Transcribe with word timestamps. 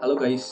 Hello 0.00 0.14
guys 0.20 0.48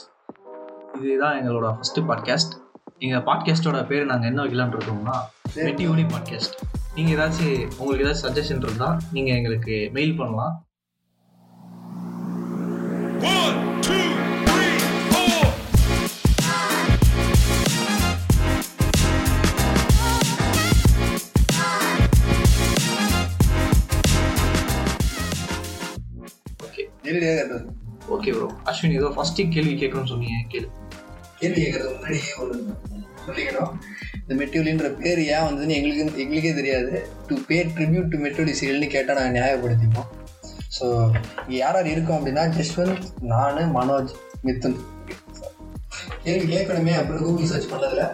இதுதான் 1.02 1.36
எங்களோட 1.38 1.66
first 1.76 2.02
podcast 2.08 2.54
எங்கள் 2.98 3.22
பாட்காஸ்ட்டோட 3.22 3.78
பேர் 3.86 4.04
நாங்கள் 4.04 4.28
என்ன 4.30 4.44
வைக்கலாம்னு 4.44 4.78
இருக்கோம்னா 4.78 5.16
மெட்டியோடி 5.56 6.04
பாட்காஸ்ட் 6.14 6.56
நீங்கள் 6.94 7.14
ஏதாச்சும் 7.16 7.78
உங்களுக்கு 7.78 8.06
ஏதாச்சும் 8.06 8.28
சஜஷன் 8.28 8.62
இருந்தால் 8.62 8.98
நீங்கள் 9.12 9.36
எங்களுக்கு 9.36 9.76
மெயில் 9.92 10.16
பண்ணலாம். 10.16 10.54
One, 13.28 13.56
two, 13.80 14.02
three, 14.46 14.76
four. 15.10 15.38
Okay 26.64 26.84
நேரடியாக 27.02 27.60
ஓகே 28.14 28.30
ப்ரோ 28.36 28.48
அஸ்வின் 28.70 28.96
ஏதோ 28.98 29.08
ஃபர்ஸ்ட் 29.16 29.40
கேள்வி 29.54 29.74
கேட்கணும்னு 29.80 30.12
சொன்னீங்க. 30.12 30.36
கேள்வி 30.52 30.70
கேள்வி 31.40 31.58
கேட்கறது 31.64 31.90
முன்னாடி 31.96 32.20
ஒரு 32.42 32.54
சொல்லிக்கணும். 33.26 33.72
இந்த 34.20 34.34
மெட்டியூலின்ற 34.40 34.88
பேர் 35.00 35.20
ஏன் 35.34 35.44
வந்ததுன்னு 35.46 35.76
எங்களுக்கு 35.78 36.22
எங்களுக்கே 36.24 36.52
தெரியாது. 36.60 36.92
டு 37.28 37.34
பே 37.48 37.58
ட்ரிபியூட் 37.76 38.12
டு 38.12 38.20
மெட்டோடி 38.24 38.54
சீரியல்னு 38.60 38.88
கேட்டால் 38.94 39.18
நாங்கள் 39.20 39.36
நியாயப்படுத்திப்போம். 39.38 40.08
ஸோ 40.76 40.86
யார் 41.58 41.76
யார் 41.78 41.92
இருக்கோம் 41.92 42.18
அப்படின்னா 42.18 42.44
ஜஸ்வந்த் 42.56 43.06
நான் 43.32 43.60
மனோஜ் 43.76 44.14
மித்துன் 44.46 44.78
கேள்வி 46.24 46.48
கேட்கணுமே 46.54 46.94
அப்படின்னு 47.00 47.24
கூகுள் 47.26 47.52
சர்ச் 47.52 47.70
பண்ணதில். 47.74 48.04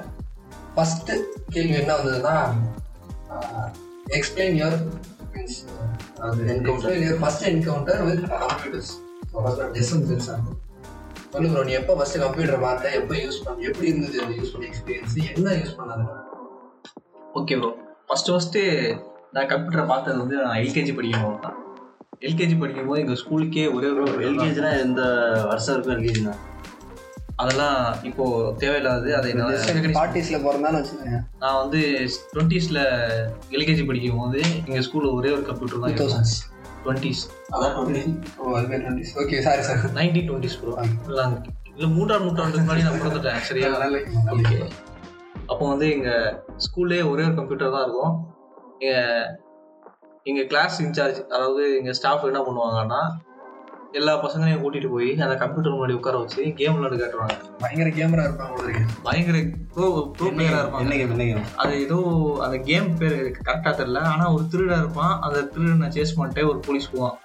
ஃபஸ்ட்டு 0.74 1.16
கேள்வி 1.54 1.74
என்ன 1.80 1.94
வந்ததுன்னா 1.98 2.36
explain 4.18 4.56
your 4.60 4.78
means 5.34 5.58
encounter 6.54 7.00
your 7.06 7.20
first 7.24 7.48
encounter 7.52 8.02
with 8.10 8.24
computers 8.44 8.92
சொல்லு 10.26 11.48
ப்ரோ 11.50 11.62
நீ 11.64 11.72
எப்போ 11.78 11.92
ஃபர்ஸ்ட் 11.96 12.18
கம்ப்யூட்டர் 12.22 12.60
பார்த்த 12.64 12.90
எப்போ 12.98 13.14
யூஸ் 13.20 13.38
பண்ண 13.44 13.66
எப்படி 13.68 13.86
இருந்தது 13.90 14.18
அந்த 14.22 14.34
யூஸ் 14.40 14.52
பண்ண 14.52 14.66
எக்ஸ்பீரியன்ஸ் 14.68 15.16
என்ன 15.30 15.54
யூஸ் 15.56 15.76
பண்ணது 15.78 16.04
ஓகே 17.34 17.56
ப்ரோ 17.60 17.70
ஃபஸ்ட்டு 18.08 18.32
ஃபஸ்ட்டு 18.34 18.60
நான் 19.34 19.50
கம்ப்யூட்டரை 19.52 19.86
பார்த்தது 19.88 20.18
வந்து 20.22 20.36
நான் 20.42 20.58
எல்கேஜி 20.60 20.92
படிக்கும் 20.94 21.24
போது 21.24 21.38
தான். 21.44 21.56
எல்கேஜி 22.22 22.56
படிக்கும் 22.58 22.88
போது 22.88 23.00
எங்கள் 23.02 23.20
ஸ்கூலுக்கே 23.22 23.64
ஒரே 23.76 23.88
ஒரு 23.96 24.26
எல்கேஜினா 24.28 24.70
எந்த 24.84 25.00
வருஷம் 25.48 25.74
இருக்கும் 25.74 25.96
எல்கேஜினா 25.96 26.34
அதெல்லாம் 27.38 27.78
இப்போ 28.08 28.24
தேவையில்லாது 28.60 29.08
அதை 29.16 29.28
என்னால் 29.32 29.96
பார்ட்டிஸ்ல 29.96 30.38
பிறந்தான்னு 30.44 30.80
வச்சுக்கோங்க. 30.80 31.18
நான் 31.40 31.58
வந்து 31.62 31.80
டுவெண்ட்டீஸில் 32.34 32.82
எல்கேஜி 33.56 33.84
படிக்கும் 33.86 34.20
போது 34.20 34.38
எங்கள் 34.60 34.84
ஸ்கூலில் 34.88 35.16
ஒரே 35.18 35.32
ஒரு 35.36 35.44
கம்ப்யூட்டர் 35.48 35.82
தான் 35.84 35.98
thousands 36.02 36.36
twenties 36.84 37.22
twenties 38.78 39.12
okay 39.22 39.38
sorry 39.40 39.62
sir 39.62 39.84
nineteen 39.94 40.28
twenties 40.30 40.58
bro 40.60 40.74
இல்லை 41.08 41.24
இல்லை 41.70 41.88
மூன்றாம் 41.90 42.24
நூற்றாண்டுக்கு 42.24 42.64
முன்னாடி 42.64 42.84
நான் 42.84 43.00
பிறந்துட்டேன் 43.00 43.40
சரியா? 43.42 43.68
ஓகே 44.34 44.58
அப்போ 45.48 45.64
வந்து 45.68 45.86
எங்கள் 45.90 46.28
ஸ்கூல்லே 46.66 47.00
ஒரே 47.08 47.24
ஒரு 47.24 47.34
கம்ப்யூட்டர் 47.34 47.72
தான் 47.72 47.84
இருக்கும். 47.84 48.12
எங்கள் 48.80 49.24
எங்கள் 50.26 50.46
கிளாஸ் 50.46 50.76
இன்சார்ஜ் 50.82 51.18
அதாவது 51.28 51.62
எங்கள் 51.78 51.92
ஸ்டாஃப் 51.92 52.28
என்ன 52.28 52.40
பண்ணுவாங்கன்னா 52.40 53.00
எல்லா 53.98 54.12
பசங்களையும் 54.22 54.62
கூட்டிகிட்டு 54.62 54.88
போய் 54.94 55.10
அந்த 55.24 55.34
கம்ப்யூட்டர் 55.40 55.74
முன்னாடி 55.74 55.96
உட்கார 55.98 56.20
வச்சு 56.20 56.40
கேம் 56.60 56.74
விளையாண்டு 56.76 57.00
காட்டுவாங்க. 57.00 57.34
பயங்கர 57.62 57.88
கேமரா 57.98 58.24
இருப்பாங்க 58.28 58.80
பயங்கர 59.06 59.36
ப்ரோ 59.74 59.86
ப்ரோ 60.16 60.28
பிளேயராக 60.36 60.62
இருப்பாங்க. 60.62 60.84
என்ன 60.84 60.96
கேம் 61.00 61.12
என்ன 61.14 61.26
கேம் 61.28 61.46
அது 61.62 61.74
ஏதோ 61.84 61.98
அந்த 62.46 62.56
கேம் 62.68 62.88
பேர் 63.00 63.16
கரெக்டாக 63.48 63.74
தெரியல. 63.80 64.00
ஆனால் 64.12 64.32
ஒரு 64.36 64.44
திருடன் 64.54 64.82
இருப்பான். 64.82 65.14
அந்த 65.26 65.38
திருடனை 65.52 65.88
சேஸ் 65.96 66.16
பண்ணிட்டு 66.18 66.42
ஒரு 66.50 66.58
போலீஸ் 66.66 66.90
போவான். 66.94 67.16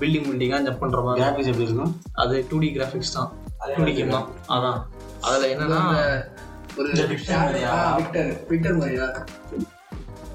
பில்டிங் 0.00 0.26
பில்டிங்காக 0.30 0.60
ஜம்ப் 0.66 0.82
பண்ணுற 0.82 1.02
மாதிரி. 1.06 1.22
கிராஃபிக்ஸ் 1.22 1.50
எப்படி 1.52 1.68
இருக்கும்? 1.68 1.94
அது 2.24 2.34
டூ 2.50 2.58
டி 2.64 2.70
கிராஃபிக்ஸ் 2.78 3.14
தான். 3.18 3.30
டூ 3.76 3.84
டி 3.88 3.94
கேம் 3.98 4.14
தான். 4.16 4.28
அதான். 4.56 4.80
அதில் 5.28 5.50
என்னன்னா 5.54 5.80
ஒரு 6.78 6.88
விக்டர் 8.50 8.80
மாதிரியா? 8.82 9.06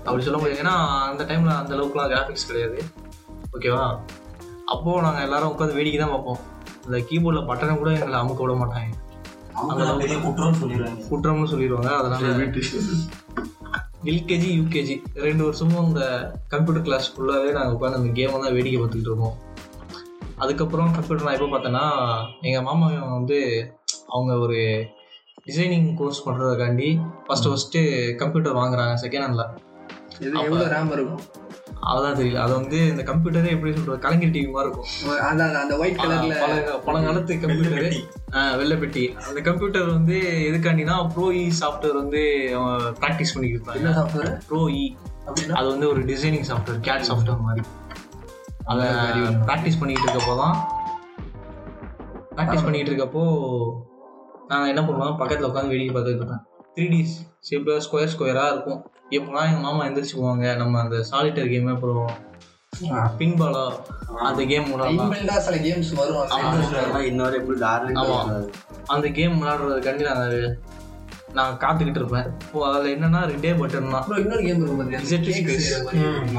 அப்படி 0.06 0.24
சொல்ல 0.28 0.38
முடியாது 0.40 0.64
ஏன்னா 0.64 0.76
அந்த 1.12 1.24
டைமில் 1.30 1.60
அந்த 1.60 1.72
அளவுக்குலாம் 1.78 2.12
கிராஃபிக்ஸ் 2.14 2.50
கிடையாது. 2.52 2.80
ஓகேவா 3.58 3.86
அப்போது 4.74 5.04
நாங்கள் 5.06 5.26
எல்லாரும் 5.28 5.52
உட்காந்து 5.54 5.78
வேடிக்கை 5.78 6.00
தான் 6.02 6.14
பார்ப்போம். 6.16 6.42
அந்த 6.86 6.98
கீபோர்டில் 7.10 7.48
பட்டனை 7.50 7.74
கூட 7.78 7.92
எங்களை 7.98 8.20
அமுக்க 8.22 8.42
விட 8.46 8.54
மாட்டாங்க. 8.62 8.90
குற்றம்னு 11.10 11.50
சொல்லிடுவாங்க. 11.54 11.90
அதனால 12.02 12.22
எல்கேஜி 14.12 14.50
யூகேஜி 14.60 14.94
ரெண்டு 15.26 15.44
வருஷமும் 15.48 15.82
அந்த 15.82 16.04
கம்ப்யூட்டர் 16.54 16.86
கிளாஸ் 16.88 17.10
ஃபுல்லாகவே 17.14 17.50
நாங்கள் 17.58 17.76
உட்காந்து 17.76 18.00
அந்த 18.00 18.12
கேமை 18.20 18.38
தான் 18.44 18.56
வேடிக்கை 18.58 18.80
பார்த்துக்கிட்டு 18.80 19.12
இருப்போம் 19.12 19.36
அதுக்கப்புறம் 20.44 20.94
கம்ப்யூட்டர் 20.96 21.28
நான் 21.28 21.38
எப்போ 21.38 21.50
பார்த்தேன்னா 21.52 21.84
எங்கள் 22.48 22.66
மாமா 22.68 22.88
வந்து 23.18 23.38
அவங்க 24.08 24.32
ஒரு 24.46 24.60
டிசைனிங் 25.46 25.90
கோர்ஸ் 26.00 26.24
பண்ணுறதுக்காண்டி 26.26 26.90
ஃபஸ்ட்டு 27.28 27.52
ஃபஸ்ட்டு 27.52 27.82
கம்ப்யூட்டர் 28.22 28.60
வாங்குறாங்க 28.60 28.96
செகண்ட் 29.04 29.26
ஹேண்டில் 29.26 29.46
எவ்வளோ 30.42 30.66
ரேம் 30.74 30.92
இருக்கும்? 30.96 31.22
அதான் 31.90 32.18
தெரியல. 32.18 32.40
அது 32.46 32.54
வந்து 32.60 32.78
இந்த 32.92 33.04
கம்ப்யூட்டரே 33.10 33.52
எப்படி 33.56 33.72
சொல்றது? 33.76 34.02
கலைஞர் 34.06 34.34
டிவி 34.36 34.50
மாதிரி 34.56 34.68
இருக்கும். 34.68 34.90
அதான் 35.30 35.56
அந்த 35.62 35.76
ஒயிட் 35.82 36.02
கலர்ல 36.02 36.36
பழங்க 36.42 36.74
பழங்காலத்து 36.88 37.38
கம்ப்யூட்டர் 37.44 37.96
வெள்ளை 38.60 38.76
பெட்டி. 38.82 39.04
அந்த 39.30 39.40
கம்ப்யூட்டர் 39.48 39.88
வந்து 39.96 40.18
எதுக்காண்டினா 40.50 40.98
ப்ரோ 41.16 41.28
இ 41.40 41.44
சாஃப்ட்வேர் 41.62 41.98
வந்து 42.02 42.22
ப்ராக்டிஸ் 43.02 43.34
பண்ணிக்கிட்டு 43.36 43.80
என்ன 43.80 43.90
இருப்பாங்க 43.90 43.96
சாஃப்ட்வேர் 44.00 44.32
ப்ரோ 44.50 44.62
இ 44.82 44.84
அப்படின்னா? 45.28 45.56
அது 45.62 45.68
வந்து 45.74 45.88
ஒரு 45.94 46.04
டிசைனிங் 46.12 46.48
சாஃப்ட்வேர் 46.52 46.80
கேட் 46.90 47.08
சாஃப்ட்வேர் 47.10 47.46
மாதிரி. 47.48 47.66
அதை 48.72 48.86
ப்ராக்டிஸ் 49.50 49.80
பண்ணிக்கிட்டு 49.82 50.10
இருக்கப்போ 50.10 50.36
தான் 50.44 50.56
ப்ராக்டிஸ் 52.36 52.66
பண்ணிக்கிட்டு 52.66 52.94
இருக்கப்போ 52.94 53.24
நான் 54.52 54.70
என்ன 54.72 54.82
பண்ணுவேன் 54.86 55.20
பக்கத்தில் 55.20 55.50
உட்காந்து 55.50 55.74
வேடிக்கை 55.74 55.94
பார்த்துட்டு 55.96 56.22
இருப்பேன். 56.22 56.44
த்ரீ 56.76 56.86
டி 56.94 57.02
ஷேப்பில் 57.48 57.84
ஸ்கொயர் 57.86 58.12
ஸ்கொயராக 58.14 58.54
இருக்கும். 58.56 58.82
எப்போலாம் 59.18 59.48
எங்கள் 59.50 59.66
மாமா 59.68 59.86
எந்திரிச்சு 59.88 60.18
போவாங்க 60.20 60.58
நம்ம 60.62 60.80
அந்த 60.84 60.98
சாலிட்டர் 61.12 61.52
கேம் 61.54 61.72
அப்புறம் 61.76 62.12
பின்பாலா 63.20 63.64
அந்த 64.28 64.42
கேம் 64.52 64.68
விளாடலாம் 64.74 65.42
சில 65.48 65.58
கேம்ஸ் 65.66 65.90
வரும் 65.98 67.02
இன்னொரு 67.10 67.36
எப்படி. 67.40 67.58
அந்த 68.94 69.08
கேம் 69.18 69.36
விளாடுறதுக்காண்டி 69.42 70.06
நான் 70.10 70.56
நான் 71.38 71.60
காத்துக்கிட்டு 71.60 72.00
இருப்பேன். 72.00 72.26
இப்போ 72.46 72.62
அதில் 72.70 72.94
என்னன்னா 72.96 73.20
ரெண்டே 73.32 73.52
பட்டன் 73.60 73.94
தான். 73.94 74.08
இன்னொரு 74.24 74.42
கேம் 74.48 74.64
இருக்கும். 74.64 74.90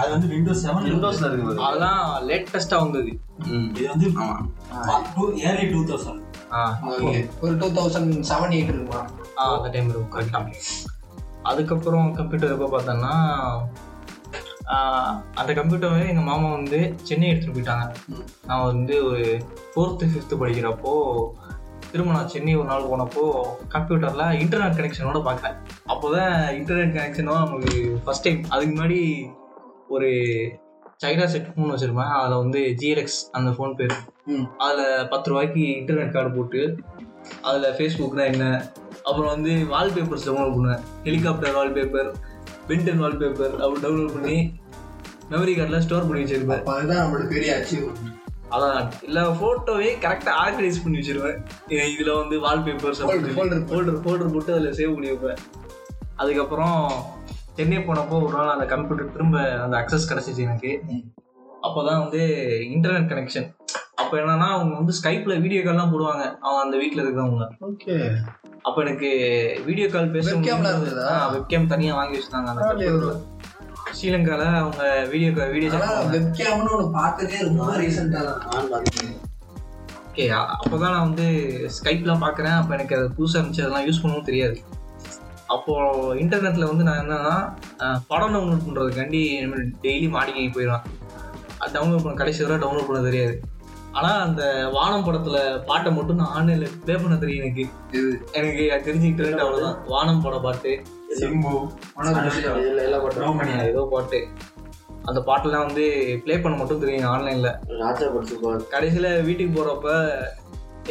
அது 0.00 0.10
வந்து 0.14 0.28
விண்டோஸ் 0.32 0.64
செவன் 0.66 0.88
விண்டோஸ்ல 0.88 1.28
இருக்கு. 1.30 1.54
அதெல்லாம் 1.68 2.00
லேட்டஸ்ட்டாக 2.30 2.82
வந்தது. 2.84 3.12
இது 3.78 3.86
வந்து 3.92 4.08
ஆமா. 4.24 4.36
டூ 5.14 5.24
ஏர்லி 5.46 5.66
டூ 5.74 5.80
தௌசண்ட் 5.92 6.20
ஆ. 6.58 6.62
Okay. 6.94 7.20
ஒரு 7.44 7.54
டூ 7.62 7.68
தௌசண்ட் 7.78 8.12
செவன் 8.32 8.54
எயிட் 8.56 8.72
இருக்குமா? 8.74 9.02
ஆ 9.38 9.48
அந்த 9.56 9.70
டைம் 9.76 9.88
இருக்கும். 9.92 10.12
கரெக்டாக 10.16 10.44
அதுக்கப்புறம் 11.50 12.08
கம்ப்யூட்டர் 12.18 12.54
எப்போ 12.56 12.68
பார்த்தோன்னா 12.74 13.14
அந்த 15.40 15.50
கம்ப்யூட்டரை 15.58 16.02
எங்கள் 16.10 16.28
மாமா 16.28 16.48
வந்து 16.58 16.78
சென்னை 17.08 17.26
எடுத்துகிட்டு 17.30 17.56
போயிட்டாங்க. 17.56 17.86
நான் 18.48 18.68
வந்து 18.70 18.94
ஒரு 19.08 19.24
ஃபோர்த்து 19.72 20.10
ஃபிஃப்த்து 20.12 20.40
படிக்கிறப்போ 20.42 20.92
திரும்ப 21.90 22.12
நான் 22.16 22.30
சென்னை 22.34 22.52
ஒரு 22.60 22.68
நாள் 22.70 22.88
போனப்போ 22.90 23.24
கம்ப்யூட்டரில் 23.74 24.38
இன்டர்நெட் 24.42 24.76
கனெக்ஷனோட 24.78 25.20
பார்க்குறேன் 25.26 25.56
அப்போ 25.92 26.06
தான் 26.16 26.34
இன்டர்நெட் 26.58 26.94
கனெக்ஷனோ 26.98 27.34
நமக்கு 27.44 27.74
ஃபஸ்ட் 28.04 28.26
டைம் 28.26 28.40
அதுக்கு 28.52 28.72
முன்னாடி 28.74 29.00
ஒரு 29.94 30.10
சைனா 31.02 31.24
செட் 31.32 31.50
ஃபோன் 31.54 31.72
வச்சுருப்பேன். 31.72 32.12
அதில் 32.18 32.40
வந்து 32.42 32.60
ஜிஎல்எக்ஸ் 32.80 33.20
அந்த 33.38 33.50
ஃபோன் 33.56 33.72
பேர். 33.78 33.94
அதில் 34.64 35.08
பத்து 35.12 35.30
ரூபாய்க்கு 35.30 35.62
இன்டர்நெட் 35.80 36.14
கார்டு 36.16 36.30
போட்டு 36.36 36.60
அதில் 37.48 37.74
ஃபேஸ்புக்னா 37.78 38.24
என்ன 38.32 38.46
அப்புறம் 39.04 39.32
வந்து 39.34 39.52
வால்பேப்பர்ஸ் 39.74 40.26
டவுன்லோட் 40.26 40.56
பண்ணுவேன். 40.56 40.82
Helicopter 41.04 41.56
wallpaper 41.58 42.10
Ben Ten 42.68 43.02
wallpaper 43.04 43.54
அப்படி 43.64 43.80
டவுன்லோட் 43.86 44.16
பண்ணி 44.16 44.36
மெமரி 45.30 45.54
கார்டில் 45.56 45.84
ஸ்டோர் 45.86 46.08
பண்ணி 46.08 46.22
வச்சிருப்பேன். 46.24 46.60
அப்ப 46.62 46.74
அதுதான் 46.76 47.02
நம்மளோட 47.02 47.26
பெரிய 47.36 47.52
அச்சீவ்மெண்ட் 47.58 48.10
அதான் 48.54 48.90
எல்லா 49.08 49.22
ஃபோட்டோவே 49.38 49.90
கரெக்டாக 50.04 50.38
ஆர்கனைஸ் 50.44 50.82
பண்ணி 50.82 50.98
வச்சிருவேன். 50.98 51.38
இதுல 51.68 52.14
வந்து 52.20 52.36
வால்பேப்பர்ஸ் 52.46 53.00
folder. 53.10 53.32
ஃபோல்டர் 53.36 54.00
ஃபோல்டர் 54.04 54.32
போட்டு. 54.32 54.52
அதில் 54.56 54.76
சேவ் 54.80 54.94
பண்ணி 54.96 55.10
வைப்பேன். 55.12 55.40
அதுக்கப்புறம் 56.16 56.80
சென்னை 57.56 57.78
போனப்போ 57.78 58.16
ஒரு 58.24 58.34
நாள் 58.36 58.52
அந்த 58.54 58.66
கம்ப்யூட்டர் 58.74 59.12
திரும்ப 59.12 59.38
அந்த 59.62 59.76
அக்சஸ் 59.82 60.10
கிடச்சிச்சு 60.10 60.42
எனக்கு. 60.48 60.72
அப்போதான் 61.66 62.02
வந்து 62.02 62.22
இன்டர்நெட் 62.74 63.10
கனெக்ஷன் 63.12 63.48
அப்போ 63.98 64.14
என்னன்னா 64.18 64.46
அவங்க 64.54 64.74
வந்து 64.78 64.94
ஸ்கைப்ல 64.98 65.34
வீடியோ 65.40 65.60
கால்லாம் 65.60 65.92
போடுவாங்க. 65.92 66.24
அவங்க 66.44 66.60
அந்த 66.64 66.76
வீட்டில் 66.76 67.02
இருக்கிறவங்க. 67.02 67.46
ஓகே. 67.68 67.96
அப்போ 68.62 68.78
எனக்கு 68.84 69.08
வீடியோ 69.66 69.86
கால் 69.88 70.10
பேச? 70.10 70.34
வெப்கேம் 71.34 71.70
தனியாக 71.72 71.98
வாங்கி 71.98 72.16
வச்சிருந்தாங்க 72.18 72.50
அந்த. 72.52 73.12
ஸ்ரீலங்கால 73.96 74.42
அவங்க 74.60 74.82
வீடியோ 75.12 75.30
கால் 75.32 75.50
வீடியோ 75.50 75.70
வெப்கேம்னு 76.16 76.72
ஒன்று 76.74 76.90
பார்த்ததே 76.98 77.40
ரொம்ப 77.48 77.76
ரீசெண்டாக 77.76 78.24
தான். 78.28 78.86
ஓகே 80.08 80.24
அப்போதான் 80.62 80.94
நான் 80.94 81.06
வந்து 81.08 81.26
ஸ்கைப்லாம் 81.76 82.24
பார்க்குறேன். 82.24 82.56
அப்போ 82.60 82.72
எனக்கு 82.74 82.96
அது 82.96 83.06
புதுசாக 83.18 83.40
இருந்துச்சு 83.40 83.64
அதெல்லாம் 83.64 83.86
யூஸ் 83.86 84.02
பண்ணவும் 84.02 84.28
தெரியாது. 84.30 84.56
அப்போது 85.46 86.18
இன்டர்நெட்டில் 86.22 86.70
வந்து 86.70 86.84
நான் 86.84 87.00
என்னன்னா 87.02 87.36
படம் 88.08 88.34
டவுன்லோட் 88.34 88.66
பண்ணுறதுக்காண்டி 88.66 89.22
டெய்லி 89.82 90.08
மாடிக்கு 90.16 90.44
போயிடுவேன். 90.56 90.84
அது 91.58 91.72
டவுன்லோட் 91.78 92.04
பண்ண 92.04 92.14
கடைசி 92.14 92.44
வரை 92.44 92.56
டவுன்லோட் 92.66 92.88
பண்ண 92.90 93.00
தெரியாது. 93.02 93.34
ஆனா 93.92 94.10
அந்த 94.26 94.42
வானம் 94.72 95.04
படத்துல 95.06 95.38
பாட்டை 95.64 95.92
மட்டும் 95.92 96.16
நான் 96.16 96.34
ஆன்லைன்ல 96.36 96.68
ப்ளே 96.84 96.94
பண்ண 96.96 97.16
தெரியும் 97.16 97.42
எனக்கு. 97.44 97.64
எனக்கு 98.32 98.62
தெரிஞ்சுக்கிட்டு 98.86 99.42
அவ்வளவுதான். 99.44 99.78
வானம் 99.86 100.22
பட 100.22 100.38
பாட்டு 100.38 100.72
சிம்பு 101.20 101.52
ஏதோ 103.66 103.88
பாட்டு. 103.92 104.20
அந்த 105.04 105.20
பாட்டெல்லாம் 105.20 105.66
வந்து 105.66 105.84
ப்ளே 106.24 106.38
பண்ண 106.38 106.56
மட்டும் 106.58 106.80
தெரியும் 106.80 107.10
ஆன்லைன்ல. 107.12 107.50
கடைசியில 108.74 109.24
வீட்டுக்கு 109.24 109.52
போறப்ப 109.54 109.88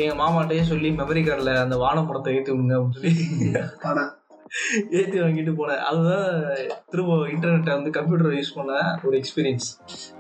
எங்க 0.02 0.14
மாமாட்டையே 0.24 0.62
சொல்லி 0.62 0.90
மெமரி 0.90 1.22
கார்டில் 1.24 1.62
அந்த 1.62 1.78
வானம் 1.78 2.08
படத்தை 2.08 2.36
ஏற்றி 2.36 2.52
விடுங்க 2.52 2.76
அப்படின்னு 2.76 2.98
சொல்லி. 2.98 3.14
ஏற்றி 4.98 5.18
வாங்கிட்டு 5.24 5.52
போனேன். 5.60 5.82
அதுதான் 5.90 6.28
திரும்ப 6.92 7.18
இன்டர்நெட்டை 7.34 7.74
வந்து 7.78 7.92
கம்ப்யூட்டர் 7.98 8.38
யூஸ் 8.38 8.56
பண்ண 8.58 8.74
ஒரு 9.08 9.16
எக்ஸ்பீரியன்ஸ் 9.22 9.68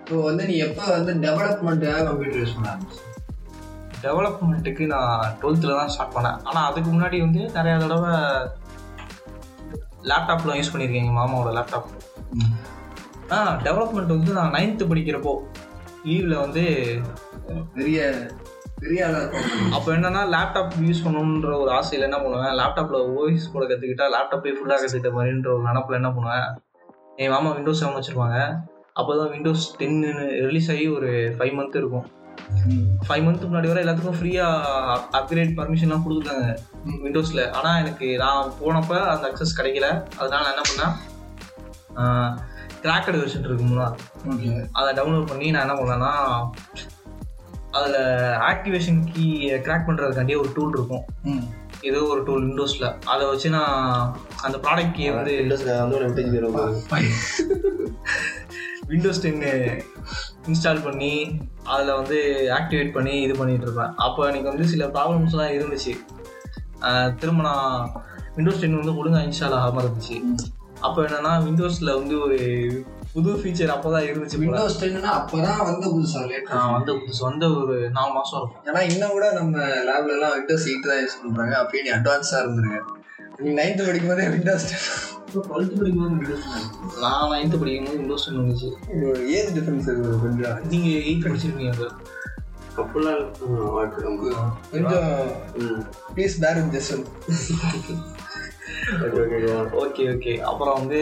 இப்போ 0.01 0.18
வந்து 0.30 0.44
நீ 0.51 0.56
எப்போ 0.68 0.83
வந்து 0.98 1.13
டெவலப்மெண்ட்டாக 1.25 2.06
கம்ப்யூட்டர் 2.10 2.42
யூஸ் 2.44 2.56
பண்ண? 2.57 2.75
டெவலப்மெண்ட்டுக்கு 4.06 4.83
நான் 4.94 5.33
டுவெல்த்தில் 5.42 5.80
தான் 5.80 5.92
ஸ்டார்ட் 5.95 6.16
பண்ணேன். 6.16 6.38
ஆனால் 6.50 6.68
அதுக்கு 6.69 6.89
முன்னாடி 6.94 7.18
வந்து 7.25 7.42
நிறையா 7.57 7.75
தடவை 7.83 8.13
லேப்டாப்லாம் 10.12 10.60
யூஸ் 10.60 10.72
பண்ணியிருக்கேன் 10.74 11.04
எங்கள் 11.04 11.19
மாமாவோட 11.19 11.51
லேப்டாப் 11.57 11.89
ஆ 13.36 13.38
டெவலப்மெண்ட் 13.68 14.16
வந்து 14.16 14.31
நான் 14.38 14.56
நைன்த்து 14.56 14.89
படிக்கிறப்போ 14.92 15.33
லீவில் 16.06 16.42
வந்து 16.44 16.63
பெரிய 17.75 18.00
இருக்கும் 18.86 19.74
அப்போ 19.75 19.89
என்னன்னா 19.95 20.22
லேப்டாப் 20.36 20.75
யூஸ் 20.88 21.04
பண்ணணுன்ற 21.06 21.51
ஒரு 21.63 21.72
ஆசையில் 21.78 22.07
என்ன 22.07 22.18
பண்ணுவேன்? 22.24 22.54
லேப்டாப்பில் 22.60 23.07
ஓஎஸ் 23.18 23.51
கூட 23.54 23.63
கற்றுக்கிட்டா 23.72 24.06
லேப்டாப்பே 24.16 24.54
ஃபுல்லாக 24.57 24.80
கற்றுக்கிட்ட 24.81 25.12
மாதிரின்ற 25.18 25.50
ஒரு 25.56 25.63
நினப்பில் 25.69 26.00
என்ன 26.00 26.10
பண்ணுவேன்? 26.16 26.48
என் 27.24 27.33
மாமா 27.33 27.50
விண்டோஸ் 27.57 27.81
செவன் 27.81 27.98
வச்சுருப்பாங்க. 27.98 28.39
அப்போ 29.00 29.12
தான் 29.19 29.31
விண்டோஸ் 29.33 29.66
டென்னு 29.80 30.10
ரிலீஸ் 30.48 30.69
ஆகி 30.74 30.86
ஒரு 30.98 31.10
ஃபைவ் 31.38 31.54
மந்த் 31.57 31.78
இருக்கும். 31.81 32.07
ஃபைவ் 33.07 33.24
மந்த் 33.25 33.45
முன்னாடி 33.50 33.69
வரை 33.72 33.81
எல்லாத்துக்கும் 33.83 34.18
ஃப்ரீயாக 34.19 34.95
அப்கிரேட் 35.19 35.54
பர்மிஷன்லாம் 35.60 36.04
கொடுத்துருக்காங்க 36.06 36.48
விண்டோஸில் 37.06 37.44
ஆனால் 37.57 37.80
எனக்கு 37.83 38.07
நான் 38.24 38.51
போனப்போ 38.62 38.98
அந்த 39.13 39.25
அக்சஸ் 39.30 39.57
கிடைக்கல. 39.60 39.89
அதனால 40.22 40.42
நான் 40.45 40.54
என்ன 40.56 40.66
பண்ணேன்? 40.72 40.95
கிராக்கட் 42.86 43.19
வெர்ஷன் 43.22 43.48
இருக்கு 43.48 43.66
முன்னாடி 43.69 44.00
ஓகே 44.33 44.51
அதை 44.80 44.89
டவுன்லோட் 45.00 45.30
பண்ணி 45.31 45.48
நான் 45.54 45.66
என்ன 45.66 45.75
பண்ணேன்னா 45.81 46.12
அதில் 47.77 48.00
ஆக்டிவேஷன் 48.51 49.00
கீ 49.12 49.25
கிராக் 49.68 49.88
பண்ணுறதுக்காண்டியே 49.88 50.39
ஒரு 50.44 50.51
டூல் 50.57 50.75
இருக்கும். 50.77 51.03
ஏதோ 51.89 52.00
ஒரு 52.13 52.21
டூல் 52.27 52.44
விண்டோஸில் 52.47 52.88
அதை 53.12 53.23
வச்சு 53.29 53.47
நான் 53.57 53.77
அந்த 54.45 54.57
ப்ராடக்ட் 54.65 54.95
கீயை 54.97 55.12
வந்து 55.18 55.33
விண்டோஸ் 58.91 59.21
டென்னு 59.23 59.51
இன்ஸ்டால் 60.50 60.85
பண்ணி 60.85 61.12
அதில் 61.73 61.97
வந்து 62.00 62.18
ஆக்டிவேட் 62.59 62.95
பண்ணி 62.95 63.13
இது 63.25 63.33
பண்ணிட்டு 63.39 63.65
இருப்பேன். 63.68 63.94
அப்போ 64.06 64.21
எனக்கு 64.29 64.51
வந்து 64.51 64.65
சில 64.71 64.85
ப்ராப்ளம்ஸ்லாம் 64.95 65.53
இருந்துச்சு. 65.57 65.94
திரும்ப 67.19 67.44
நான் 67.50 67.91
விண்டோஸ் 68.35 68.62
டென் 68.62 68.79
வந்து 68.79 68.97
ஒழுங்காக 69.00 69.27
இன்ஸ்டால் 69.27 69.57
ஆகாமல் 69.59 69.85
இருந்துச்சு. 69.85 70.18
அப்போ 70.88 71.00
என்னன்னா 71.06 71.31
விண்டோஸில் 71.47 71.97
வந்து 72.00 72.15
ஒரு 72.25 72.39
புது 73.13 73.31
ஃபீச்சர் 73.39 73.73
அப்போ 73.73 73.89
தான் 73.91 74.05
இருந்துச்சு. 74.09 74.37
விண்டோஸ் 74.41 74.77
டென்னா 74.81 75.11
அப்பதான் 75.19 75.63
வந்து 75.69 75.87
புதுசா 75.93 76.19
ஆஹ் 76.57 76.71
வந்து 76.75 76.91
புதுசு 76.99 77.21
வந்து 77.29 77.47
ஒரு 77.61 77.75
நாலு 77.97 78.11
மாதம் 78.17 78.37
இருக்கும். 78.39 78.61
ஏன்னா 78.69 78.81
இன்னும் 78.91 79.15
கூட 79.15 79.25
நம்ம 79.31 79.55
லேப்ல 79.87 80.15
எல்லாம் 80.17 80.35
விண்டோஸ் 80.37 80.67
எயிட் 80.69 80.89
தான் 80.89 81.01
யூஸ் 81.03 81.19
பண்றாங்க. 81.23 81.55
அப்பயே 81.61 81.83
நீ 81.83 81.91
அட்வான்ஸா 81.91 82.39
இருந்திருக்க. 82.43 82.79
நீ 83.39 83.51
நைன்த் 83.59 83.85
படிக்கும் 83.85 84.11
போதே 84.11 84.27
விண்டோஸ் 84.27 84.67
டுவெல்த் 85.33 85.77
படிக்கும்போது 85.79 86.15
விண்டோஸ் 86.15 86.47
நான் 87.01 87.29
நைன்த்து 87.33 87.59
படிக்கும்போது 87.59 87.99
விண்டோஸ் 87.99 88.25
டென் 88.25 88.41
வந்துச்சு. 88.41 88.69
ஏஜ் 89.37 89.53
டிஃபரன்ஸ் 89.57 89.89
இருக்கு 89.91 90.17
கொஞ்சம் 90.25 90.57
நீங்கள் 90.69 90.97
எயிட் 91.03 91.27
படிச்சிருக்கீங்க 91.27 91.73
அது 91.75 91.87
அப்பெல்லாம் 92.81 93.21
கொஞ்சம் 94.73 95.07
ப்ளீஸ் 96.13 96.35
பேர் 96.43 96.59
திஸ் 96.75 96.91
ஓகே 99.83 100.03
ஓகே 100.13 100.33
அப்புறம் 100.41 100.77
வந்து 100.79 100.99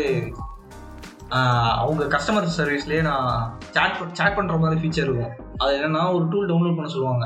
அவங்க 1.81 2.03
கஸ்டமர் 2.15 2.47
சர்வீஸ்லேயே 2.59 3.01
நான் 3.09 3.27
சேட் 3.75 3.97
சேட் 4.19 4.37
பண்ணுற 4.37 4.55
மாதிரி 4.61 4.79
ஃபீச்சர் 4.81 5.07
இருக்கும். 5.07 5.33
அது 5.61 5.71
என்னென்னா 5.77 6.03
ஒரு 6.15 6.25
டூல் 6.31 6.47
டவுன்லோட் 6.51 6.77
பண்ண 6.77 6.91
சொல்லுவாங்க. 6.95 7.25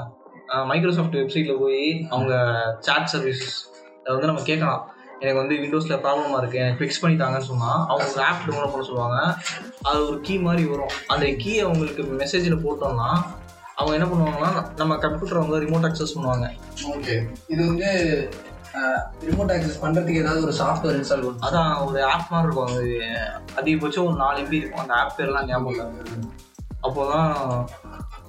மைக்ரோசாஃப்ட் 0.72 1.20
வெப்சைட்டில் 1.20 1.62
போய் 1.62 2.08
அவங்க 2.14 2.34
சேட் 2.88 3.12
சர்வீஸ் 3.14 3.46
வந்து 4.16 4.30
நம்ம 4.32 4.44
கேட்கலாம். 4.50 4.82
எனக்கு 5.22 5.42
வந்து 5.42 5.56
விண்டோஸில் 5.64 6.02
ப்ராப்ளமாக 6.06 6.40
இருக்குது 6.42 6.62
எனக்கு 6.64 6.82
ஃபிக்ஸ் 6.82 7.02
பண்ணி 7.02 7.16
தாங்கன்னு 7.22 7.50
சொன்னால் 7.52 7.80
அவங்க 7.90 8.08
ஒரு 8.14 8.24
ஆப் 8.30 8.44
டவுன்லோட் 8.48 8.74
பண்ண 8.74 8.86
சொல்லுவாங்க. 8.90 9.20
அது 9.90 10.00
ஒரு 10.10 10.18
கீ 10.28 10.36
மாதிரி 10.48 10.64
வரும். 10.74 10.94
அந்த 11.14 11.26
கீ 11.44 11.54
அவங்களுக்கு 11.68 12.04
மெசேஜில் 12.24 12.64
போட்டோம்னா 12.66 13.10
அவங்க 13.76 13.94
என்ன 13.98 14.08
பண்ணுவாங்கன்னா 14.10 14.52
நம்ம 14.80 14.98
கம்ப்யூட்டர் 15.06 15.44
வந்து 15.44 15.62
ரிமோட் 15.66 15.88
அக்சஸ் 15.90 16.16
பண்ணுவாங்க. 16.16 16.48
ஓகே 16.96 17.16
இது 17.54 17.62
வந்து 17.70 17.90
ரிமோட் 19.22 19.52
ஆக்சஸ் 19.56 19.82
பண்றதுக்கு 19.82 20.16
ஏதாவது 20.16 20.44
ஒரு 20.44 20.54
சாஃப்ட்வேர் 20.54 21.02
இன்ஸ்டால் 21.02 21.10
பண்ணும் 21.10 21.42
அதான் 21.42 21.86
ஒரு 21.86 22.04
ஆப் 22.04 22.28
மாதிரி 22.30 22.54
இருக்கும். 22.54 22.76
அது 22.76 23.00
அதிகபட்சம் 23.56 24.06
ஒரு 24.06 24.16
நாலு 24.16 24.40
எம்பி 24.40 24.54
இருக்கும். 24.54 24.80
அந்த 24.80 24.94
ஆப் 24.94 25.14
பேர்லாம் 25.18 25.46
ஞாபகம் 25.46 26.06
இல்லை. 26.06 26.30
அப்போதான் 26.84 27.66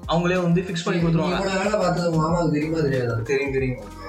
அவங்களே 0.08 0.42
வந்து 0.42 0.60
ஃபிக்ஸ் 0.60 0.84
பண்ணி 0.84 1.00
கொடுத்துருவாங்க. 1.02 1.64
வேலை 1.64 1.80
பார்த்தது 1.80 2.10
மாமாவுக்கு 2.12 2.52
தெரியுமா 2.52 2.80
தெரியாதா? 2.80 3.14
தெரியும் 3.24 3.52
தெரியும். 3.52 4.02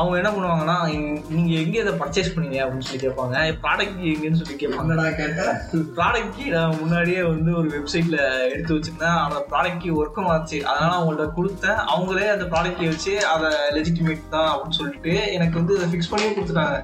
அவங்க 0.00 0.16
என்ன 0.16 0.30
பண்ணுவாங்கன்னா 0.30 0.76
இங்க- 0.88 1.22
நீங்க 1.28 1.52
எங்க 1.60 1.76
இதை 1.78 1.92
பர்ச்சேஸ் 1.94 2.32
பண்ணீங்க 2.34 2.58
அப்படின்னு 2.60 2.80
சொல்லி 2.80 3.02
கேட்பாங்க. 3.04 3.34
ப்ராடக்ட் 3.64 4.02
எங்கன்னு 4.10 4.40
சொல்லி 4.40 4.56
கேட்பாங்க. 4.56 4.84
என்னடா 4.86 5.06
கேட்டேன் 5.12 5.54
ப்ராடக்ட் 5.96 6.34
கீ 6.36 6.44
நான் 6.48 6.78
முன்னாடியே 6.78 7.22
வந்து 7.24 7.56
ஒரு 7.56 7.68
வெப்சைட்ல 7.68 8.18
எடுத்து 8.50 8.74
வச்சிருந்தேன் 8.74 9.18
அந்த 9.20 9.46
ப்ராடக்ட் 9.50 9.82
கீ 9.82 9.90
ஒர்க்கும் 9.92 10.26
ஆச்சு. 10.26 10.66
அதனால 10.66 10.92
அவங்கள்ட்ட 10.98 11.26
கொடுத்தேன். 11.38 11.80
அவங்களே 11.92 12.28
அந்த 12.30 12.44
ப்ராடக்ட் 12.46 12.78
கீ 12.78 12.86
வச்சு 12.86 13.26
அதை 13.26 13.50
லெஜிட்டிமேட் 13.70 14.28
தான் 14.30 14.50
அப்படின்னு 14.50 14.78
சொல்லிட்டு 14.80 15.14
எனக்கு 15.32 15.58
வந்து 15.58 15.76
அதை 15.78 15.88
ஃபிக்ஸ் 15.88 16.10
பண்ணி 16.10 16.28
கொடுத்துட்டாங்க. 16.30 16.76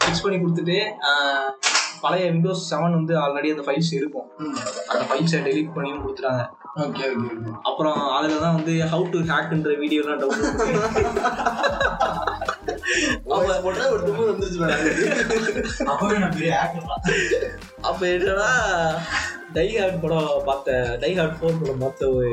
ஃபிக்ஸ் 0.00 0.22
பண்ணி 0.22 0.38
கொடுத்துட்டு 0.38 0.78
பழைய 2.00 2.30
விண்டோஸ் 2.30 2.74
செவன் 2.74 2.94
வந்து 2.94 3.14
ஆல்ரெடி 3.16 3.48
அந்த 3.50 3.64
ஃபைல்ஸ் 3.66 3.92
இருக்கும். 3.92 4.28
அந்த 4.88 5.02
ஃபைல்ஸை 5.08 5.40
டெலீட் 5.42 5.74
பண்ணியும் 5.74 6.02
கொடுத்துட்டாங்க. 6.02 6.44
ஓகே 6.76 7.04
ஓகே 7.12 7.30
அப்புறம் 7.62 7.96
அதில் 8.10 8.40
தான் 8.40 8.54
வந்து 8.54 8.72
ஹவு 8.92 9.10
டு 9.10 9.18
ஹேக்ன்ற 9.30 9.72
வீடியோலாம் 9.80 10.20
டவுன்லோட் 10.20 10.60
அப்போ 17.88 18.04
என்னன்னா 18.14 18.50
டை 19.56 19.68
ஹார்ட் 19.76 20.02
படம் 20.02 20.28
பார்த்த 20.48 20.98
டை 21.02 21.12
ஹார்ட் 21.18 21.38
ஃபோர் 21.38 21.60
படம் 21.62 21.82
பார்த்த 21.84 22.10
ஒரு 22.16 22.30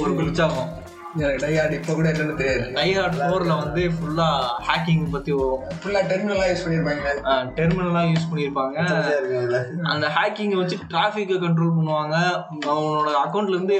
ஒரு 0.00 0.10
உற்சாகம் 0.24 0.70
எனக்கு 1.18 1.40
டையார்ட் 1.42 1.74
இப்போ 1.76 1.92
கூட 1.98 2.06
என்னன்னு 2.12 2.34
தெரியாது. 2.40 2.64
டை 2.76 2.88
ஹார்ட் 2.96 3.16
ஃபோரில் 3.20 3.52
வந்து 3.62 3.82
ஃபுல்லாக 3.94 4.50
ஹேக்கிங் 4.66 5.06
பற்றி 5.14 5.32
வரும் 5.38 5.62
ஃபுல்லா 5.80 6.00
டெர்மினலா 6.10 6.46
யூஸ் 6.50 6.64
பண்ணிருப்பாங்க. 6.64 7.06
டெர்மினலாம் 7.58 8.10
யூஸ் 8.12 8.28
பண்ணியிருப்பாங்க 8.30 8.76
அந்த 9.92 10.06
ஹேக்கிங்கை 10.16 10.58
வச்சு 10.60 10.78
டிராஃபிக்கை 10.92 11.38
கண்ட்ரோல் 11.46 11.74
பண்ணுவாங்க. 11.78 12.16
அவனோட 12.72 13.08
அக்கௌண்ட்லேருந்து 13.24 13.78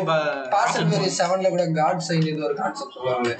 வேரி 0.92 1.12
செவன்ல 1.20 1.50
கூட 1.54 1.66
காட் 1.80 2.06
சைன் 2.08 2.28
இது 2.32 2.46
ஒரு 2.48 2.56
கான்செப்ட் 2.62 2.96
சொல்லுவாங்க 2.98 3.30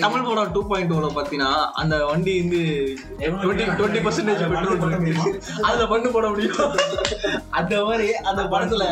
தமிழ் 0.00 0.24
படம் 0.24 0.52
டூ 0.52 0.62
பாயிண்ட் 0.66 0.92
ஓல 0.92 1.08
பார்த்தீங்கன்னா 1.10 1.50
அந்த 1.72 2.06
வண்டி 2.06 2.34
வந்து 2.40 2.60
டுவெண்ட்டி 3.18 3.66
டுவெண்ட்டி 3.78 4.02
பர்சன்டேஜ் 4.06 4.42
பெட்ரோல் 4.48 5.28
அதுல 5.62 5.86
பண்ணு 5.86 6.10
போட 6.10 6.28
முடியும். 6.28 6.74
அந்த 7.50 7.84
மாதிரி 7.84 8.12
அந்த 8.12 8.42
படத்துல. 8.42 8.84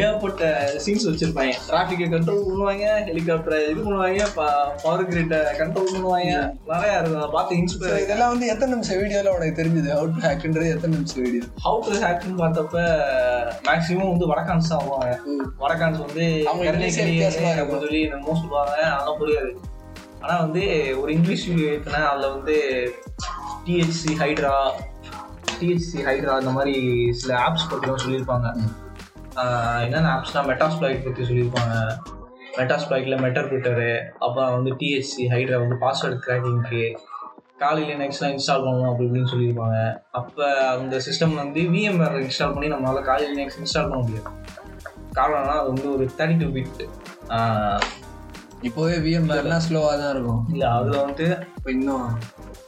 ஏகப்பட்ட 0.00 0.42
சீன்ஸ் 0.82 1.06
வச்சிருப்பாங்க. 1.08 1.54
டிராஃபிக்கை 1.70 2.06
கண்ட்ரோல் 2.12 2.44
பண்ணுவாங்க 2.46 2.84
ஹெலிகாப்டரை 3.08 3.58
இது 3.70 3.80
பண்ணுவாங்க 3.86 4.26
பவர் 4.82 5.02
கிரிட்டை 5.08 5.40
கண்ட்ரோல் 5.58 5.90
பண்ணுவாங்க. 5.94 6.34
நிறைய 6.70 7.00
இருக்கும் 7.00 7.34
பார்த்து 7.34 7.58
இன்ஸ்பயர் 7.62 8.04
இதெல்லாம் 8.04 8.32
வந்து 8.34 8.46
எத்தனை 8.52 8.70
நிமிஷம் 8.74 9.00
வீடியோல 9.02 9.32
உனக்கு 9.36 9.58
தெரிஞ்சது? 9.60 9.90
அவுட் 9.96 10.22
ஹேக்ன்றது 10.26 10.70
எத்தனை 10.76 10.92
நிமிஷம் 10.98 11.22
வீடியோ 11.24 11.42
ஹவு 11.64 11.82
டு 11.88 11.98
ஹேக்னு 12.04 12.36
பார்த்தப்ப 12.42 12.84
மேக்ஸிமம் 13.68 14.12
வந்து 14.12 14.28
வடக்கான்ஸ் 14.32 14.70
தான் 14.72 14.82
வருவாங்க. 14.84 15.18
வடக்கான்ஸ் 15.64 16.00
வந்து 16.06 16.26
சொல்லி 17.80 18.00
என்னமோ 18.06 18.36
சொல்லுவாங்க. 18.42 18.76
அதெல்லாம் 18.94 19.20
புரியாது. 19.22 19.52
ஆனா 20.22 20.34
வந்து 20.44 20.62
ஒரு 21.02 21.10
இங்கிலீஷ் 21.16 21.46
வீடியோ 21.50 21.68
ஏற்றினேன் 21.74 22.08
அதில் 22.10 22.32
வந்து 22.36 22.56
டிஹெச்சி 23.66 24.12
ஹைட்ரா 24.22 24.54
டிஹெச்சி 25.58 25.98
ஹைட்ரா 26.08 26.36
இந்த 26.42 26.54
மாதிரி 26.58 26.76
சில 27.22 27.32
ஆப்ஸ் 27.46 27.68
பற்றிலாம் 27.72 28.02
சொல்லியிருப்பாங்க. 28.04 28.48
என்னென்ன 29.84 30.08
ஆப்ஸ்னா 30.16 30.40
மெட்டாஸ்பிளாய்ட் 30.48 31.04
பற்றி 31.04 31.22
சொல்லியிருப்பாங்க. 31.28 31.74
மெட்டாஸ்பிளாய்ட்ல 32.58 33.16
மெட்டர் 33.24 33.48
ட்விட்டரு 33.50 33.92
அப்புறம் 34.24 34.52
வந்து 34.56 34.70
டிஹெச்சி 34.80 35.22
ஹைட்ரா 35.32 35.58
வந்து 35.62 35.76
பாஸ்வேர்டு 35.84 36.18
கிராக்கிங்க்கு 36.24 36.82
காலையில் 37.62 38.00
நெக்ஸ்ட்லாம் 38.02 38.34
இன்ஸ்டால் 38.34 38.64
பண்ணணும் 38.64 38.90
அப்படி 38.90 39.06
இப்படின்னு 39.06 39.30
சொல்லியிருப்பாங்க. 39.32 39.78
அப்போ 40.18 40.44
அந்த 40.76 40.96
சிஸ்டம் 41.06 41.34
வந்து 41.42 41.60
விஎம்ஆர் 41.74 42.18
இன்ஸ்டால் 42.24 42.54
பண்ணி 42.54 42.68
நம்மளால 42.74 43.02
காலையில் 43.08 43.40
நெக்ஸ்ட் 43.40 43.60
இன்ஸ்டால் 43.62 43.88
பண்ண 43.90 44.02
முடியாது. 44.06 44.30
காரணம்னா 45.18 45.56
அது 45.62 45.68
வந்து 45.72 45.88
ஒரு 45.94 46.04
தேர்ட்டி 46.18 46.38
டூ 46.42 46.50
பிட் 46.56 46.82
இப்போவே 48.68 48.96
விஎம்ஆர்லாம் 49.04 49.64
ஸ்லோவா 49.66 49.92
தான் 50.00 50.12
இருக்கும். 50.14 50.42
இல்லை 50.54 50.66
அதில் 50.78 51.02
வந்து 51.06 51.24
இப்போ 51.56 51.70
இன்னும். 51.76 52.08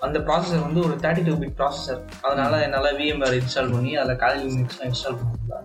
அந்த 0.07 0.19
ப்ராசஸர் 0.29 0.67
வந்து 0.69 0.81
ஒரு 0.87 0.95
தேர்ட்டி 1.05 1.23
டூ 1.29 1.35
பிட் 1.43 1.57
ப்ராசஸர் 1.61 2.01
அதனால 2.27 2.61
என்னால் 2.67 2.97
விஎம்ஆர் 3.01 3.39
இன்ஸ்டால் 3.41 3.73
பண்ணி 3.75 3.93
அதில் 4.03 4.21
காலையில் 4.25 4.59
நெக்ஸ்ட்லாம் 4.61 4.91
இன்ஸ்டால் 4.93 5.19
பண்ண 5.21 5.33
முடியல. 5.35 5.61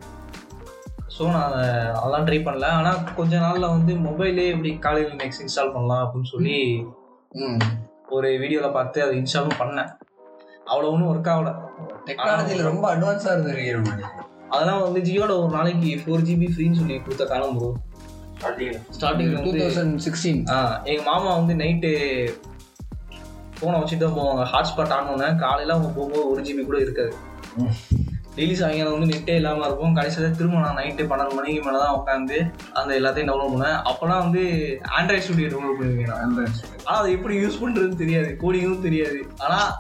ஸோ 1.19 1.25
நான் 1.29 1.53
அதெல்லாம் 1.97 2.25
ட்ரை 2.27 2.39
பண்ணல. 2.43 2.67
ஆனால் 2.75 2.99
கொஞ்ச 3.15 3.39
நாளில் 3.39 3.73
வந்து 3.73 3.93
மொபைலே 4.05 4.45
எப்படி 4.51 4.71
காலையில் 4.79 5.17
நெக்ஸ்ட் 5.21 5.43
இன்ஸ்டால் 5.45 5.73
பண்ணலாம் 5.73 6.03
அப்படின்னு 6.03 6.29
சொல்லி 6.29 6.57
ம். 7.39 7.57
ஒரு 8.09 8.29
வீடியோவில் 8.41 8.75
பார்த்து 8.77 8.99
அதை 9.05 9.15
இன்ஸ்டாலும் 9.19 9.59
பண்ணேன். 9.59 9.89
அவ்வளோ 10.71 10.87
ஒன்றும் 10.91 11.09
ஒர்க் 11.11 11.29
ஆகல. 11.33 11.49
டெக்னாலஜியில் 12.07 12.69
ரொம்ப 12.69 12.85
அட்வான்ஸாக 12.91 13.33
இருந்திருக்கீங்க 13.33 14.07
அதெல்லாம் 14.51 14.83
வந்து 14.83 14.99
ஜியோட 15.07 15.31
ஒரு 15.41 15.51
நாளைக்கு 15.55 15.89
ஃபோர் 16.01 16.23
ஜிபி 16.27 16.47
ஃப்ரீன்னு 16.53 16.79
சொல்லி 16.79 16.95
கொடுத்த 16.99 17.25
காலம் 17.25 17.57
bro 17.57 17.69
starting 18.95 19.33
two 19.45 19.51
thousand 19.57 19.97
sixteen 20.05 20.41
ஆ 20.49 20.57
எங்கள் 20.85 21.07
மாமா 21.09 21.31
வந்து 21.39 21.55
நைட்டு 21.61 21.91
ஃபோனை 23.57 23.77
வச்சுட்டு 23.81 24.05
தான் 24.05 24.17
போவாங்க. 24.19 24.43
ஹாட்ஸ்பாட் 24.53 24.95
ஆன் 24.97 25.09
பண்ண 25.09 25.27
காலையில் 25.43 25.75
அவங்க 25.75 25.89
போகும்போது 25.95 26.29
ஒரு 26.31 26.41
ஜிபி 26.47 26.63
கூட 26.65 26.79
இருக்காது. 26.79 27.13
டெய்லி 28.39 28.53
சாயங்காலம் 28.53 28.99
வந்து 28.99 29.15
நெட்டே 29.15 29.35
இல்லாமல் 29.35 29.65
இருக்கும். 29.65 29.93
கடைசியில் 29.93 30.35
திரும்ப 30.35 30.59
நான் 30.59 30.75
நைட்டு 30.75 31.03
பன்னெண்டு 31.03 31.33
மணிக்கு 31.33 31.63
மேலே 31.63 31.77
தான் 31.77 32.01
உட்காந்து 32.05 32.53
அந்த 32.73 32.99
எல்லாத்தையும் 32.99 33.25
டவுன்லோட் 33.25 33.53
பண்ணேன். 33.55 33.81
அப்போலாம் 33.89 34.17
வந்து 34.17 34.41
ஆண்ட்ராய்ட் 34.99 35.17
ஸ்டுடியோ 35.17 35.47
டவுன்லோட் 35.47 35.83
பண்ணுவீங்க 35.83 36.07
நான். 36.07 36.47
ஆனால் 36.83 37.01
அதை 37.01 37.11
எப்படி 37.11 37.43
யூஸ் 37.43 37.59
பண்ணுறதுன்னு 37.61 37.95
தெரியாது. 37.95 38.37
கோடிங்கும் 38.41 38.81
தெரியாது. 38.81 39.27
ஆனால் 39.37 39.71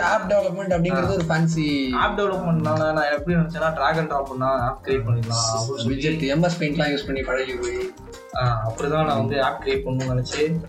ஆப் 0.00 0.30
டெவலப்மெண்ட் 0.30 0.72
அப்படிங்கிறது 0.72 1.12
ஒரு 1.12 1.24
ஃபேன்சி 1.28 1.90
ஆப் 1.92 2.20
டெவலப்மெண்ட்னால 2.20 2.92
நான் 2.92 3.12
எப்படி 3.12 3.38
நினச்சேன்னா 3.38 3.72
ட்ராக் 3.72 3.98
அண்ட் 3.98 4.10
ட்ராப் 4.10 4.22
பண்ணா 4.22 4.46
ஆப் 4.46 4.86
கிரியேட் 4.86 5.06
பண்ணிடலாம் 5.06 5.86
விஜெட் 5.86 6.24
எம்எஸ் 6.36 6.58
பெயிண்ட்லாம் 6.58 6.90
யூஸ் 6.90 7.04
பண்ணி 7.04 7.22
பழகி 7.22 7.54
போய். 7.54 7.94
ஆஹ் 8.34 8.58
அப்படிதான் 8.68 9.04
நான் 9.04 9.18
வந்து 9.18 9.42
ஆப் 9.42 9.62
கிரியேட் 9.64 9.82
பண்ணணும்னு 9.84 10.12
நினச்சி 10.12 10.60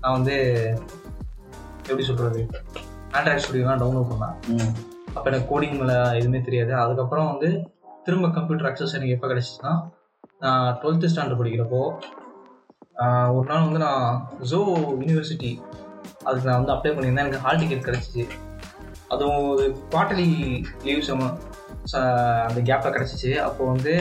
நான் 0.00 0.12
வந்து 0.12 0.36
எப்படி 1.76 2.02
சொல்கிறது 2.02 2.46
ஆண்ட்ராய்ட் 3.12 3.42
ஸ்டுடியோலாம் 3.50 3.78
டவுன்லோட் 3.78 4.06
பண்ணேன். 4.12 4.89
அப்போ 5.14 5.26
எனக்கு 5.30 5.48
கோடிங் 5.52 5.78
மேலே 5.80 5.96
எதுவுமே 6.18 6.40
தெரியாது. 6.48 6.72
அதுக்கப்புறம் 6.82 7.28
வந்து 7.32 7.48
திரும்ப 8.06 8.28
கம்ப்யூட்டர் 8.36 8.68
அக்சஸ் 8.70 8.96
எனக்கு 8.98 9.14
எப்போ 9.16 9.28
கிடச்சிச்சுன்னா 9.32 9.72
நான் 10.44 10.78
டுவெல்த்து 10.80 11.10
ஸ்டாண்டர்ட் 11.12 11.40
படிக்கிறப்போ 11.40 11.82
ஒரு 13.36 13.46
நாள் 13.50 13.66
வந்து 13.66 13.80
நான் 13.86 14.06
ஜோ 14.50 14.58
யூனிவர்சிட்டி 15.02 15.50
அதுக்கு 16.26 16.48
நான் 16.48 16.60
வந்து 16.60 16.74
அப்ளை 16.74 16.90
பண்ணியிருந்தேன். 16.94 17.26
எனக்கு 17.26 17.44
ஹால் 17.44 17.60
டிக்கெட் 17.60 17.86
கிடச்சிச்சு. 17.88 18.24
அதுவும் 19.12 19.46
ஒரு 19.52 19.64
குவார்டர்லி 19.92 20.28
லீவ் 20.86 21.06
செம 21.08 21.28
அந்த 22.48 22.60
கேப்பில் 22.68 22.94
கிடச்சிச்சு. 22.96 23.30
அப்போ 23.46 23.62
வந்து 23.72 23.92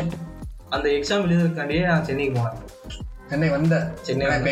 அந்த 0.75 0.87
எக்ஸாம் 0.97 1.23
எழுதுறதுக்காண்டியே 1.25 1.83
நான் 1.89 2.07
சென்னைக்கு 2.09 2.33
போனேன். 2.39 2.59
சென்னை 3.29 3.49
வந்த 3.55 3.75
சென்னை 4.05 4.27
நான் 4.29 4.45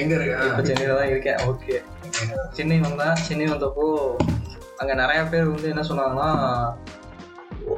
இப்ப 0.50 0.64
சென்னையில் 0.70 1.00
தான் 1.00 1.12
இருக்கேன். 1.14 1.40
ஓகே. 1.50 1.76
சென்னை 2.58 2.80
வந்தேன் 2.86 3.22
சென்னை 3.28 3.48
வந்தப்போ 3.54 3.86
அங்கே 4.78 4.94
நிறைய 4.94 5.22
பேர் 5.24 5.52
வந்து 5.52 5.70
என்ன 5.70 5.84
சொன்னாங்கன்னா 5.90 6.30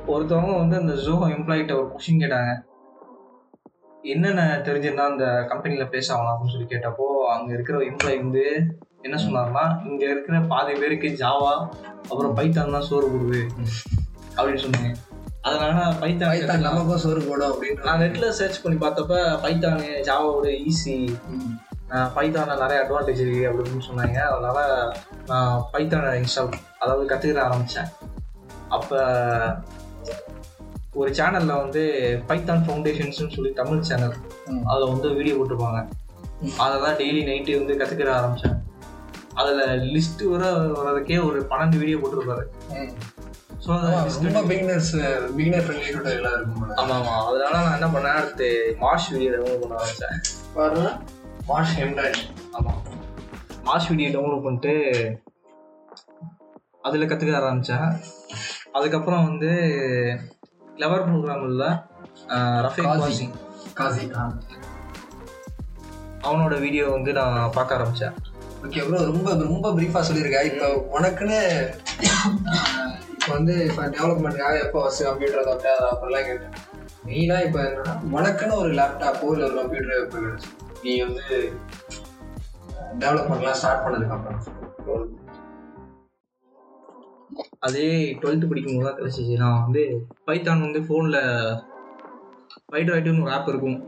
ஒருத்தவங்க 0.07 0.55
வந்து 0.57 0.75
அந்த 0.75 0.93
ஜோ 1.03 1.13
எம்ப்ளாயிட்ட 1.29 1.73
ஒரு 1.73 1.87
கொஷின் 1.93 2.21
கேட்டாங்க. 2.23 2.51
என்னென்ன 4.05 4.41
தெரிஞ்சிருந்தா 4.65 5.05
அந்த 5.09 5.25
கம்பெனியில் 5.49 5.91
பேச 5.91 6.07
ஆகலாம் 6.13 6.33
அப்படின்னு 6.33 6.53
சொல்லி 6.53 6.69
கேட்டப்போ 6.69 7.05
அங்கே 7.29 7.51
இருக்கிற 7.53 7.77
எம்ப்ளாயி 7.85 8.17
வந்து 8.21 8.43
என்ன 9.01 9.17
சொன்னாங்கன்னா 9.17 9.65
இங்கே 9.85 10.07
இருக்கிற 10.09 10.39
பாதி 10.47 10.73
பேருக்கு 10.73 11.09
ஜாவா 11.21 11.51
அப்புறம் 12.09 12.35
பைத்தான் 12.35 12.75
தான் 12.77 12.87
சோறு 12.89 13.07
போடுது 13.07 13.41
அப்படின்னு 14.37 14.63
சொன்னாங்க 14.63 14.91
அதனால 15.41 15.75
பைத்தான் 16.01 16.31
பைத்தான் 16.31 16.65
நமக்கும் 16.67 17.03
சோறு 17.03 17.21
போடும் 17.27 17.51
அப்படின்னு 17.51 17.85
நான் 17.85 18.01
நெட்டில் 18.01 18.35
சர்ச் 18.39 18.61
பண்ணி 18.63 18.77
பார்த்தப்ப 18.79 19.13
பைத்தானு 19.43 19.89
ஜாவாவோட 20.07 20.49
ஈஸி 20.65 20.95
பைத்தானில் 22.15 22.61
நிறைய 22.63 22.79
அட்வான்டேஜ் 22.83 23.21
இருக்கு 23.23 23.43
அப்படின்னு 23.49 23.87
சொன்னாங்க. 23.89 24.17
அதனால 24.33 24.59
நான் 25.31 25.53
பைத்தானை 25.73 26.09
இன்ஸ்டால் 26.21 26.57
அதாவது 26.81 27.03
கற்றுக்கிற 27.11 27.41
ஆரம்பித்தேன் 27.47 27.91
அப்போ 28.77 28.99
ஒரு 30.99 31.09
சேனலில் 31.17 31.59
வந்து 31.63 31.81
பைத்தான் 32.29 32.63
ஃபவுண்டேஷன்ஸ்னு 32.65 33.35
சொல்லி 33.35 33.51
தமிழ் 33.59 33.87
சேனல். 33.89 34.15
அதில் 34.71 34.91
வந்து 34.93 35.09
வீடியோ 35.17 35.35
போட்டிருப்பாங்க. 35.37 35.81
அதை 36.63 36.75
தான் 36.85 36.97
டெய்லி 37.01 37.21
நைட்டு 37.29 37.59
வந்து 37.59 37.79
கற்றுக்கிற 37.81 38.11
ஆரம்பித்தேன் 38.19 38.57
அதில் 39.41 39.83
லிஸ்ட்டு 39.95 40.31
வர 40.33 40.45
வர்றதுக்கே 40.77 41.19
ஒரு 41.27 41.39
பன்னெண்டு 41.51 41.81
வீடியோ 41.81 41.99
போட்டிருப்பாரு. 42.01 42.45
ஸோ 43.63 43.69
ரொம்ப 44.25 44.41
பிகினர்ஸ் 44.51 44.91
பிகினர் 45.37 45.63
ஃப்ரெண்ட்லி 45.65 45.93
கூட 45.95 46.09
எல்லாம் 46.17 46.35
இருக்கும். 46.37 46.73
ஆமாம் 46.81 46.97
ஆமாம் 46.99 47.23
அதனால 47.29 47.55
நான் 47.65 47.77
என்ன 47.77 47.89
பண்ணேன் 47.95 48.19
அடுத்து 48.19 48.49
மார்ச் 48.83 49.09
வீடியோ 49.13 49.31
பண்ண 49.63 49.79
ஆரம்பித்தேன் 49.79 50.19
மார்ஷ் 51.49 51.75
ஹெம்டாய் 51.79 52.15
ஆமாம் 52.57 52.79
மார்ச் 53.67 53.89
வீடியோ 53.91 54.09
டவுன்லோட் 54.15 54.45
பண்ணிட்டு 54.45 54.73
அதில் 56.87 57.09
கற்றுக்க 57.09 57.39
ஆரம்பித்தேன் 57.39 57.87
அதுக்கப்புறம் 58.77 59.25
வந்து 59.29 59.51
கிளவர் 60.77 61.05
ப்ரோக்ராமில் 61.07 61.63
ரஃபேக் 62.65 62.89
காசி. 63.01 63.25
காசி 63.79 64.05
அவனோட 66.27 66.53
வீடியோ 66.65 66.85
வந்து 66.95 67.11
நான் 67.19 67.53
பார்க்க 67.57 67.77
ஆரம்பித்தேன் 67.77 68.15
ஓகே 68.65 68.81
ப்ரோ 68.85 69.01
ரொம்ப 69.09 69.33
ரொம்ப 69.43 69.67
பிரீஃபாக 69.77 70.03
சொல்லியிருக்கேன். 70.07 70.47
இப்போ 70.51 70.67
உனக்குன்னு 70.95 71.37
இப்போ 73.15 73.29
வந்து 73.37 73.53
இப்போ 73.69 73.83
டெவலப்மெண்ட்டுக்காக 73.97 74.57
எப்போ 74.65 74.79
ஃபஸ்ட்டு 74.83 75.07
கம்ப்யூட்டர் 75.09 75.47
தொட்ட 75.49 75.69
அப்படிலாம் 75.91 76.27
கேட்டேன். 76.29 76.55
மெயினாக 77.07 77.45
இப்போ 77.47 77.59
என்னன்னா 77.67 77.93
உனக்குன்னு 78.17 78.59
ஒரு 78.63 78.71
லேப்டாப்போ 78.79 79.29
இல்லை 79.35 79.45
ஒரு 79.49 79.57
கம்ப்யூட்டர் 79.61 80.03
இப்போ 80.05 80.17
கிடைச்சு 80.25 80.49
நீ 80.83 80.93
வந்து 81.05 81.37
டெவலப்மெண்ட்லாம் 83.01 83.57
ஸ்டார்ட் 83.59 83.83
பண்ணதுக்கப்புறம் 83.85 85.07
அதே 87.67 87.87
டுவெல்த்து 88.21 88.49
படிக்கும்போது 88.49 88.85
தான் 88.87 88.97
கிடச்சிச்சு. 88.99 89.33
நான் 89.41 89.61
வந்து 89.63 89.81
பைத்தான் 90.27 90.63
வந்து 90.65 90.79
ஃபோனில் 90.85 91.17
ஃபைட் 92.69 92.91
ரைட்டுன்னு 92.93 93.23
ஒரு 93.25 93.33
ஆப் 93.37 93.49
இருக்கும். 93.51 93.79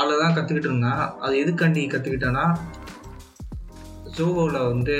அதில் 0.00 0.22
தான் 0.22 0.34
கற்றுக்கிட்டு 0.36 0.70
இருந்தேன். 0.70 1.02
அது 1.24 1.34
எதுக்காண்டி 1.44 1.82
கற்றுக்கிட்டேன்னா 1.94 2.44
ஜோகோவில் 4.18 4.68
வந்து 4.72 4.96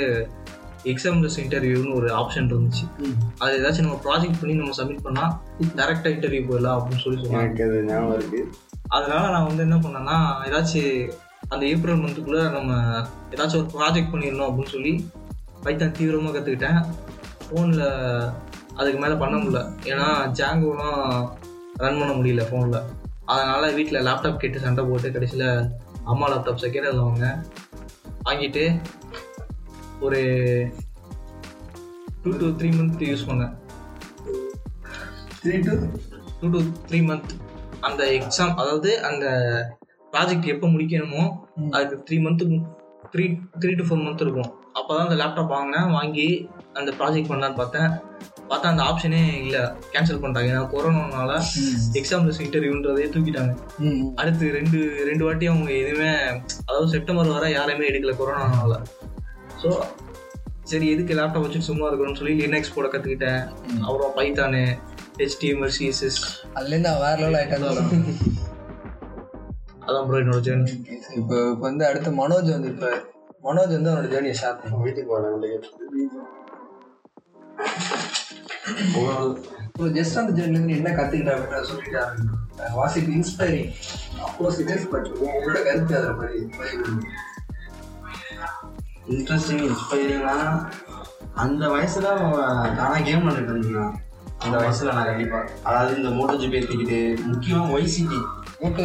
எக்ஸாம்பிள்ஸ் 0.91 1.37
இன்டர்வியூன்னு 1.43 1.95
ஒரு 1.99 2.09
ஆப்ஷன் 2.21 2.49
இருந்துச்சு. 2.53 2.85
அது 3.43 3.53
ஏதாச்சும் 3.59 3.87
நம்ம 3.87 3.99
ப்ராஜெக்ட் 4.07 4.39
பண்ணி 4.41 4.55
நம்ம 4.61 4.75
சப்மிட் 4.79 5.05
பண்ணால் 5.07 5.33
டேரெக்டாக 5.79 6.13
இன்டர்வியூ 6.15 6.43
போயிடலாம் 6.49 6.77
அப்படின்னு 6.79 7.03
சொல்லி 7.05 7.21
சொன்னாங்க. 7.23 8.43
அதனால 8.97 9.23
நான் 9.35 9.49
வந்து 9.49 9.65
என்ன 9.67 9.79
பண்ணேன்னா 9.85 10.17
ஏதாச்சும் 10.49 11.25
அந்த 11.51 11.63
ஏப்ரல் 11.73 12.01
மந்த்துக்குள்ளே 12.01 12.43
நம்ம 12.55 12.71
ஏதாச்சும் 13.33 13.59
ஒரு 13.61 13.69
ப்ராஜெக்ட் 13.75 14.11
பண்ணிடணும் 14.13 14.47
அப்படின்னு 14.47 14.73
சொல்லி 14.75 14.93
பைத்தான் 15.63 15.95
தீவிரமாக 15.97 16.33
கற்றுக்கிட்டேன் 16.35 16.79
ஃபோனில் 17.45 17.85
அதுக்கு 18.79 18.99
மேலே 19.03 19.15
பண்ண 19.21 19.35
முடியல. 19.37 19.59
ஏன்னா 19.91 20.07
ஜாங்கோலாம் 20.39 20.99
ரன் 21.83 21.99
பண்ண 21.99 22.11
முடியல 22.17 22.43
ஃபோனில் 22.49 22.79
அதனால் 23.33 23.75
வீட்டில் 23.77 24.05
லேப்டாப் 24.07 24.41
கேட்டு 24.41 24.63
சண்டை 24.65 24.83
போட்டு 24.89 25.13
கடைசியில் 25.15 25.47
அம்மா 26.11 26.27
லேப்டாப் 26.33 26.61
செகண்ட் 26.63 26.87
ஹேண்டில் 26.87 27.05
வாங்க 27.05 27.29
வாங்கிட்டு 28.27 28.63
ஒரு 30.05 30.19
two 32.23 32.31
to 32.41 32.47
three 32.59 32.69
month 32.77 33.03
use 33.09 33.27
பண்ணேன். 33.29 33.53
Three 35.41 35.55
two 35.67 35.73
two 36.39 36.47
to 36.55 36.61
three 36.89 36.99
month 37.09 37.33
அந்த 37.87 38.03
எக்ஸாம் 38.17 38.55
அதாவது 38.61 38.91
அந்த 39.09 39.25
ப்ராஜெக்ட் 40.13 40.51
எப்போ 40.53 40.67
முடிக்கணுமோ 40.73 41.23
அதுக்கு 41.77 42.03
த்ரீ 42.07 42.17
மந்த்துக்கு 42.25 42.57
three 43.13 43.25
three 43.61 43.71
to 43.79 43.83
four 43.87 44.03
month 44.05 44.23
இருக்கும். 44.25 44.49
அப்போ 44.79 44.91
தான் 44.95 45.05
அந்த 45.07 45.17
லேப்டாப் 45.21 45.53
வாங்கினேன் 45.55 45.91
வாங்கி 45.97 46.27
அந்த 46.79 46.89
ப்ராஜெக்ட் 46.99 47.29
பண்ணலான்னு 47.31 47.59
பார்த்தேன். 47.61 47.89
பார்த்தா 48.49 48.71
அந்த 48.73 48.83
ஆப்ஷனே 48.89 49.21
இல்லை. 49.43 49.61
கேன்சல் 49.93 50.19
பண்ணிட்டாங்க. 50.23 50.51
ஏன்னா 50.53 50.63
கொரோனானால 50.73 51.31
எக்ஸாம் 51.99 52.27
இன்டர்வியூன்றதே 52.45 53.07
தூக்கிட்டாங்க. 53.15 53.53
அடுத்து 54.21 54.51
ரெண்டு 54.57 54.79
ரெண்டு 55.09 55.23
வாட்டி 55.27 55.47
அவங்க 55.53 55.71
எதுவுமே 55.83 56.11
அதாவது 56.67 56.89
செப்டம்பர் 56.95 57.33
வரை 57.35 57.49
யாரையுமே 57.57 57.89
எடுக்கல 57.91 58.15
கொரோனானால 58.21 58.75
ஸோ 59.63 59.71
சரி 60.71 60.87
எதுக்கு 60.93 61.13
லேப்டாப் 61.17 61.43
வச்சுட்டு 61.45 61.69
சும்மா 61.69 61.85
இருக்கணும்னு 61.89 62.19
சொல்லி 62.21 62.33
லினக்ஸ் 62.43 62.73
போட 62.77 62.87
கற்றுக்கிட்டேன் 62.93 63.41
அப்புறம் 63.85 64.15
பைத்தானு 64.17 64.63
HTML 65.27 65.71
சிஎஸ்எஸ் 65.75 66.19
அதுலேருந்து 66.57 66.91
வேற 67.03 67.15
லெவல் 67.21 67.37
ஆகிட்டான் 67.39 67.63
அதான் 69.87 70.07
ப்ரோ 70.07 70.19
என்னோட 70.19 70.39
ஜேர்னி 70.45 70.73
இப்போ 71.17 71.35
இப்போ 71.51 71.65
வந்து 71.65 71.83
அடுத்து 71.87 72.09
மனோஜ் 72.19 72.49
வந்து 72.53 72.71
இப்போ 72.73 72.89
மனோஜ் 73.43 73.75
வந்து 73.75 73.91
அவனோட 73.91 74.09
ஜேர்னியை 74.13 74.35
ஷேர் 74.39 74.57
பண்ணுவோம் 74.57 74.85
வீட்டுக்கு 74.85 75.13
இப்போ 79.67 79.87
ஜஸ்ட் 79.97 80.19
அந்த 80.19 80.31
ஜேர்னிலேருந்து 80.37 80.77
என்ன 80.77 80.89
கற்றுக்கிட்டா 80.97 81.35
அப்படின்னு 81.35 81.69
சொல்லிட்டாரு 81.69 82.13
was 82.77 82.97
it 82.97 83.11
inspiring 83.17 83.69
it 84.59 84.71
is 84.75 84.89
but 84.89 85.07
உங்களோட 85.25 85.59
கருத்து 85.63 85.97
அதை 85.97 86.11
மாதிரி 86.13 86.39
இன்ட்ரெஸ்டிங் 89.07 89.63
இன்ஸ்பைரிங்னா 89.67 90.35
அந்த 91.35 91.63
வயசுல 91.67 92.11
அவன் 92.15 92.35
நானா 92.77 92.97
கேம் 92.99 93.23
விளையாண்டுட்டு 93.23 93.53
இருந்தான். 93.55 93.93
அந்த 94.39 94.55
வயசுல 94.57 94.93
நான் 94.93 95.05
கண்டிப்பா 95.05 95.39
அதாவது 95.63 95.93
இந்த 95.95 96.09
மோட்டோ 96.09 96.35
ஜிபி 96.41 96.57
ஏற்றிக்கிட்டு 96.59 96.97
முக்கியமா 97.27 97.63
ஒய்சிடி 97.73 98.19
அந்த 98.65 98.83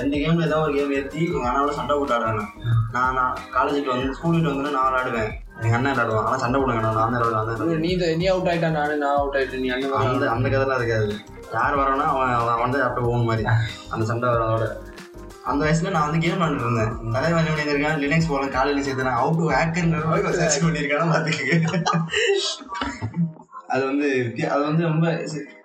ரெண்டு 0.00 0.16
கேம்ல 0.22 0.44
ஏதாவது 0.48 0.64
ஒரு 0.66 0.74
கேம் 0.76 0.92
ஏற்றி 0.98 1.20
எங்க 1.36 1.46
அண்ணாவோட 1.50 1.72
சண்டை 1.78 1.94
போட்டு 1.98 2.14
ஆடுவேன் 2.16 2.38
நான். 2.40 3.14
நான் 3.16 3.38
காலேஜுக்கு 3.54 3.90
வந்து 3.92 4.14
ஸ்கூலுக்கு 4.16 4.50
வந்து 4.50 4.74
நான் 4.76 4.86
விளையாடுவேன். 4.88 5.30
எங்க 5.62 5.74
அண்ணன் 5.78 5.92
விளையாடுவான். 5.92 6.26
ஆனால் 6.26 6.42
சண்டை 6.42 6.56
போடுங்க 6.60 6.82
நான் 6.84 6.98
தான் 6.98 7.16
விளையாடுவேன். 7.24 7.82
நீ 7.86 7.90
நீ 8.20 8.26
அவுட் 8.32 8.50
ஆயிட்டா 8.52 8.70
நானு 8.78 8.94
நான் 9.02 9.18
அவுட் 9.20 9.36
ஆயிட்டேன். 9.40 9.62
நீ 9.64 9.70
மாதிரி 9.94 10.12
அந்த 10.12 10.28
அந்த 10.34 10.46
கதைலாம் 10.52 10.80
இருக்காது. 10.80 11.08
யார் 11.56 11.78
வரானோ 11.80 12.04
அவன் 12.12 12.62
வந்து 12.64 12.78
லேப்டாப் 12.82 13.10
ஓன் 13.14 13.28
மாதிரி. 13.30 13.46
அந்த 13.94 14.04
சண்டை 14.10 14.28
வரதோட. 14.34 14.68
அந்த 15.50 15.60
வயசுல 15.64 15.92
நான் 15.94 16.06
வந்து 16.08 16.22
கேம் 16.24 16.38
விளாண்டுட்டு 16.38 16.66
இருந்தேன். 16.66 16.94
நிறைய 17.16 17.32
வேலை 17.36 17.48
பண்ணியிருக்கேன்? 17.52 17.98
லினக்ஸ் 18.02 18.30
போகலாம் 18.30 18.54
காலையில் 18.56 18.84
சேர்த்தேன் 18.88 19.18
அவுட் 19.22 19.40
டு 19.40 19.50
ஹேக்கர்ன்ற 19.56 20.04
மாதிரி 20.12 20.38
சர்ச் 20.42 20.62
பண்ணியிருக்கேன் 20.66 21.12
பார்த்துக்கங்க. 21.14 21.82
அது 23.74 23.82
வந்து 23.90 24.08
அது 24.54 24.62
வந்து 24.68 24.84
ரொம்ப 24.90 25.06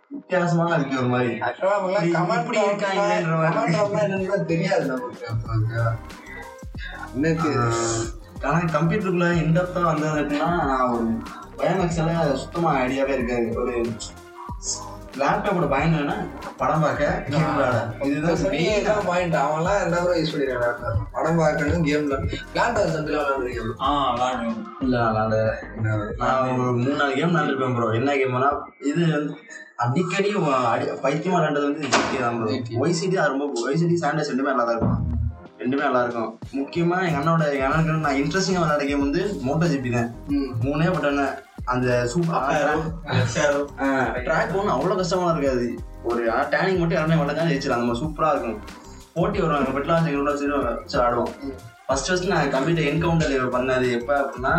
வித்தியாசமான 0.09 0.75
இருக்கு 0.75 0.97
ஒரு 0.97 1.07
மாதிரி. 1.07 1.33
இப்படி- 1.33 4.25
கூட 4.25 4.37
தெரியாது 4.37 4.85
நமக்கு? 4.85 5.25
எனக்கு 7.15 7.71
ஆனா 8.43 8.57
கம்ப்யூட்டருக்குள்ள 8.57 9.35
இன்டெப்தா 9.35 9.83
வந்தது 9.83 10.21
எப்படின்னா 10.21 10.37
நான் 10.37 10.89
ஒரு 10.89 11.03
பயோமேக்ஸ்ல 11.57 12.33
சுத்தமா 12.33 12.75
ஐடியாவே 12.75 12.89
இருக்காது. 12.89 13.55
ஒரு 13.55 13.85
லேப்டாப்போட 15.17 15.69
பயன் 15.69 15.93
என்னன்னா 15.93 16.27
படம் 16.57 16.81
பார்க்க 16.81 17.23
கேம் 17.29 17.55
விளையாட. 17.55 17.93
இதுதான். 18.01 18.35
இதான் 18.35 19.05
point. 19.05 19.33
அவன்லாம் 19.33 19.83
என்ன 19.83 19.99
bro 19.99 20.03
use 20.03 20.33
பண்ணிருக்கான்? 20.33 21.07
படம் 21.11 21.37
பார்க்கணும் 21.37 21.85
கேம்ல 21.85 22.29
பிளான் 22.53 22.55
சந்தில 22.55 23.15
விளையாடுறீங்க 23.15 23.81
ஆ 23.81 24.15
விளாடுவேன் 24.15 24.55
இல்ல 24.79 24.97
நான் 24.97 25.29
விளையாட 25.75 26.13
நான் 26.17 26.41
ஒரு 26.41 26.53
மூணு 26.53 26.95
நாலு 26.95 27.13
கேம் 27.13 27.35
விளையாண்டுருப்பேன் 27.35 27.75
ப்ரோ 27.75 27.89
என்ன 27.89 28.11
கேம்னா 28.11 28.59
இது 28.85 29.11
வந்து 29.11 29.37
அடிக்கடி 29.83 30.29
பைத்தியமா 31.03 31.37
விளையாண்டது 31.37 31.67
வந்து 31.67 31.89
ஜிடி 31.93 32.17
தான் 32.21 32.37
ப்ரோ 32.37 32.53
ஒய்சிடி 32.83 33.17
ரொம்ப 33.33 33.45
ஒய்சிடி 33.65 33.95
சாண்டஸ் 34.03 34.31
ரெண்டுமே 34.31 34.51
நல்லா 34.51 34.65
தான் 34.69 34.77
இருக்கும். 34.77 35.03
ரெண்டுமே 35.61 35.83
நல்லா 35.87 36.01
இருக்கும். 36.05 36.31
முக்கியமா 36.59 36.97
எங்க 37.07 37.19
அண்ணோட 37.19 37.43
எங்க 37.55 37.65
அண்ணனுக்கு 37.67 38.05
நான் 38.05 38.19
இன்ட்ரெஸ்டிங்கா 38.21 38.63
விளையாட 38.63 38.85
கேம் 38.89 39.05
வந்து 39.05 39.21
மோட்டோ 39.47 39.67
ஜிபி 39.73 39.91
தான் 39.97 40.09
மூணே 40.65 40.87
பட்டன் 40.95 41.21
அந்த 41.73 41.87
சூப்பர் 42.11 42.67
ட்ராக் 44.27 44.57
ஒன்றும் 44.57 44.75
அவ்வளோ 44.75 44.97
கஷ்டமா 44.99 45.31
இருக்காது. 45.35 45.67
ஒரு 46.09 46.21
டேனிங் 46.53 46.81
மட்டும் 46.81 46.99
இறந்து 46.99 47.21
மட்டும் 47.21 47.49
ஜெயிச்சிடலாம். 47.51 47.79
அந்த 47.79 47.87
மாதிரி 47.89 48.03
சூப்பரா 48.03 48.29
இருக்கும் 48.33 48.59
போட்டி 49.15 49.39
வருவாங்க. 49.43 49.71
பெட்லாம் 49.77 50.11
எங்களோட 50.11 50.33
வச்சு 50.33 50.99
ஆடுவோம். 51.05 51.33
ஃபர்ஸ்ட் 51.87 52.09
ஃபர்ஸ்ட் 52.09 52.31
நான் 52.33 52.53
கம்ப்யூட்டர் 52.55 52.89
என்கவுண்டர் 52.91 53.55
பண்ணது 53.57 53.89
எப்போ 53.97 54.15
அப்படின்னா 54.23 54.53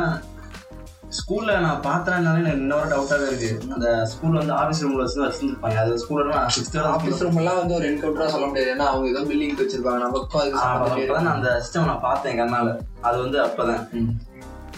ஸ்கூல்ல 1.16 1.52
நான் 1.60 1.82
பார்த்தேன்னாலே 1.82 2.40
எனக்கு 2.40 2.58
இன்னொரு 2.58 2.88
டவுட்டாகவே 2.88 3.26
இருக்கு. 3.26 3.72
அந்த 3.74 4.08
ஸ்கூல்ல 4.10 4.40
வந்து 4.40 4.54
ஆஃபீஸ் 4.54 4.82
ரூம்ல 4.82 5.02
வச்சு 5.02 5.24
வச்சிருப்பாங்க 5.24 5.76
அது 5.84 5.92
ஸ்கூல்ல 6.02 6.26
நான் 6.28 6.48
சிக்ஸ்த் 6.56 6.80
ஆபீஸ் 6.80 7.22
ரூம் 7.22 7.36
எல்லாம் 7.36 7.56
வந்து 7.56 7.74
ஒரு 7.74 7.86
என்கவுண்டரா 7.90 8.26
சொல்ல 8.26 8.46
முடியாது. 8.46 8.72
ஏன்னா 8.74 8.86
அவங்க 8.86 9.08
ஏதோ 9.08 9.20
பில்டிங் 9.20 9.58
வச்சிருப்பாங்க. 9.62 9.98
நமக்கும் 9.98 10.42
சம்மந்தமே 10.42 11.04
அப்பதான் 11.04 11.26
நான் 11.28 11.34
அந்த 11.34 11.62
சிஸ்டம் 11.64 11.88
நான் 11.90 12.00
பார்த்தேன் 12.00 12.40
கண்ணால. 12.40 12.76
அது 13.00 13.18
வந்து 13.18 13.38
அப்பதான். 13.44 13.82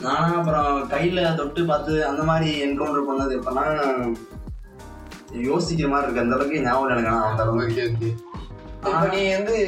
நானும் 0.02 0.38
அப்புறம் 0.38 0.90
கையில 0.90 1.34
தொட்டு 1.34 1.64
பார்த்து 1.64 2.06
அந்த 2.06 2.22
மாதிரி 2.22 2.50
என்கவுண்டர் 2.66 3.08
பண்ணது 3.10 3.32
எப்பன்னா 3.40 3.64
யோசிக்கிற 5.48 5.88
மாதிரி 5.88 6.06
இருக்கு. 6.06 6.22
அந்த 6.22 6.34
அளவுக்கு 6.36 6.62
ஞாபகம் 6.62 6.88
எனக்கு 6.88 7.10
ஆனா. 7.10 7.24
அந்த 7.24 7.42
அளவுக்கு 7.42 8.14
ஓகே 8.84 9.10
நீ 9.12 9.22
வந்து 9.34 9.58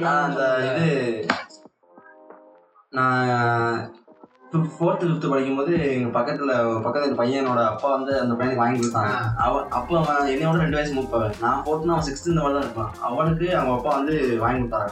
நான் 0.00 0.24
அந்த 0.30 0.42
இது 0.70 1.26
நான் 2.90 4.02
ஃபோர்த்து 4.58 5.06
ஃபிஃப்த்து 5.06 5.28
படிக்கும்போது 5.28 5.94
எங்க 5.94 6.20
பக்கத்துல 6.20 6.56
பக்கத்துல 6.58 7.22
பையனோட 7.22 7.66
அப்பா 7.66 7.94
வந்து 7.94 8.20
அந்த 8.20 8.44
பையனுக்கு 8.44 8.56
வாங்கி 8.56 8.86
கொடுத்தாங்க. 8.86 9.34
அவன் 9.36 9.68
அப்போ 9.68 10.06
அவன் 10.06 10.28
என்னையோட 10.28 10.58
ரெண்டு 10.58 10.76
வயசு 10.76 10.94
மூப்பவன். 10.94 11.32
நான் 11.40 11.62
ஃபோர்த்து 11.64 11.86
அவன் 11.86 12.04
சிக்ஸ்த்து 12.04 12.28
இந்த 12.28 12.40
மாதிரி 12.40 12.60
தான் 12.60 12.62
இருப்பான். 12.62 12.94
அவனுக்கு 13.02 13.56
அவங்க 13.56 13.76
அப்பா 13.76 13.94
வந்து 13.94 14.38
வாங்கி 14.38 14.62
கொடுத்தாங்க. 14.62 14.88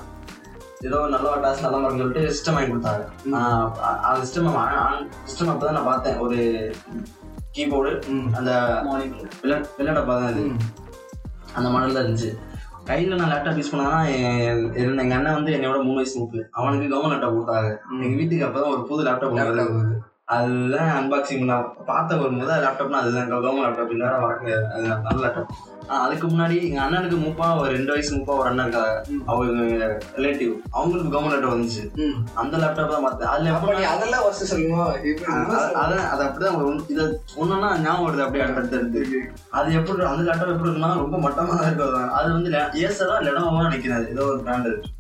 ஏதோ 0.81 1.07
நல்ல 1.09 1.33
கிளாஸ் 1.33 1.61
நல்ல 1.61 1.77
மாதிரி 1.77 1.99
சொல்லிட்டு 1.99 2.37
சிஸ்டம் 2.37 2.55
வாங்கி 2.55 2.73
கொடுத்தாங்க. 2.73 3.09
ஆஹ் 3.33 3.71
அ- 3.85 4.01
அந்த 4.01 4.29
சிஸ்டம் 4.29 5.09
சிஸ்டம் 5.27 5.49
அப்பதான் 5.49 5.71
நான் 5.71 5.85
பார்த்தேன். 5.85 6.19
ஒரு 6.19 6.71
கீபோர்டு 7.57 8.03
அந்த 8.35 8.81
விளையாட 9.43 9.69
விளையாடப்பா 9.79 10.07
தான் 10.07 10.37
இது 10.37 10.51
அந்த 11.55 11.69
மாடல் 11.69 11.95
தான் 11.95 12.05
இருந்துச்சு. 12.05 12.39
கையில் 12.89 13.19
நான் 13.19 13.33
லேப்டாப் 13.33 13.59
யூஸ் 13.59 13.73
பண்ணா 13.73 13.89
எங்க 14.83 15.15
அண்ணன் 15.17 15.37
வந்து 15.39 15.53
என்னோட 15.57 15.77
மூணு 15.87 15.99
வயசு 16.01 16.15
மூப்பு 16.21 16.41
அவனுக்கு 16.51 16.87
கவர்மெண்ட் 16.95 17.25
லேப்டாப் 17.25 17.37
கொடுத்தாங்க. 17.37 17.69
எங்க 18.05 18.15
வீட்டுக்கு 18.21 18.47
அப்பதான் 18.47 18.73
ஒரு 18.75 18.83
புது 18.89 19.07
லேப்டாப் 19.09 19.37
வந்தது 19.37 20.01
அதுதான் 20.29 20.91
அன்பாக்சிங் 20.97 21.45
நான் 21.45 21.75
பார்த்த 21.87 22.17
ஒரு 22.17 22.31
முதல் 22.31 22.63
லேப்டாப்னா 22.63 22.91
அதுதான். 22.91 23.33
கவர்மெண்ட் 23.33 23.65
லேப்டாப் 23.65 23.91
இல்லை 23.91 24.07
மறக்க 24.19 24.39
முடியாது 24.39 24.67
அது 24.73 24.83
நல்ல 24.83 25.27
லேப்டாப் 25.27 25.51
அதுக்கு 25.87 26.29
முன்னாடி 26.29 26.63
எங்க 26.63 26.81
அண்ணனுக்கு 26.83 27.17
மூப்பா 27.19 27.59
ஒரு 27.59 27.71
ரெண்டு 27.71 27.93
வயசு 27.93 28.17
மூப்பா 28.17 28.37
ஒரு 28.37 28.49
அண்ணன் 28.49 28.67
இருக்காங்க. 28.67 29.05
அவங்க 29.27 29.63
ரிலேட்டிவ் 30.17 30.53
அவங்களுக்கு 30.71 31.11
கவர்மெண்ட் 31.13 31.43
லேப்டாப் 31.43 31.55
வந்துச்சு. 31.55 31.83
அந்த 32.35 32.57
லேப்டாப் 32.57 32.89
தான் 32.89 33.03
பார்த்தேன். 33.03 33.29
அதுல 33.29 33.51
எப்படி 33.51 33.85
அதெல்லாம் 33.85 34.25
இப்ப 35.05 35.27
அ- 35.33 35.83
அதான் 35.83 36.09
அது 36.09 36.25
அப்படிதான் 36.25 36.89
இது 36.89 37.23
ஒண்ணுன்னா 37.37 37.79
ஞாபகம் 37.79 38.07
வருது 38.07 38.25
அப்படியே 38.25 38.45
அடுத்தடுத்து 38.45 39.21
அது 39.51 39.73
எப்படி 39.73 40.05
அந்த 40.05 40.33
லேப்டாப் 40.33 40.53
எப்படி 40.53 40.71
இருக்குன்னா 40.71 40.95
ரொம்ப 40.97 41.17
மட்டமா 41.19 41.49
தான் 41.49 41.67
இருக்கும். 41.67 42.11
அது 42.13 42.33
வந்து 42.33 42.51
ஏசரா 42.81 43.19
லெனோவா 43.21 43.63
நினைக்கிறது. 43.67 44.09
ஏதோ 44.11 44.25
ஒரு 44.25 44.41
பிராண்ட் 44.41 44.67
இருக்கு 44.67 44.91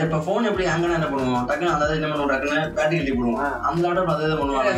இப்ப 0.00 0.18
போன் 0.26 0.46
எப்படி 0.48 0.64
ஹேங்கனா 0.68 0.96
என்ன 0.98 1.08
பண்ணுவோம்? 1.12 1.44
டக்குன்னு 1.48 1.72
அந்த 1.74 1.86
என்ன 1.96 2.08
பண்ணுவோம்? 2.10 2.30
டக்குன்னு 2.32 2.60
பேட்டரி 2.76 2.98
கட்டி 2.98 3.12
போடுவோம். 3.16 3.56
அந்த 3.68 3.82
லேப்டாப் 3.86 4.12
அதே 4.12 4.28
தான் 4.30 4.40
பண்ணுவாங்க. 4.40 4.70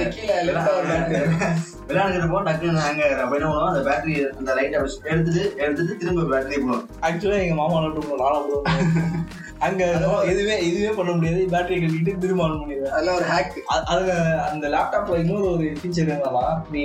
விளையாடுறப்போ 1.88 2.40
டக்குன்னு 2.48 2.82
ஹேங் 2.84 3.02
அப்ப 3.24 3.36
என்ன 3.38 3.48
பண்ணுவோம்? 3.50 3.70
அந்த 3.72 3.82
பேட்டரி 3.88 4.14
அந்த 4.38 4.50
லைட் 4.58 4.76
எடுத்துட்டு 5.12 5.44
எடுத்துட்டு 5.64 5.98
திரும்ப 6.02 6.26
பேட்டரி 6.32 6.58
போடுவோம். 6.64 6.84
ஆக்சுவலா 7.08 7.42
எங்க 7.44 7.56
மாமா 7.60 7.78
விளாட்டு 7.78 8.22
நானும் 8.24 8.48
போடுவேன் 8.50 9.24
அங்க 9.66 9.82
எதுவுமே 10.30 10.54
எதுவுமே 10.68 10.92
பண்ண 10.98 11.10
முடியாது. 11.16 11.40
பேட்டரி 11.52 11.76
கட்டிட்டு 11.82 12.12
திரும்ப 12.22 12.44
ஆன் 12.46 12.58
பண்ணிடுவேன். 12.60 12.94
அதுல 12.96 13.14
ஒரு 13.18 13.26
ஹேக் 13.32 13.56
அதுல 13.92 14.12
அந்த 14.50 14.64
லேப்டாப்ல 14.74 15.20
இன்னொரு 15.22 15.46
ஒரு 15.54 15.66
ஃபீச்சர் 15.80 16.12
என்னன்னா 16.16 16.44
நீ 16.74 16.82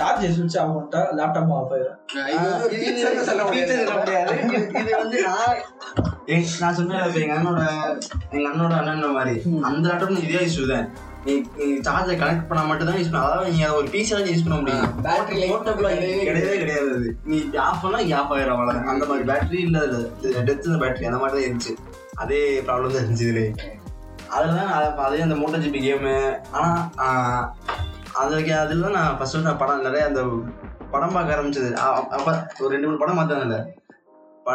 சார்ஜ் 0.00 0.26
சுவிட்ச் 0.36 0.58
ஆஃப் 0.62 0.74
பண்ணிட்டா 0.76 1.02
லேப்டாப் 1.20 1.52
ஆஃப் 1.58 1.74
ஆயிடும் 1.76 3.26
சொல்ல 3.30 3.42
முடியாது. 3.48 3.76
முடியாது. 4.00 4.36
இது 4.82 4.90
வந்து 5.02 5.20
நான் 6.62 6.76
சொன்னேன் 6.78 7.02
இப்ப 7.08 7.20
எங்க 7.24 7.34
அண்ணனோட 7.38 7.64
எங்க 8.36 8.46
அண்ணனோட 8.52 8.76
அண்ணன் 8.80 9.18
மாதிரி 9.18 9.34
அந்த 9.68 9.84
லேப்டாப் 9.90 10.24
இதே 10.28 10.40
இஷ்யூ 10.48 10.64
தான். 10.72 10.88
நீ 11.26 11.34
சார்ஜர் 11.86 12.18
கனெக்ட் 12.20 12.48
பண்ணா 12.48 12.62
மட்டும் 12.70 12.88
தான் 12.88 12.98
யூஸ் 12.98 13.10
பண்ண 13.12 13.22
அதாவது 13.28 13.52
நீ 13.54 13.60
அதை 13.66 13.76
ஒரு 13.78 13.88
பிசி 13.94 14.12
தான் 14.16 14.28
யூஸ் 14.32 14.44
பண்ண 14.46 14.56
முடியும். 14.60 14.90
life 15.06 15.30
போர்ட்டபிள் 15.52 15.86
கிடையவே 16.28 16.56
கிடையாது. 16.62 17.10
நீ 17.30 17.38
ஆஃப் 17.68 17.82
பண்ணா 17.84 18.00
இங்க 18.04 18.16
ஆஃப் 18.20 18.32
ஆயிரும் 18.36 18.54
அவ்வளவுதான். 18.54 18.90
அந்த 18.94 19.06
மாதிரி 19.10 19.26
பேட்டரி 19.30 19.60
இல்ல 19.68 19.80
டெத் 20.48 20.68
பேட்டரி 20.84 21.08
அந்த 21.10 21.20
மாதிரி 21.22 21.34
தான் 21.36 21.46
இருந்துச்சு. 21.48 21.74
அதே 22.16 22.38
ப்ராப்ளம் 22.66 22.92
தான் 22.92 23.02
இருந்துச்சு. 23.02 23.26
இதுல 23.26 23.42
அதுலதான் 24.30 24.70
நான் 24.70 25.06
அதே 25.06 25.24
அந்த 25.24 25.36
மோட்டோ 25.36 25.58
ஜிபி 25.64 25.80
கேமு 25.84 26.14
ஆனா 26.54 26.68
ஆஹ், 27.04 27.44
அதுக்கு 28.20 28.52
அதுல 28.60 28.84
தான் 28.86 28.96
நான் 28.98 29.16
ஃபர்ஸ்ட் 29.18 29.46
நான் 29.46 29.60
படம் 29.60 29.86
நிறைய 29.86 30.04
அந்த 30.06 30.22
படம் 30.92 31.14
பார்க்க 31.14 31.36
ஆரம்பிச்சது. 31.36 31.70
அப்ப 32.16 32.28
ஒரு 32.60 32.70
ரெண்டு 32.74 32.88
மூணு 32.88 33.02
படம் 33.02 33.18
பார்த்தேன் 33.20 33.66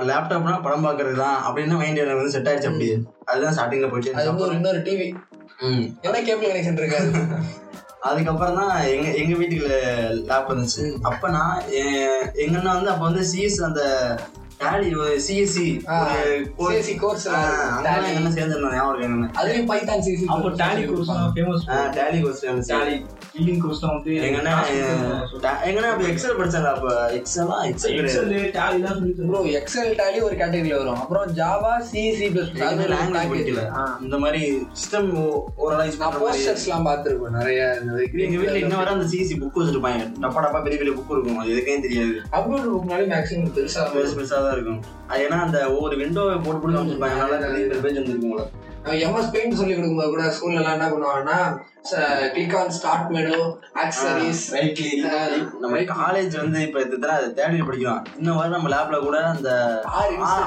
லேப்டாப்னா 0.08 0.54
படம் 0.66 0.86
பார்க்கறது 0.86 1.16
தான் 1.20 1.38
அப்படின்னு 1.48 1.80
மைண்ட் 1.80 2.02
எனக்கு 2.02 2.20
வந்து 2.20 2.36
செட் 2.36 2.48
ஆயிடுச்சு 2.50 2.70
அப்படியே. 2.70 2.94
அதுதான் 3.30 3.56
ஸ்டார்டிங்ல 3.56 3.90
போயிட்டு 3.90 4.14
அது 4.18 4.30
வந்து 4.30 4.46
ஒரு 4.46 4.56
இன்னொரு 4.58 4.80
டிவி 4.86 5.08
ம். 5.66 5.84
என்ன 6.06 6.22
கேபிள் 6.28 6.52
கனெக்ஷன் 6.52 6.82
இருக்காது 6.82 7.10
அதுக்கப்புறம் 8.08 8.56
தான் 8.60 8.72
எங்க 8.92 9.08
எங்க 9.20 9.34
வீட்டுக்குள்ள 9.40 9.74
லேப் 10.30 10.48
வந்துச்சு. 10.52 10.84
அப்ப 11.10 11.28
நான் 11.34 11.58
எங்க 12.38 12.56
அண்ணா 12.60 12.72
வந்து 12.74 12.92
அப்ப 12.94 13.04
வந்து 13.08 13.24
சிஎஸ் 13.32 13.60
அந்த 13.68 13.82
டேலி 14.64 14.90
சிஎஸ்சி 15.28 15.68
CSE 16.58 16.94
course. 17.04 17.24
எல்லாம் 17.28 17.46
இருக்கு. 17.48 17.86
Tally. 17.88 18.10
என்ன 18.18 18.32
சேர்ந்துருந்தோம் 18.36 18.76
ஞாபகம் 18.78 19.04
என்னன்னு 19.06 19.30
அதுலயும் 19.40 19.70
பைத்தான் 19.72 20.04
சிசி 20.08 20.26
அப்போ 20.36 20.50
Tally 20.62 20.84
course 20.92 21.12
famous 21.36 21.66
Tally 21.98 22.20
course 22.26 22.44
Tally 22.72 22.96
billing 23.34 23.62
course 23.64 23.82
தான் 23.84 23.94
வந்து 23.96 24.14
எங்க 24.28 24.40
அண்ணா 24.42 24.54
எங்க 25.68 25.78
அண்ணா 25.80 25.92
அப்ப 25.94 26.06
எக்ஸல் 26.12 26.38
படிச்சாங்க 26.40 26.70
அப்ப 26.76 26.88
எக்ஸலா 27.18 27.58
எக்ஸல் 27.70 27.96
எக்ஸல் 28.02 28.30
டேலி 28.58 28.80
தான் 28.86 28.98
சொல்லி 29.00 29.14
ப்ரோ 29.30 29.42
எக்ஸல் 29.60 29.92
டாலி 30.02 30.20
ஒரு 30.28 30.36
கேட்டகரியில 30.42 30.80
வரும். 30.82 31.00
அப்புறம் 31.04 31.28
Java 31.40 31.72
C 31.90 32.04
C 32.18 32.28
plus 32.36 32.52
language 32.94 33.32
படிக்கல. 33.32 33.64
இந்த 34.06 34.18
மாதிரி 34.24 34.42
சிஸ்டம் 34.82 35.10
ஓரளவு 35.64 35.80
நான் 35.82 35.98
பண்ற 36.02 36.20
மாதிரி. 36.20 36.26
போஸ்டர்ஸ் 36.26 36.66
எல்லாம் 36.68 36.88
பார்த்திருக்கேன் 36.90 37.38
நிறைய 37.40 37.62
இந்த 37.82 37.92
எங்க 38.28 38.38
வீட்ல 38.42 38.58
இன்ன 38.64 38.76
வரை 38.82 38.94
அந்த 38.98 39.08
சிசி 39.14 39.36
புக் 39.44 39.60
வச்சிருப்பாங்க. 39.62 40.04
டப்பா 40.26 40.40
டப்பா 40.46 40.62
பெரிய 40.68 40.80
பெரிய 40.82 40.94
புக் 40.98 41.14
இருக்கும். 41.16 41.40
அது 41.44 41.54
எதுக்கே 41.56 41.78
தெரியாது 41.88 42.14
கம்ப்யூட்டர் 42.36 42.74
புக்னாலே 42.76 43.08
மேக்ஸிமம் 43.14 43.54
பெருசு 43.58 44.16
பெருசா 44.20 44.40
தான் 44.52 44.60
இருக்கும் 44.60 44.82
அது 45.08 45.24
ஏன்னா 45.26 45.40
அந்த 45.42 45.60
ஒவ்வொரு 45.70 45.96
விண்டோவை 45.98 46.36
போட்டு 46.38 46.60
போட்டு 46.60 46.78
காமிச்சிருப்பாங்க 46.78 47.18
அதனால 47.18 47.40
நிறைய 47.46 47.66
பேர் 47.68 47.84
பேஜ் 47.84 48.00
வந்துருக்கும் 48.00 48.32
எம்எஸ் 49.02 49.34
பெயிண்ட் 49.34 49.60
சொல்லி 49.60 49.74
கொடுக்கும்போது 49.74 50.12
கூட 50.12 50.24
ஸ்கூல்ல 50.30 50.62
எல்லாம் 50.62 50.78
என்ன 50.78 50.88
பண்ணுவாங்கன்னா 50.90 51.40
click 52.34 52.56
on 52.60 52.72
start 52.76 53.08
menu 53.14 53.38
accessories 53.84 54.42
நம்ம 55.64 55.80
காலேஜ் 55.94 56.34
வந்து 56.42 56.60
இப்ப 56.66 56.82
இதுதான் 56.86 57.16
அது 57.20 57.28
தேர்ட் 57.38 57.56
இயர் 57.56 57.68
படிக்கிறோம். 57.70 58.02
இன்னும் 58.20 58.38
வரை 58.40 58.50
நம்ம 58.56 58.70
லேப்ல 58.74 58.98
கூட 59.06 59.18
அந்த 59.32 59.50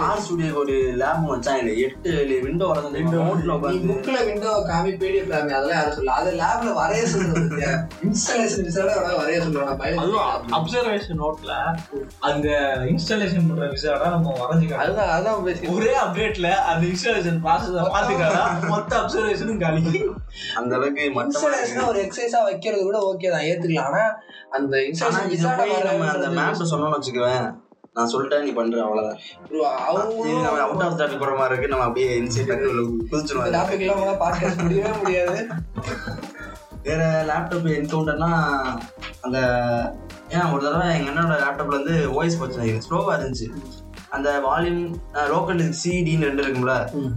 ஆர் 0.08 0.22
ஸ்டுடியோக்கு 0.24 0.60
ஒரு 0.62 0.76
லேப் 1.00 1.24
வச்சாங்க 1.32 1.72
எட்டு 1.86 2.12
விண்டோ 2.46 2.68
வரது 2.70 3.02
நோட்ல 3.06 3.40
நீ 3.40 3.54
உட்காந்து 3.56 3.90
புக்ல 3.90 4.18
விண்டோ 4.28 4.52
காமி 4.70 4.92
பிடிஎஃப் 5.02 5.32
காமி 5.32 5.54
அதெல்லாம் 5.58 5.78
யாரும் 5.78 5.96
சொல்லல. 5.98 6.16
அது 6.20 6.30
லேப்ல 6.42 6.70
வரைய 6.80 7.04
சொல்லுவாங்க 7.14 7.70
இன்ஸ்டாலேஷன் 8.08 8.66
விசாட 8.68 8.88
வரைய 9.20 9.40
சொல்லுவாங்க 9.46 9.90
அதுவும் 10.04 10.54
அப்சர்வேஷன் 10.58 11.20
நோட்ல 11.24 11.52
அந்த 12.30 12.48
இன்ஸ்டாலேஷன் 12.92 13.48
பண்ற 13.50 13.68
விசாரா 13.74 14.08
நம்ம 14.16 14.36
வரைஞ்சிக்கலாம். 14.42 14.84
அதுதான் 14.84 15.12
அதான் 15.16 15.44
பேசி 15.48 15.74
ஒரே 15.76 15.92
அப்டேட்ல 16.04 16.50
அந்த 16.70 16.82
இன்ஸ்டாலேஷன் 16.92 17.42
ப்ராசஸ் 17.46 17.92
பாத்துக்கலாம் 17.96 18.70
மொத்த 18.74 18.92
அப்சர்வேஷனும் 19.02 19.62
காலி 19.64 19.84
அந்த 20.60 20.72
அளவுக்கு 20.76 21.02
இன்ஸ்டாலேஷன் 21.24 21.88
ஒரு 21.88 22.00
எக்ஸசைஸா 22.02 22.42
வைக்கிறது 22.44 22.82
கூட 22.82 22.98
ஓகே 23.10 23.30
தான் 23.30 23.46
ஏத்துக்கலாம். 23.50 23.90
ஆனா 23.90 24.04
அந்த 24.50 24.74
போய் 25.58 25.82
நம்ம 25.82 26.10
அந்த 26.12 26.28
மேப் 26.38 26.68
சொன்னோம்னு 26.72 26.98
வச்சுக்குவேன். 26.98 27.46
நான் 27.96 28.10
சொல்லிட்டேன் 28.12 28.44
நீ 28.44 28.50
பண்ற 28.50 28.82
அவ்வளவுதான். 28.84 29.20
அவங்க 29.88 30.62
அவுட் 30.62 30.82
ஆஃப் 30.86 30.98
டாபிக் 31.00 31.18
போற 31.18 31.32
மாதிரி 31.40 31.52
இருக்கு. 31.52 31.70
நம்ம 31.72 31.84
அப்படியே 31.84 32.20
இன்சைட் 32.20 32.50
குதிச்சிருவோம். 33.10 33.52
டாபிக் 33.58 33.84
எல்லாம் 33.84 34.20
பாட்காஸ்ட் 34.22 34.62
முடியவே 34.62 34.92
முடியாது. 35.02 35.36
வேற 36.82 37.02
லேப்டாப் 37.28 37.68
என்கவுண்டர்னா 37.76 38.30
அந்த 39.26 39.38
ஏன் 40.28 40.50
ஒரு 40.52 40.62
தடவை 40.64 40.88
எங்க 40.96 41.10
அண்ணனோட 41.10 41.36
லேப்டாப்ல 41.44 41.76
வந்து 41.78 41.94
வாய்ஸ் 42.10 42.38
பிரச்சனை 42.38 42.74
ஸ்லோவா 42.88 43.14
இருந்துச்சு. 43.18 43.46
அந்த 44.16 44.28
வால்யூம் 44.46 44.82
லோக்கல் 45.32 45.62
சிடின்னு 45.80 46.26
ரெண்டு 46.28 46.42
இருக்கும்ல 46.44 46.74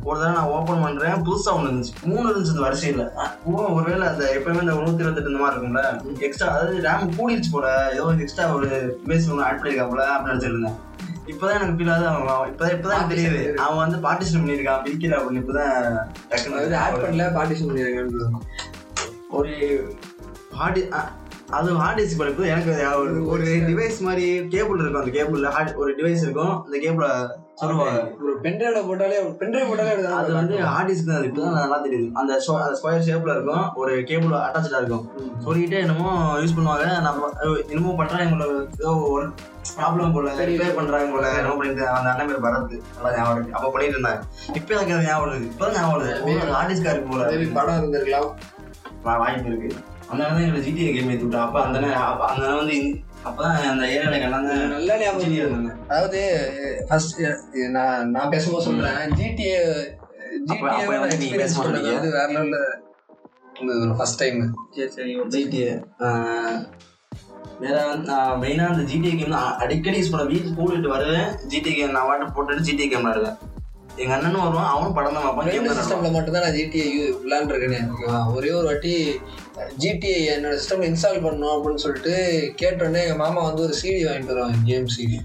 ஒரு 0.07 0.17
தடவை 0.19 0.33
நான் 0.37 0.51
ஓப்பன் 0.55 0.83
பண்றேன். 0.85 1.21
புதுசா 1.27 1.51
ஒன்று 1.57 1.69
இருந்துச்சு. 1.69 1.93
மூணு 2.11 2.25
இருந்துச்சு 2.29 2.53
இந்த 2.53 2.63
வரிசையில. 2.67 3.03
ஒருவேளை 3.77 4.05
அந்த 4.11 4.23
எப்பவுமே 4.37 4.63
இந்த 4.65 4.75
நூத்தி 4.79 5.03
இருபத்தெட்டு 5.03 5.31
இந்த 5.31 5.41
மாதிரி 5.43 5.57
இருக்கும்ல 5.57 5.83
எக்ஸ்ட்ரா 6.27 6.49
அதாவது 6.53 6.75
ரேம் 6.87 7.15
கூடிருச்சு 7.19 7.51
போல 7.55 7.67
ஏதோ 7.93 8.07
எக்ஸ்ட்ரா 8.25 8.47
ஒரு 8.57 8.69
ஒன்று 9.31 9.47
ஆட் 9.47 9.61
பண்ணிருக்காப்புல 9.61 10.05
அப்படின்னு 10.15 10.33
நினைச்சிருந்தேன். 10.33 10.77
இப்பதான் 11.31 11.55
எனக்கு 11.57 11.77
ஃபீல் 11.77 11.91
ஆகுது 11.93 12.07
அவன் 12.07 12.51
இப்பதான் 12.51 12.75
இப்பதான் 12.75 13.09
தெரியுது. 13.13 13.39
அவன் 13.65 13.81
வந்து 13.83 13.97
பார்ட்டிஷன் 14.05 14.41
பண்ணியிருக்கான் 14.41 14.83
பிரிக்கல 14.85 15.17
அப்படின்னு 15.19 15.41
இப்பதான் 15.43 15.73
அதாவது 16.49 16.77
ஆட் 16.83 16.99
பண்ணல 17.03 17.25
பார்ட்டிஷன் 17.37 17.69
பண்ணிருக்காங்க 17.69 18.43
ஒரு 19.39 19.53
ஹார்ட் 20.59 20.79
அது 21.49 21.73
ஹார்ட் 21.73 21.99
டிஸ்க் 21.99 22.17
படிப்பு 22.17 22.47
எனக்கு. 22.47 23.25
ஒரு 23.25 23.43
டிவைஸ் 23.43 23.99
மாதிரி 23.99 24.47
கேபிள் 24.47 24.79
இருக்கும் 24.79 25.03
அந்த 25.03 25.23
கேபிள்ல 25.23 25.51
ஹார்ட் 25.51 25.73
ஒரு 25.75 25.95
டிவைஸ் 25.95 26.21
இருக்கும் 26.21 26.63
அந்த 26.63 26.77
கேபிள 26.77 27.27
சொல்லுவாங்க. 27.55 28.11
ஒரு 28.21 28.37
பென்ட்ரைவ்ல 28.43 28.79
போட்டாலே 28.79 29.35
பென்ட்ரைவ் 29.39 29.67
போட்டாலே 29.67 30.03
அது 30.03 30.33
வந்து 30.33 30.63
ஹார்ட் 30.63 30.91
டிஸ்க் 30.91 31.05
தான் 31.05 31.15
அது 31.15 31.25
இப்பதான் 31.25 31.53
நல்லா 31.53 31.81
தெரியுது. 31.85 32.11
அந்த 32.13 32.43
ஸ்கொ- 32.47 32.61
அந்த 32.61 32.79
ஸ்கொயர் 32.83 33.03
ஷேப்ல 33.03 33.31
இருக்கும் 33.31 33.73
ஒரு 33.73 34.03
கேபிள் 34.03 34.37
அட்டாச்சா 34.37 34.77
இருக்கும். 34.77 35.11
சொல்லிட்டு 35.39 35.77
என்னமோ 35.77 36.37
யூஸ் 36.37 36.57
பண்ணுவாங்க. 36.59 37.01
நம்ம 37.01 37.29
என்னமோ 37.67 37.93
பண்றாங்க 37.95 38.25
போல 38.29 38.45
ஏதோ 38.79 38.95
ஒரு 38.95 39.27
ப்ராப்ளம் 39.77 40.13
போல 40.13 40.45
ரிப்பேர் 40.45 40.75
பண்றாங்க 40.75 41.11
போல 41.13 41.29
என்னமோ 41.33 41.55
பண்ணிட்டு 41.55 41.87
அந்த 41.87 42.09
அண்ணன் 42.09 42.27
பேர் 42.27 42.51
பரத் 42.51 42.81
நல்லா 42.95 43.17
ஞாபகம் 43.17 43.35
இருக்கு. 43.35 43.53
அப்ப 43.53 43.71
பண்ணிட்டு 43.71 43.99
இருந்தாங்க. 43.99 44.21
இப்ப 44.53 44.75
எனக்கு 44.75 45.07
ஞாபகம் 45.07 45.35
இருக்கு 45.35 45.65
இப்பதான் 45.65 45.73
ஞாபகம் 45.73 46.07
வருது. 46.07 46.49
ஹார்ட் 46.49 46.71
டிஸ்கா 46.71 46.93
இருக்கு 46.93 47.09
போல. 47.09 47.45
படம் 47.53 47.75
இருந்திருக்கலாம் 47.75 48.33
வாய்ப்பு 49.03 49.45
இருக்கு. 49.45 49.75
அந்த 50.09 50.19
நேரம் 50.19 50.35
தான் 50.35 50.43
எங்களை 50.43 50.61
ஜிடிஏ 50.65 50.89
கேம் 50.91 51.11
ஏற்றி 51.11 51.25
விட்டா 51.25 51.41
அப்ப 51.45 51.57
அந்த 51.63 51.77
நேரம் 51.83 52.05
அப்ப 52.07 52.23
அந்த 52.29 52.41
நேரம் 52.43 52.61
வந்து 52.61 52.77
அப்பதான் 53.25 53.55
அந்த 53.71 53.83
ஏரியால 53.93 54.17
கலந்து 54.21 54.55
நல்ல 54.73 54.97
ஞாபகம் 54.99 55.65
அதாவது 55.87 56.19
ஃபர்ஸ்ட் 56.87 57.15
நான் 57.75 58.11
நான் 58.11 58.31
பேசும்போது 58.33 58.65
சொல்றேன். 58.67 58.99
ஜிடிஏ 59.17 59.55
ஜிடிஏ 60.49 60.83
வந்து 61.89 62.11
வேற 62.11 62.27
லெவல்ல 62.31 62.57
ஃபர்ஸ்ட் 63.97 64.19
டைம் 64.21 64.39
சரி 64.73 64.89
சரி 64.95 65.13
ஜிடிஏ 65.35 65.69
வேற 67.61 67.75
வந்து 67.85 68.07
நான் 68.09 68.39
மெயினா 68.41 68.65
அந்த 68.71 68.83
ஜிடிஏ 68.89 69.13
கேம் 69.19 69.35
அடிக்கடி 69.61 69.99
யூஸ் 69.99 70.11
பண்ண 70.13 70.25
வீட்டு 70.31 70.51
ஸ்கூல் 70.51 70.91
வருவேன் 70.93 71.29
ஜிடிஏ 71.51 71.73
கேம் 71.77 71.95
நான் 71.95 72.09
வாட்டு 72.09 72.33
போட்டுட்டு 72.35 72.67
ஜிடிஏ 72.67 72.87
கேம் 72.87 73.05
விளாடுவேன் 73.05 73.37
எங்க 73.97 74.13
அண்ணனும் 74.15 74.43
வருவான் 74.45 74.71
அவனும் 74.71 74.95
படம் 74.97 75.15
தான் 75.15 75.25
பார்ப்பான் 75.25 75.47
கேம் 75.49 75.67
தான் 75.69 75.79
சிஸ்டம்ல 75.79 76.09
மட்டும் 76.15 76.35
தான் 76.35 76.45
நான் 76.45 76.57
ஜிடிஏ 76.57 76.85
விளாண்டுருக்கேன் 77.21 77.87
ஓகேவா 77.91 78.19
ஒரே 78.35 78.51
ஒரு 78.57 78.67
வாட்டி 78.69 78.93
ஜிடிஏ 79.81 80.17
என்னோட 80.33 80.53
சிஸ்டம்ல 80.59 80.87
இன்ஸ்டால் 80.89 81.23
பண்ணணும் 81.25 81.53
அப்படின்னு 81.55 81.83
சொல்லிட்டு 81.83 82.13
கேட்டோடனே 82.61 83.01
எங்க 83.05 83.15
மாமா 83.21 83.41
வந்து 83.47 83.63
ஒரு 83.67 83.75
சிடி 83.81 83.99
வாங்கிட்டு 84.07 84.33
வருவாங்க 84.33 84.57
கேம் 84.69 84.89
சிடி 84.95 85.17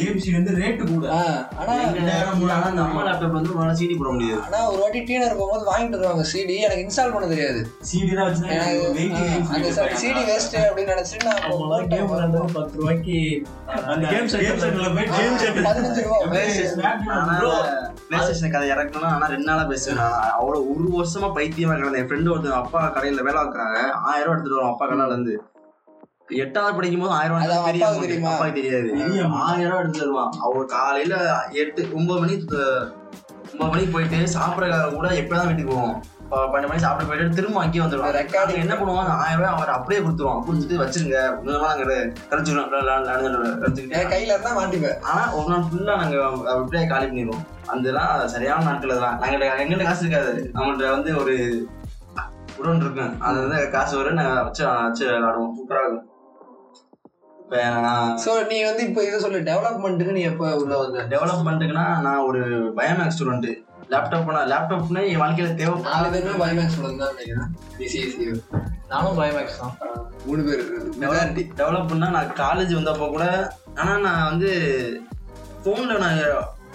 கேம் 0.00 0.20
சீட் 0.22 0.38
வந்து 0.38 0.56
ரேட்டு 0.60 0.84
கூட. 0.92 1.06
ஆனா 1.60 1.74
லேப்டாப் 3.08 3.36
வந்து 3.38 3.78
சிடி 3.80 3.94
போட 4.00 4.10
முடியாது. 4.16 4.40
ஆனா 4.46 4.58
ஒரு 4.70 4.80
வாட்டி 4.82 5.00
டீனர் 5.08 5.38
போகும்போது 5.40 5.64
வாங்கிட்டு 5.72 5.98
வருவாங்க 5.98 6.26
சிடி 6.32 6.56
எனக்கு 6.66 6.84
இன்ஸ்டால் 6.84 7.14
பண்ண 7.14 7.28
தெரியாது. 7.34 7.62
சிடி 7.90 8.12
தான் 8.20 8.34
சிடி 10.02 10.22
வேஸ்ட் 10.30 10.58
அப்படின்னு 10.66 10.94
நினைச்சிட்டு 10.94 11.26
நான் 11.30 11.42
போட்டேன். 11.50 12.54
பத்து 12.58 12.78
ரூபாய்க்கு 12.80 13.18
அந்த 13.92 14.04
கேம் 14.12 14.30
சென்டர்ல 14.34 14.88
போய் 14.98 15.10
கேம் 15.16 15.40
சென்டர் 15.44 15.66
பதினஞ்சு 15.70 16.02
ரூபா. 16.08 17.60
ஸ்டேஷன் 18.20 18.50
கதை 18.50 18.70
இறக்கணும்னா 18.70 19.04
ஆனா 19.04 19.26
ரெண்டு 19.26 19.44
நாளா 19.44 19.64
பேசுவேன். 19.64 20.00
நான் 20.00 20.30
அவ்வளவு 20.30 20.70
ஒரு 20.70 20.84
வருஷமா 20.98 21.28
பைத்தியமா 21.38 21.76
கிடந்தேன். 21.76 21.96
என் 21.96 22.08
ஃப்ரெண்டு 22.08 22.30
ஒருத்தன் 22.30 22.52
அப்பா 22.52 22.92
கடையில 22.92 23.22
வேலை 23.22 23.42
வைக்கிறாங்க 23.42 23.78
ஆயிரம் 23.92 24.24
ரூபாய் 24.24 24.28
எடுத்துட்டு 24.28 24.54
வரும் 24.54 24.70
அப்பா 24.70 24.86
கடையில 24.86 25.06
இருந்து. 25.06 25.42
எட்டாவது 26.26 26.76
படிக்கும் 26.76 27.00
போது 27.00 27.12
ஆயிரம் 27.12 27.36
ரூபாய் 27.36 27.64
பெரிய 27.64 27.86
அப்பாவுக்கு 27.86 27.98
amount. 27.98 28.08
தெரியுமா? 28.08 28.30
அப்பாவுக்கு 28.32 28.62
தெரியாது? 28.62 28.90
ஆயிரம் 29.30 29.70
ரூபாய் 29.70 29.82
எடுத்துட்டு 29.82 30.12
வருவான். 30.12 30.32
அவர் 30.40 30.64
காலையில 30.64 31.44
எட்டு 31.50 31.88
ஒன்பது 31.94 32.20
மணி 32.20 32.32
ஒன்பது 33.52 33.70
மணிக்கு 33.70 33.92
போயிட்டு 33.92 34.16
சாப்பிடறதுக்காக 34.16 34.94
கூட 34.94 35.08
எப்பதான் 35.08 35.46
வீட்டுக்கு 35.46 35.74
போவோம். 35.74 36.02
பன்னெண்டு 36.32 36.68
மணி 36.68 36.80
சாப்பிட 36.80 37.04
போயிட்டு 37.08 37.36
திரும்ப 37.36 37.60
அங்கேயே 37.60 37.80
Recording. 37.84 38.12
ரெக்கார்டிங் 38.18 38.62
என்ன 38.64 38.74
பண்ணுவான்? 38.74 39.02
அந்த 39.04 39.14
ஆயிரம் 39.24 39.40
ரூபாய் 39.40 39.54
அவர் 39.56 39.72
அப்படியே 39.76 40.00
கொடுத்துருவான். 40.04 40.42
கொடுத்துட்டு 40.46 40.76
வச்சிருங்க. 40.82 41.16
கரைச்சிக்கிட்டே 43.62 44.04
கையில 44.12 44.32
இருந்தா 44.34 44.52
மாட்டிப்பேன். 44.58 45.00
ஆனா 45.10 45.22
ஒரு 45.38 45.48
நாள் 45.48 45.66
ஃபுல்லா 45.70 45.96
நாங்க 46.02 46.16
அப்படியே 46.52 46.86
காலி 46.92 47.06
பண்ணிடுவோம். 47.06 47.42
அதெல்லாம் 47.66 48.28
சரியான 48.34 48.64
நாட்கள் 48.68 48.94
அதெல்லாம். 48.94 49.18
நாங்க 49.18 49.64
எங்கிட்ட 49.64 49.84
காசு 49.84 50.04
இருக்காது. 50.06 50.32
நம்மகிட்ட 50.54 50.90
வந்து 50.96 51.12
ஒரு 51.22 51.34
உடன் 52.60 52.80
இருக்கும் 52.84 53.20
அது 53.20 53.48
வந்து 53.48 53.70
காசு 53.76 53.96
வரும். 53.96 54.18
நாங்க 54.20 54.42
வச்சு 54.42 54.64
வச்சு 54.66 55.04
விளாடுவோம் 55.10 55.54
சூப்பரா 55.58 55.82
இருக்கும். 55.84 56.08
சோ 58.24 58.30
நீ 58.50 58.58
வந்து 58.64 58.82
இப்போ 58.88 59.00
இதை 59.06 59.18
சொல்லு. 59.20 59.38
டெவலப்மெண்ட்டுக்கு 59.38 60.16
நீ 60.18 60.22
எப்ப 60.28 60.54
உள்ள 60.62 60.76
வந்த? 60.78 61.02
டெவலப்மெண்ட்டுக்குன்னா 61.16 61.86
நான் 62.06 62.24
ஒரு 62.28 62.40
பயோமேக்ஸ் 62.78 63.18
ஸ்டூடெண்ட் 63.18 63.50
லேப்டாப் 63.92 64.30
லேப்டாப்னு 64.52 65.02
என் 65.10 65.22
வாழ்க்கையில 65.22 65.56
தேவை 65.60 65.74
நாலு 65.88 66.06
பேருமே 66.14 66.34
பயோமேக்ஸ் 66.42 66.78
தான் 66.84 67.14
நினைக்கிறேன். 67.14 67.50
பிசிஎஸ்சி 67.78 68.26
நானும் 68.92 69.18
பயோமேக்ஸ் 69.20 69.60
தான். 69.62 69.76
மூணு 70.26 70.42
பேர் 70.48 70.64
மெஜாரிட்டி 71.02 71.42
டெவலப் 71.60 71.90
பண்ணா 71.92 72.08
நான் 72.16 72.34
காலேஜ் 72.42 72.78
வந்தப்போ 72.78 73.06
கூட 73.14 73.26
ஆனா 73.80 73.92
நான் 74.06 74.28
வந்து 74.30 74.50
ஃபோன்ல 75.62 75.96
நான் 76.04 76.20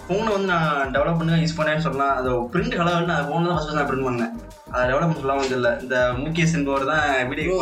ஃபோனை 0.04 0.28
வந்து 0.34 0.48
நான் 0.52 0.92
டெவலப் 0.94 1.18
பண்ணி 1.20 1.40
யூஸ் 1.40 1.56
பண்ணேன்னு 1.56 1.84
சொல்லலாம். 1.86 2.14
அது 2.18 2.28
பிரிண்ட் 2.52 2.76
கலர் 2.78 3.08
நான் 3.10 3.26
ஃபோனில் 3.26 3.48
தான் 3.48 3.56
ஃபர்ஸ்ட் 3.56 3.78
நான் 3.78 3.88
பிரிண்ட் 3.90 4.08
பண்ணேன். 4.08 4.32
அது 4.72 4.88
டெவலப் 4.90 5.18
சொல்லலாம் 5.18 5.40
வந்து 5.42 5.56
இல்லை 5.58 5.72
இந்த 5.82 5.96
முகேஷ் 6.22 6.54
என்பவர் 6.58 6.88
தான் 6.92 7.04
வீடியோ 7.30 7.56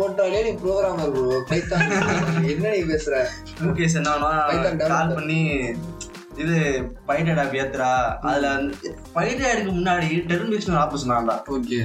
போட்டாலே 0.00 0.42
நீ 0.46 0.52
ப்ரோக்ராமர் 0.62 1.12
ப்ரோ 1.14 1.38
பைத்தான் 1.50 1.86
என்ன 2.52 2.74
நீ 2.76 2.82
பேசுற? 2.92 3.14
முகேஷ் 3.64 3.98
என்னன்னா. 4.00 4.32
கால் 4.92 5.16
பண்ணி 5.18 5.40
இது 6.36 6.56
பைட்டட் 7.08 7.40
ஆப் 7.40 7.54
ஏத்துறா 7.54 7.88
அதுல 8.20 8.48
வந்து 8.54 8.90
பைட்டடுக்கு 9.14 9.70
முன்னாடி 9.70 10.08
டெர்மினேஷன் 10.30 10.76
ஆப் 10.76 10.96
சொன்னான்டா 10.96 11.36
ஓகே. 11.48 11.78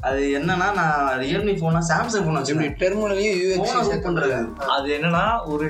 அது 0.00 0.22
என்னன்னா 0.38 0.68
நான் 0.72 1.18
ரியல்மி 1.18 1.58
போனா 1.60 1.82
சாம்சங் 1.88 2.26
போன் 2.26 2.38
வச்சிருந்தேன் 2.38 2.78
டெர்மினலையும் 2.78 4.06
பண்றது. 4.06 4.38
அது 4.68 4.88
என்னன்னா 4.98 5.24
ஒரு 5.44 5.68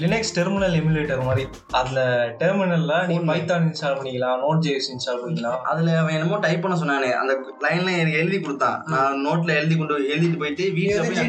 லினக்ஸ் 0.00 0.34
டெர்மினல் 0.36 0.76
எமுலேட்டர் 0.80 1.24
மாதிரி. 1.24 1.42
அதுல 1.72 2.00
டெர்மினல்ல 2.40 2.92
நீ 3.06 3.16
பைத்தான் 3.20 3.64
இன்ஸ்டால் 3.66 3.96
பண்ணிக்கலாம் 3.98 4.38
நோட் 4.44 4.62
ஜேஎஸ் 4.66 4.90
இன்ஸ்டால் 4.92 5.22
பண்ணிக்கலாம் 5.22 5.60
அதுல 5.62 5.98
அவன் 5.98 6.14
என்னமோ 6.14 6.36
டைப் 6.36 6.62
பண்ண 6.62 6.76
சொன்னானே. 6.76 7.10
அந்த 7.12 7.32
லைன்ல 7.66 7.96
எனக்கு 7.98 8.18
எழுதி 8.18 8.40
கொடுத்தான். 8.40 8.84
நான் 8.86 9.24
நோட்ல 9.26 9.54
எழுதி 9.54 9.76
கொண்டு 9.76 9.94
போய் 9.94 10.12
எழுதிட்டு 10.12 10.38
போயிட்டு 10.38 10.66
வீட்டுல 10.78 11.00
போய் 11.02 11.28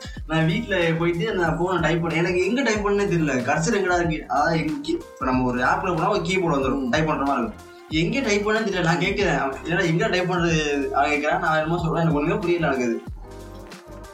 நான் 0.30 0.46
வீட்ல 0.46 0.74
போயிட்டு 0.98 1.26
நான் 1.38 1.56
போனை 1.58 1.78
டைப் 1.84 2.02
பண்ணேன் 2.02 2.20
எனக்கு 2.22 2.40
எங்க 2.48 2.60
டைப் 2.66 2.84
பண்ணே 2.86 3.04
தெரியல. 3.12 3.32
கர்சர் 3.48 3.78
எங்கடா 3.78 3.96
இருக்கு? 4.00 4.18
அதாவது 4.28 4.58
எங்க 4.60 4.72
இப்ப 4.92 5.26
நம்ம 5.28 5.46
ஒரு 5.50 5.60
ஆப்ல 5.70 5.88
போனா 5.96 6.10
ஒரு 6.14 6.22
கீபோர்டு 6.28 6.56
வந்துடும் 6.56 6.84
டைப் 6.94 7.08
பண்ற 7.10 7.24
மாதிரி 7.30 7.42
இருக்கும். 7.44 7.66
எங்க 8.02 8.20
டைப் 8.28 8.44
பண்ணே 8.48 8.60
தெரியல. 8.66 8.88
நான் 8.90 9.04
கேட்கிறேன். 9.04 9.40
என்னடா 9.64 9.84
எங்க 9.92 10.08
டைப் 10.14 10.30
பண்றது? 10.32 10.60
அவன் 10.98 11.10
கேட்கறான். 11.12 11.42
நான் 11.44 11.56
என்னமோ 11.60 11.80
சொல்றேன். 11.82 12.02
எனக்கு 12.02 12.20
ஒண்ணுமே 12.20 12.38
புரியல 12.44 12.66
எனக்கு 12.66 12.86
அது. 12.88 12.98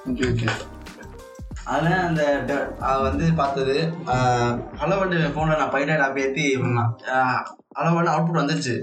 ஓகே 0.08 0.24
ஓகே 0.30 0.48
அதுல 1.74 1.94
அந்த 2.08 2.22
வந்து 3.06 3.26
பார்த்தது 3.38 3.76
அளவண்டு 4.82 5.16
போன்ல 5.36 5.56
நான் 5.60 5.72
பைடட் 5.72 6.02
ஆப் 6.06 6.18
ஏத்தி 6.24 6.44
அளவண்டு 7.80 8.12
அவுட்புட் 8.12 8.40
வந்துருச்சு. 8.40 8.74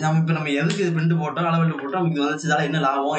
நம்ம 0.00 0.18
இப்ப 0.20 0.32
நம்ம 0.32 0.50
எதுக்கு 0.60 0.82
இது 0.86 0.94
பிரிண்ட் 0.96 1.20
போட்டோம்? 1.20 1.46
அளவண்டு 1.50 1.76
போட்டோம். 1.76 1.98
நமக்கு 2.00 2.24
வந்துச்சு 2.24 2.62
என்ன 2.68 2.80
லாபம்? 2.86 3.16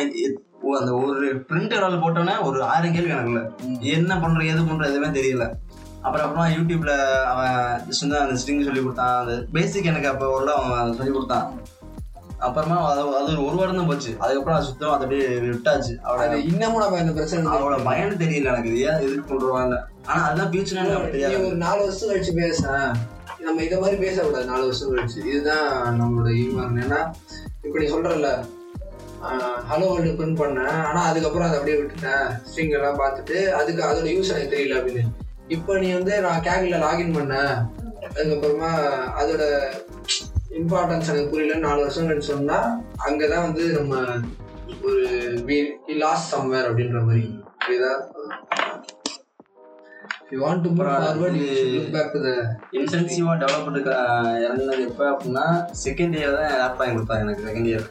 அந்த 0.80 0.94
ஒரு 0.94 1.28
பிரிண்ட் 1.50 1.74
அளவு 1.78 2.02
போட்டோன்னே 2.04 2.44
ஒரு 2.44 2.64
ஆயிரம் 2.64 2.94
கேள்வி 2.94 3.10
எனக்குள்ள 3.10 3.42
என்ன 3.80 4.20
பண்ற 4.20 4.44
எது 4.44 4.64
பண்ற 4.64 4.90
எதுவுமே 4.90 5.10
தெரியல. 5.20 5.46
அப்புறம் 6.02 6.26
அப்புறம் 6.28 6.52
யூடியூப்ல 6.56 6.94
அவன் 7.32 7.82
வந்து 8.02 8.18
அந்த 8.20 8.34
ஸ்ட்ரிங் 8.34 8.66
சொல்லி 8.68 8.82
கொடுத்தான். 8.82 9.20
அந்த 9.20 9.46
பேசிக் 9.52 9.86
எனக்கு 9.86 10.08
அப்போ 10.08 10.28
உள்ள 10.38 10.54
அவன் 10.54 10.94
சொல்லி 10.94 11.14
கொடுத்தான். 11.14 11.48
அப்புறமா 12.38 12.92
அது 12.92 13.02
அது 13.18 13.46
ஒரு 13.46 13.56
வாரம் 13.56 13.76
தான் 13.76 13.88
போச்சு. 13.88 14.16
அதுக்கப்புறம் 14.20 14.58
அது 14.58 14.66
சுத்தம் 14.66 14.92
அதை 14.92 15.04
அப்படியே 15.06 15.28
விட்டாச்சு. 15.28 15.94
அவளை 16.02 16.28
அது 16.28 16.46
இன்னமும் 16.46 16.82
நம்ம 16.84 17.00
இந்த 17.00 17.12
பிரச்சனை 17.12 17.54
அவளோட 17.54 17.84
பயன் 17.84 18.22
தெரியல 18.24 18.52
எனக்கு. 18.54 18.70
இது 18.70 18.80
ஏன் 18.80 19.02
எதுக்கு 19.06 19.26
கொண்டு 19.26 19.46
வருவாங்க 19.46 19.88
ஆனா 20.06 20.22
அதுதான் 20.24 20.50
நீ 20.50 20.62
தெரியாது. 21.12 21.48
ஒரு 21.48 21.56
நாலு 21.56 21.80
வருஷம் 21.80 22.10
கழிச்சு 22.10 22.34
பேச. 22.42 22.64
நம்ம 23.40 23.64
இத 23.64 23.80
மாதிரி 23.80 23.98
பேசக்கூடாது 24.02 24.46
நாலு 24.46 24.64
வருஷம் 24.64 24.94
கழிச்சு. 24.96 25.20
இதுதான் 25.26 25.68
நம்மளோட 26.02 26.30
ஈமான் 26.44 26.84
ஏன்னா 26.84 27.00
இப்ப 27.62 27.80
நீ 27.80 27.86
சொல்றல 27.94 28.30
ஹலோ 29.70 29.86
வேர்ல்டு 29.92 30.18
பிரிண்ட் 30.18 30.40
பண்ணேன். 30.42 30.74
ஆனா 30.88 31.02
அதுக்கப்புறம் 31.10 31.48
அதை 31.48 31.58
அப்படியே 31.58 31.78
விட்டுட்டேன். 31.80 32.26
ஸ்ட்ரிங் 32.48 32.74
எல்லாம் 32.78 33.00
பார்த்துட்டு 33.02 33.38
அதுக்கு 33.60 33.82
அதோட 33.88 34.08
யூஸ் 34.16 34.32
எனக்கு 34.34 34.54
தெரியல 34.56 34.78
அப்படின்னு. 34.80 35.04
இப்போ 35.56 35.72
நீ 35.84 35.88
வந்து 35.98 36.14
நான் 36.26 36.46
கேக்ல 36.48 36.80
லாகின் 36.86 37.16
பண்ணேன். 37.18 37.56
அதுக்கப்புறமா 38.08 38.72
அதோட 39.22 39.44
இம்பார்ட்டன்ஸ் 40.60 41.10
எனக்கு 41.12 41.32
புரியலன்னு 41.32 41.68
நாலு 41.68 41.82
வருஷம் 41.84 42.10
கழிச்சு 42.10 42.34
சொன்னா 42.34 42.60
அங்கதான் 43.08 43.46
வந்து 43.48 43.64
நம்ம 43.78 43.96
ஒரு 44.88 45.02
லாஸ்ட் 46.04 46.32
சம்வேர் 46.36 46.68
அப்படின்ற 46.70 47.00
மாதிரி 47.08 47.26
புரியுதா? 47.64 47.94
You 50.32 50.38
want 50.46 50.64
to 50.66 50.70
move 50.78 50.90
forward 51.02 51.38
you 51.42 51.50
look 51.74 51.92
back 51.96 52.14
to 52.16 52.22
the 52.28 52.32
இன்டென்சிவாக 52.78 53.36
development 53.44 53.92
இறங்குனது 54.46 54.86
எப்போ 54.90 55.06
அப்படின்னா 55.14 55.46
செகண்ட் 55.86 56.18
இயர் 56.20 56.38
தான் 56.40 56.58
லேப் 56.62 56.80
வாங்கி 56.82 56.96
கொடுத்தாங்க 56.96 57.26
எனக்கு 57.28 57.48
செகண்ட் 57.50 57.70
இயர் 57.72 57.86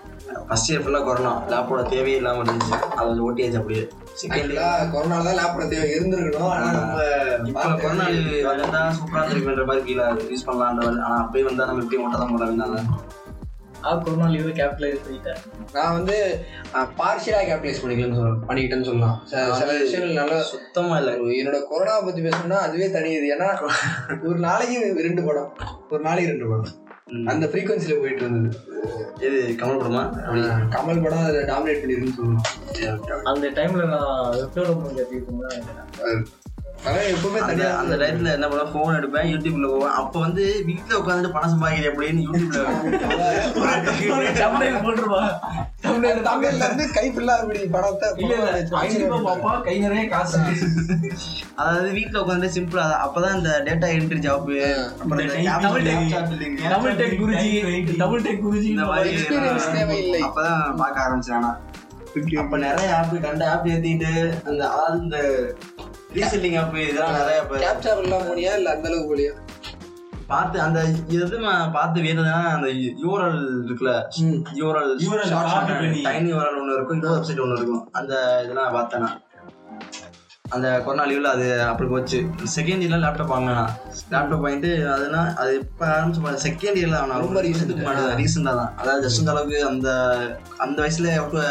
ஃபர்ஸ்ட் 0.48 0.72
இயர் 0.72 0.74
ஃபுல்லாக 0.74 1.04
கொரோனா 1.04 1.42
லேப்போட 1.48 1.88
தேவையே 1.88 2.16
இல்லாமல் 2.16 2.46
இருந்துச்சு. 2.46 2.78
அதை 2.78 3.06
வந்து 3.06 3.32
ஓட்டியாச்சு 3.32 3.56
அப்படியே. 3.56 3.88
செகண்ட் 4.22 4.50
இயர் 4.50 4.90
கொரோனால 4.92 5.24
தான் 5.24 5.38
லேப்டாப் 5.38 5.68
தேவை 5.68 5.90
இருந்திருக்கணும். 5.90 6.48
ஆனா 6.48 6.70
நம்ம 6.70 7.76
கொரோனா 7.76 8.04
வந்தா 8.42 8.92
சூப்பராக 8.92 9.26
இருக்குன்ற 9.26 9.66
மாதிரி 9.66 9.86
கீழே 9.86 10.02
யூஸ் 10.02 10.46
பண்ணலான்ற 10.46 11.00
ஆனால் 11.00 11.20
அப்படியே 11.20 11.44
வந்தால் 11.44 11.66
நம்ம 11.66 11.82
எப்படி 11.82 12.02
ஓட்ட 12.02 12.16
தான் 12.16 12.38
போடாங்க 12.38 12.84
ஆ 13.84 13.94
கொரோனா 13.94 14.28
லீவு 14.28 14.48
கேபிட்டலைஸ் 14.48 15.00
பண்ணிட்டேன். 15.08 15.36
நான் 15.72 15.92
வந்து 15.92 16.44
பார்ஷியலா 16.74 17.44
கேபிட்டலைஸ் 17.48 17.82
பண்ணிக்கலன்னு 17.84 18.14
சொல்ல 18.14 18.44
பண்ணிக்கிட்டேன்னு 18.48 18.84
சொல்லலாம். 18.84 19.22
சில- 19.24 19.54
சில 19.54 19.78
விஷயங்கள் 19.80 20.24
நல்லா 20.24 20.42
சுத்தமாக 20.42 21.12
இல்லை. 21.12 21.46
என்னோட 21.46 21.62
கொரோனா 21.68 22.00
பத்தி 22.00 22.22
பேசணும்னா 22.22 22.50
அதுவே 22.50 22.90
தனி 22.90 23.10
இது. 23.10 23.36
ஏன்னா 23.38 23.68
ஒரு 24.26 24.38
நாளைக்கு 24.38 24.94
ரெண்டு 25.02 25.22
படம். 25.22 25.56
ஒரு 25.90 26.02
நாளைக்கு 26.02 26.30
ரெண்டு 26.32 26.48
படம். 26.48 26.82
அந்த 27.26 27.46
ஃப்ரீக்வன்சில 27.46 27.94
போயிட்டு 28.00 28.22
இருந்தது. 28.24 28.58
இது 29.20 29.38
கமல் 29.60 29.80
படமா? 29.80 30.02
கமல் 30.70 31.02
படம் 31.02 31.26
அதை 31.26 31.42
டாமினேட் 31.42 31.82
பண்ணிருக்குன்னு 31.82 32.16
சொல்லலாம் 32.16 33.24
அந்த 33.24 33.48
டைம்ல 33.48 33.84
நான் 33.86 34.10
அதான் 34.24 34.50
எப்பவுமே 35.14 35.50
அந்த 36.84 37.40
தனியா 37.40 37.68
அந்த 37.76 37.96
டயத்துல 37.96 38.32
என்ன 38.32 38.48
பண்ண 38.48 38.64
ஃபோன் 38.64 38.96
எடுப்பேன் 38.96 39.28
யூடியூப்ல 39.28 39.68
போவேன். 39.68 39.94
அப்போ 39.94 40.20
வந்து 40.20 40.62
வீட்டில் 40.66 40.96
உட்காந்துட்டு 40.96 41.32
பணம் 41.32 41.52
சம்பாதிக்கிறேன் 41.52 41.92
அப்படின்னு 41.92 42.24
யூடியூப்ல 42.24 42.60
போட்டுருவா. 44.84 45.22
தமிழ்ல- 46.22 46.64
இருந்து 46.64 47.70
படத்தை 47.70 48.08
இல்ல 48.16 48.34
இல்ல. 48.34 48.76
ஐநூறு 48.78 49.28
பாப்பா 49.28 49.62
கை 49.62 49.78
நிறைய 49.78 50.08
காசு. 50.08 50.38
அதாவது 51.54 51.90
வீட்டில் 51.90 52.20
உட்காந்து 52.20 52.48
சிம்பிளா 52.54 52.84
அப்பதான் 53.04 53.36
இந்த 53.36 53.62
data 53.64 53.88
entry 53.90 54.20
job 54.20 54.48
Tamil 56.70 56.94
Tech 56.94 57.20
Guruji 57.20 57.96
Tamil 57.96 58.22
Tech 58.22 58.44
Guruji 58.46 58.68
இந்த 58.68 58.84
மாதிரி. 58.84 59.12
அப்பதான் 60.22 60.76
பார்க்க 60.76 61.06
ஆரம்பிச்சேன் 61.06 61.48
அப்ப 62.36 62.56
நிறைய 62.58 62.96
ஆப் 62.96 63.22
கண்ட 63.22 63.50
ஆப் 63.50 63.66
ஏத்திட்டு 63.66 64.10
அந்த 64.44 64.70
அதாவது 64.70 65.02
இந்த 65.02 65.16
ரீசெல்லிங் 66.14 66.58
ஆப் 66.60 66.76
இதெல்லாம் 66.76 67.12
நிறைய 67.12 67.42
இப்ப 67.42 67.56
கேப்சர் 67.56 68.02
இல்லாம 68.02 68.22
போனியா 68.24 68.54
இல்ல 68.56 68.70
அந்த 68.70 68.88
அளவுக்கு 68.88 69.10
போலியா? 69.10 69.32
பார்த்து 70.26 70.60
அந்த 70.60 70.84
எது 71.08 71.38
நான் 71.38 71.72
பார்த்து 71.72 72.00
வேணும்னா 72.00 72.38
அந்த 72.56 72.68
யூரல் 73.06 73.40
இருக்குல்ல. 73.66 73.92
யூரல் 74.60 74.92
பண்ணி. 75.78 76.02
டைனி 76.02 76.30
யூரல் 76.32 76.60
ஒன்று 76.60 76.74
இருக்கும் 76.74 77.02
இன்னொரு 77.02 77.20
வெப்சைட் 77.20 77.40
ஒன்று 77.40 77.56
இருக்கும். 77.56 77.88
அந்த 77.92 78.40
இதெல்லாம் 78.44 78.72
பார்த்தேன் 78.72 79.06
அந்த 80.48 80.82
கொரோனா 80.84 81.04
லீவ்ல 81.10 81.28
அது 81.36 81.62
அப்படி 81.62 81.90
போச்சு. 81.90 82.18
செகண்ட் 82.56 82.82
இயர்ல 82.84 82.98
லேப்டாப் 83.04 83.26
வாங்கினேன் 83.26 83.70
லேப்டாப் 84.10 84.42
வாங்கிட்டு 84.44 84.70
அதுனா 84.94 85.34
அது 85.34 85.58
இப்போ 85.58 85.86
ஆரம்பிச்சு 85.86 86.46
செகண்ட் 86.48 86.78
இயர்ல 86.80 86.98
ரொம்ப 87.18 87.42
recent. 87.42 87.72
ரீசெண்டாக 88.20 88.56
தான். 88.60 88.76
அதாவது 88.76 89.08
ஜஸ்ட் 89.08 89.18
இந்த 89.18 89.30
அளவுக்கு 89.30 89.66
அந்த 89.66 89.88
அந்த 90.58 90.82
வயசுல 90.82 91.14
எப்போ 91.14 91.42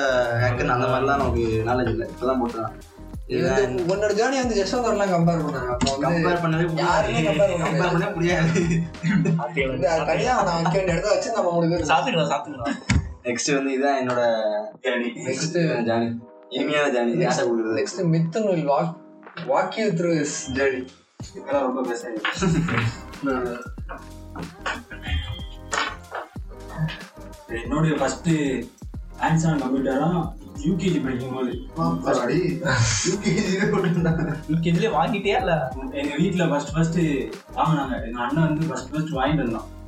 ஹேக்கன் 0.44 0.74
அந்த 0.76 0.88
மாதிரிலாம் 0.88 1.22
நமக்கு 1.24 1.64
நாலேஜ் 1.66 1.90
இல்லை. 1.90 2.08
இப்போதான் 2.08 2.42
போட்டுதான் 2.42 2.48
இது 2.54 2.62
வந்து 2.62 2.93
உன்னோட 3.92 4.12
ஜேர்னி 4.20 4.38
வந்து 4.42 4.58
ஜஸ்வந்தர்லாம் 4.60 5.12
கம்பேர் 5.14 5.44
பண்ணாங்க. 5.44 5.70
அப்போ 5.74 5.92
வந்து 5.92 6.06
கம்பேர் 6.06 6.42
பண்ணவே 6.44 6.66
யாருமே 6.82 7.22
கம்பேர் 7.28 8.16
முடியாது. 8.18 8.50
தனியா 10.10 10.34
நான் 10.48 10.58
வைக்க 10.58 10.76
வேண்டிய 10.78 10.96
இடத்த 10.96 11.14
வச்சு 11.14 11.36
நம்ம 11.38 11.52
மூணு 11.56 11.70
பேர் 11.72 11.90
சாப்பிட்டுக்கலாம் 11.92 12.32
சாப்பிட்டுக்கலாம் 12.34 12.76
நெக்ஸ்ட் 13.28 13.54
வந்து 13.58 13.72
இதான் 13.78 14.00
என்னோட 14.02 14.22
நெக்ஸ்ட் 15.30 15.58
ஜானி 15.90 16.10
இனிமையான 16.56 16.90
ஜானி 16.96 17.26
ஆசை 17.32 17.44
கொடுக்குறது 17.46 17.80
next 17.80 18.02
Mithun 18.16 18.50
will 18.52 18.68
walk 18.74 18.92
walk 19.52 19.80
you 19.82 19.88
through 20.02 20.12
his 20.24 20.38
journey 20.60 20.84
இதெல்லாம் 21.38 21.66
ரொம்ப 21.68 21.82
பேசாது 21.90 22.20
என்னுடைய 27.62 27.94
ஃபர்ஸ்ட் 28.02 28.32
ஹேண்ட்ஸ் 29.24 29.46
ஆன் 29.50 29.62
கம்ப்யூட்டரும் 29.64 30.20
யூகேஜி 30.60 31.04
படிக்கும்போது 31.04 31.60
யூகேஜிலே 34.50 34.92
வாங்கிட்டியா 35.02 35.38
இல்ல? 35.38 35.74
எங்க 35.92 36.16
வீட்ல 36.16 36.48
ஃபர்ஸ்ட் 36.48 36.74
ஃபர்ஸ்ட் 36.74 37.00
வாங்கினாங்க. 37.56 38.06
எங்க 38.06 38.20
அண்ணன் 38.20 38.48
வந்து 38.48 38.68
ஃபர்ஸ்ட் 38.68 38.92
ஃபர்ஸ்ட் 38.92 39.14
வாங்கிட்டு 39.14 39.36
வந்தான் 39.36 39.82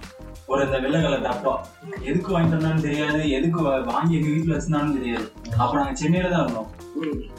ஒரு 0.47 0.65
இந்த 0.65 0.80
வெள்ளை 0.80 1.01
கலர் 1.01 1.21
டப்பா. 1.21 1.56
எதுக்கு 2.01 2.39
வாங்கிட்டு 2.39 2.49
வந்தாலும் 2.49 2.82
தெரியாது. 2.82 3.30
எதுக்கு 3.30 3.62
வா- 3.62 3.84
வாங்கி 3.84 4.15
எங்க 4.15 4.28
வீட்ல 4.28 4.56
வச்சிருந்தாலும் 4.56 4.97
தெரியாது. 4.97 5.32
அப்ப 5.58 5.75
நாங்க 5.75 5.95
சென்னையில 5.95 6.32
தான் 6.32 6.41
இருந்தோம். 6.41 6.71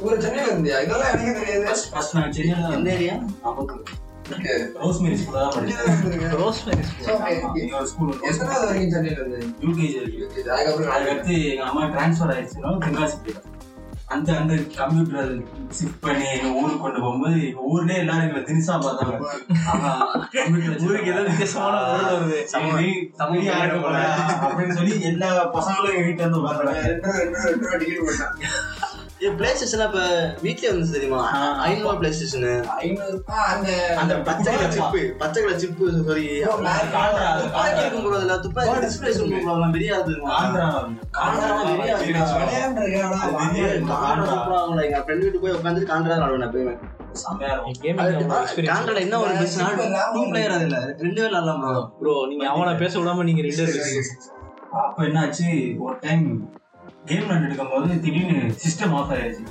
ஒரு 0.00 0.22
சென்னையில 0.22 0.52
இருந்தியா? 0.52 0.84
இதெல்லாம் 0.84 1.12
எனக்கு 1.12 1.32
தெரியாது. 1.32 1.64
ஃபர்ஸ்ட் 1.64 1.92
ஃபர்ஸ்ட் 1.92 2.14
நாங்க 2.14 2.32
சென்னையில 2.32 2.68
தான் 2.68 2.84
இருந்தோம். 2.86 3.36
நமக்கு. 3.42 3.82
ரோஸ்மேரி 4.80 5.16
ஸ்கூல்ல 5.16 5.42
தான் 5.42 5.52
ஸ்கூல் 7.86 8.14
எத்தனாவது 8.22 8.66
வரைக்கும் 8.66 8.94
சென்னையில 8.94 9.18
இருந்தீங்க 9.18 9.50
யூகேஜி 9.64 9.98
அதுக்கப்புறம் 10.48 10.94
அதுக்கடுத்து 10.94 11.36
அம்மா 11.66 11.84
டிரான்ஸ்ஃபர் 11.92 12.32
ஆயிடுச்சுன்னா 12.34 12.72
தென்காசி 12.86 13.18
போயிட்டோம் 13.18 13.52
அந்த 14.08 14.28
அந்த 14.32 14.54
கம்ப்யூட்டர் 14.76 15.30
ஷிஃப்ட் 15.76 16.02
பண்ணி 16.02 16.26
எங்க 16.34 16.48
ஊருக்கு 16.58 16.82
கொண்டு 16.82 17.00
போகும்போது 17.00 17.38
எங்க 17.42 17.62
ஊர்லயே 17.70 18.02
எல்லாரும் 18.02 18.26
எங்களை 18.26 18.42
தினிசா 18.44 18.74
பார்த்தாங்க 18.78 19.16
ஊருக்கு 20.82 21.12
ஏதோ 21.12 21.24
வித்தியாசமான 21.24 21.80
பொருள் 21.86 23.50
வருது 23.50 23.80
போல 23.80 23.96
அப்படின்னு 24.42 24.76
சொல்லி 24.76 24.94
எல்லா 25.10 25.30
பசங்களும் 25.56 25.92
எங்க 25.92 26.06
வீட்டுல 26.06 26.24
இருந்து 26.24 26.42
உட்காந்துறாங்க 26.42 26.82
பிளே 29.36 29.50
ஸ்டேஷன் 29.50 29.82
அப்ப 29.84 29.98
வீட்லயே 30.42 30.70
வந்து 30.70 30.94
தெரியுமா. 30.94 31.20
ஐநூறு 31.62 31.98
பிளே 32.00 32.08
ஸ்டேஷன் 32.12 32.44
ஐநூறு 32.78 33.14
அந்த 33.46 33.68
அந்த 34.00 34.14
பச்சை 34.26 34.50
கலர் 34.54 34.74
சிப்பு 34.74 35.00
பச்சை 35.20 35.38
கலர் 35.42 35.62
சிப்பு 35.62 35.86
சாரி 36.00 36.24
இருக்கும் 36.34 38.16
அதுல 38.16 38.36
துப்பாக்கி 38.44 38.74
டிஸ்பிளே 38.84 39.12
சொல்லுவாங்க 39.12 39.70
தெரியாது 39.76 40.12
ஆந்திரா 40.34 40.66
காண்ட்ரா. 41.18 41.48
தெரியாது 41.70 42.04
விளையாண்டு 42.34 42.82
இருக்கேன் 42.84 43.06
ஆனா 43.06 43.20
காண்ட்ரா. 43.94 44.26
சூப்பரா 44.28 44.58
இருக்கும் 44.60 44.84
எங்க 44.86 45.00
ஃப்ரெண்ட் 45.00 45.24
வீட்டுக்கு 45.24 45.44
போய் 45.44 45.56
எப்பயுமே. 46.48 46.74
இருக்கும். 47.48 48.68
காண்ட்ரால 48.70 49.00
என்ன 49.00 49.18
ஒரு 49.20 49.32
டூ 50.14 50.22
பிளேயர் 50.30 50.56
அதுல 50.56 50.78
ரெண்டு 51.00 51.16
பேர் 51.16 51.30
விளாடலாம். 51.30 51.64
ப்ரோ 52.00 52.14
நீங்க 52.30 52.44
அவனை 52.52 52.74
பேச 52.76 52.94
விடாம 53.00 53.24
நீங்க 53.24 53.42
ரெண்டு 53.46 53.64
இருக்கீங்க 53.66 54.04
அப்ப 54.80 55.02
என்னாச்சு? 55.04 55.48
ஒரு 55.84 55.94
டைம் 56.00 56.24
கேம் 57.06 57.22
விளையாண்டுருக்கும் 57.22 57.70
போது 57.70 58.00
திடீர்னு 58.00 58.56
சிஸ்டம் 58.62 58.94
ஆஃப் 58.94 59.12
ஆயிடுச்சு 59.12 59.44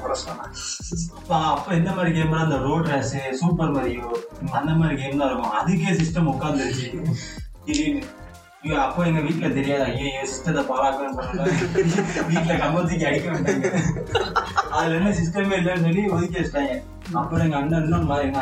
அப்ப 1.15 1.35
அப்போ 1.45 1.73
எந்த 1.73 1.91
மாதிரி 1.91 2.21
கேம்னா 2.21 2.39
அந்த 2.39 2.57
ரோட் 2.57 2.87
ரேஸ் 2.87 3.13
சூப்பர் 3.31 3.75
மரியோ 3.75 4.07
அந்த 4.51 4.71
மாதிரி 4.73 5.01
கேம் 5.01 5.17
தான் 5.17 5.29
இருக்கும். 5.29 5.55
அதுக்கே 5.59 5.93
சிஸ்டம் 5.95 6.31
உட்காந்துருச்சு 6.31 6.87
திடீர்னு. 7.65 8.03
ஐயோ 8.63 8.81
அப்போ 8.81 9.05
எங்க 9.05 9.19
வீட்டுல 9.19 9.53
தெரியாது. 9.53 9.83
ஐயோ 9.83 10.25
சிஸ்டத்தை 10.25 10.63
பாராக்கணும் 10.65 11.17
வீட்டுல 12.29 12.59
கம்பத்துக்கு 12.59 13.07
அடிக்க 13.07 13.31
வேண்டாங்க 13.31 13.71
அதுல 14.71 14.95
என்ன 14.95 15.09
சிஸ்டமே 15.09 15.55
இல்லைன்னு 15.55 15.81
சொல்லி 15.81 16.07
ஒதுக்கி 16.09 16.39
வச்சிட்டாங்க. 16.39 16.75
அப்புறம் 17.13 17.43
எங்க 17.43 17.57
அண்ணன் 17.57 17.83
இன்னும் 17.83 18.09
மா- 18.09 18.21
எங்க 18.21 18.39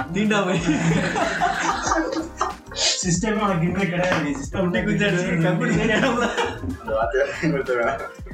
சிஸ்டமே 3.02 3.42
உனக்கு 3.46 3.66
இன்னும் 3.68 3.92
கிடையாது 3.94 4.32
சிஸ்டம் 4.40 4.72
கம்பெனி 5.46 5.74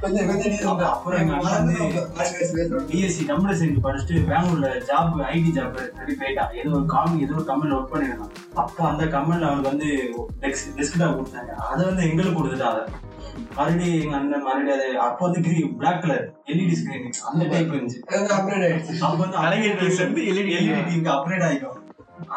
கொஞ்சம் 0.04 0.28
கொஞ்சம் 0.30 0.52
நீ 0.52 0.58
அப்ப 0.72 0.84
அப்புறம் 0.90 1.20
எங்க 1.22 1.34
அண்ணன் 1.38 1.58
வந்து 1.58 1.76
பிஎஸ்சி 2.92 3.24
கம்ப்யூட்டர் 3.30 3.60
சயின்ஸ் 3.62 3.84
படிச்சுட்டு 3.86 4.24
பெங்களூர்ல 4.30 4.70
ஜாப் 4.90 5.18
ஐடி 5.34 5.52
ஜாப் 5.58 5.80
ரெடி 6.00 6.16
போயிட்டான் 6.22 6.54
ஏதோ 6.60 6.72
ஒரு 6.78 6.86
காமி 6.96 7.24
ஏதோ 7.26 7.36
ஒரு 7.40 7.46
கம்பெனில 7.52 7.78
ஒர்க் 7.80 7.94
பண்ணிருந்தான் 7.94 8.34
அப்போ 8.64 8.82
அந்த 8.92 9.06
கம்பெனில 9.16 9.50
அவனுக்கு 9.50 9.72
வந்து 9.72 9.90
டெஸ்க் 10.44 10.74
டெஸ்க்டாப் 10.80 11.18
கொடுத்தாங்க. 11.20 11.52
அதை 11.72 11.82
வந்து 11.90 12.08
எங்களுக்கு 12.10 12.40
கொடுத்துட்டா 12.40 12.70
அதை. 12.74 12.84
மறுபடியும் 13.58 14.02
எங்க 14.04 14.16
அண்ணன் 14.18 14.46
மறுபடியும் 14.48 14.78
அதை 14.78 14.90
அப்போ 15.08 15.22
வந்து 15.26 15.42
green 15.46 15.76
black 15.78 16.02
colour 16.04 16.26
LED 16.52 16.76
screen 16.80 17.20
அந்த 17.30 17.44
டைப் 17.52 17.74
இருந்துச்சு. 17.74 18.00
அப்கிரேட் 18.38 18.66
ஆயிடுச்சு. 18.68 18.96
அப்போ 19.08 19.20
வந்து 19.24 19.38
ல 19.42 20.02
இருந்து 20.02 20.22
LED 20.34 20.50
எல்இடி 20.60 20.82
டிவிக்கு 20.88 21.12
அப்கிரேட் 21.18 21.46
ஆகிடும். 21.50 21.79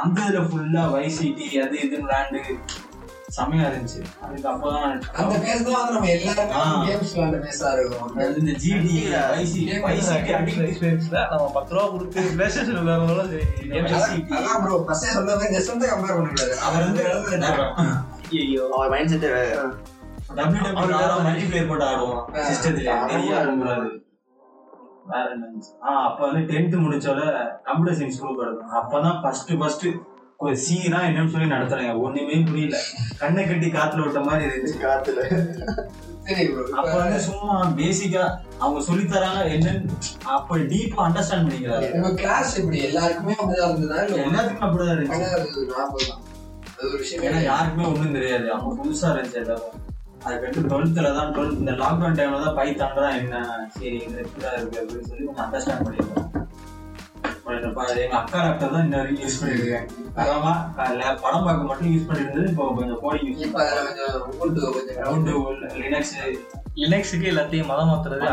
அந்த 0.01 0.19
இதுல 0.23 0.41
ஃபுல்லா 0.49 0.85
வைசிடி 0.95 1.47
அது 1.63 1.77
இதுன்னு 1.85 2.05
விளாண்டு 2.05 2.41
செமையா 3.37 3.67
இருந்துச்சு. 3.69 4.01
அதுக்கு 4.23 4.49
அப்பதான் 4.51 4.83
அந்த 5.21 5.37
பேஸ் 5.43 5.63
தான் 5.67 5.77
வந்து 5.77 5.95
நம்ம 5.95 6.09
எல்லாருமே. 6.17 6.57
கேம்ஸ் 6.87 7.13
விளையாண்ட 7.13 7.39
பேஸா 7.45 7.69
இருக்கும். 7.77 8.09
இந்த 8.41 8.53
ஜிடி 8.63 8.97
வைசிடி 9.31 9.77
வைசிடி 9.85 10.33
அடிக்ட் 10.35 10.67
எக்ஸ்பீரியன்ஸ்ல 10.67 11.21
நம்ம 11.31 11.47
பத்து 11.55 11.73
ரூபா 11.75 11.85
கொடுத்து 11.95 12.25
பிளேஸ்டேஷன் 12.35 12.81
விளையாடுறதுனால 12.81 13.25
வைசிடி 13.87 14.35
அதான் 14.39 14.61
ப்ரோ 14.65 14.77
ஃபர்ஸ்டே 14.85 15.15
சொன்ன 15.17 15.37
மாதிரி 15.37 15.55
ஜஸ்ட் 15.57 15.73
கம்பேர் 15.85 15.95
பண்ண 16.11 16.29
கூடாது 16.29 16.55
அவர் 16.67 16.85
வந்து 16.89 17.05
ஐயோ 18.43 18.67
அவர் 18.77 18.93
மைண்ட் 18.93 19.15
செட்டே 19.15 19.31
WWE 20.37 20.71
மல்டிபிளேயர் 21.25 21.71
போட்டு 21.71 21.87
ஆடுவோம். 21.87 22.21
சிஸ்டத்துல 22.47 22.93
நிறைய 23.05 23.33
ஆடும்போது 23.39 23.89
வேற 25.07 25.31
என்ன 25.31 25.47
இருந்துச்சு? 25.47 25.73
ஆ 25.85 26.11
அப்ப 26.11 26.31
வந்து 26.31 26.55
டென்த் 26.55 26.83
முடிச்சோட 26.85 27.21
கம்ப்யூட்டர் 27.63 27.99
சயின்ஸ் 27.99 28.21
குரூப் 28.23 28.43
எடுக்கும் 28.47 28.75
அப்பதான் 28.81 29.23
ஃபர்ஸ்ட் 29.23 29.53
ஃபர்ஸ்ட் 29.59 29.87
ஒரு 30.37 30.57
சீனா 30.57 31.01
என்னன்னு 31.01 31.29
சொல்லி 31.29 31.49
நடத்துறாங்க. 31.49 32.01
ஒண்ணுமே 32.01 32.41
புரியல. 32.41 32.77
கண்ணை 33.19 33.47
கட்டி 33.47 33.67
காத்துல 33.67 34.05
விட்ட 34.05 34.21
மாதிரி 34.21 34.45
இருந்துச்சு. 34.47 34.79
காத்துல. 34.85 35.21
சரி 36.25 36.49
bro. 36.49 36.71
அப்ப 36.77 36.97
வந்து 36.97 37.21
சும்மா 37.21 37.67
பேசிக்கா 37.77 38.25
அவங்க 38.59 38.81
சொல்லி 38.81 39.05
தராங்க 39.05 39.43
என்னன்னு 39.55 39.91
அப்ப 40.25 40.57
டீப்பா 40.57 41.01
அண்டர்ஸ்டாண்ட் 41.07 41.47
பண்ணிக்கிறாரு. 41.47 41.93
உங்க 41.93 42.15
கிளாஸ் 42.15 42.59
எப்படி? 42.59 42.83
எல்லாருக்குமே 42.83 43.35
அப்படிதான் 43.35 43.71
இருந்ததா 43.71 44.03
இல்ல? 44.03 44.25
எல்லாத்துக்கும் 44.25 44.67
அப்படிதான் 44.69 44.97
இருந்துச்சு. 44.97 46.19
அது 46.79 46.89
ஒரு 46.89 46.99
விஷயம் 46.99 47.25
ஏன்னா 47.25 47.43
யாருக்குமே 47.43 47.87
ஒண்ணும் 47.87 48.13
தெரியாது. 48.13 48.53
அவங்க 48.53 48.83
புதுசா 48.83 49.11
இருந்துச்சு 49.11 49.35
எல்லாரும். 49.35 49.79
அதுக்கடுத்து 50.25 50.71
டுவெல்த்ல 50.71 51.13
தான் 51.15 51.33
டுவெல்த் 51.35 51.59
இந்த 51.59 51.73
லாக்டவுன் 51.79 52.19
டைம்ல 52.19 52.45
தான் 52.45 52.59
பைத்தாண்டா 52.59 53.07
என்ன? 53.17 53.37
சரி 53.71 53.97
இது 54.01 54.23
இப்படிதான் 54.23 54.57
இருக்கு 54.57 54.81
அப்படின்னு 54.81 55.09
சொல்லி 55.09 55.25
கொஞ்சம் 55.25 55.45
அண்டர்ஸ்டாண்ட் 55.45 55.85
பண்ணிருக்கோம். 55.85 56.29
அப்புறம் 57.33 57.59
இந்த 57.59 57.71
ப- 57.71 57.97
எங்க 57.97 58.17
அக்கா 58.17 58.39
லேப்டாப் 58.43 58.73
தான் 58.73 58.85
இன்ன 58.85 58.97
வரைக்கும் 58.97 59.25
யூஸ் 59.25 59.41
பண்ணிருக்கேன். 59.41 59.87
ஆமா 60.33 60.53
ல- 60.99 61.17
படம் 61.23 61.45
பார்க்க 61.45 61.63
மட்டும் 61.63 61.93
யூஸ் 61.93 62.07
பண்ணிட்டு 62.07 62.31
இருந்தது 62.31 62.51
இப்போ 62.51 62.67
கொஞ்சம் 62.75 63.01
கோடிங் 63.03 63.29
யூஸ் 63.31 63.47
இப்ப 63.47 63.61
அதுல 63.65 63.83
கொஞ்சம் 63.89 64.29
ubuntu 64.31 64.73
கொஞ்சம் 64.73 65.01
ரவுண்டு 65.03 65.35
லினக்ஸ் 65.83 66.15
லினக்ஸுக்கு 66.77 67.31
எல்லாத்தையும் 67.31 67.67
மதம் 67.67 67.91
மாத்துறது 67.91 68.29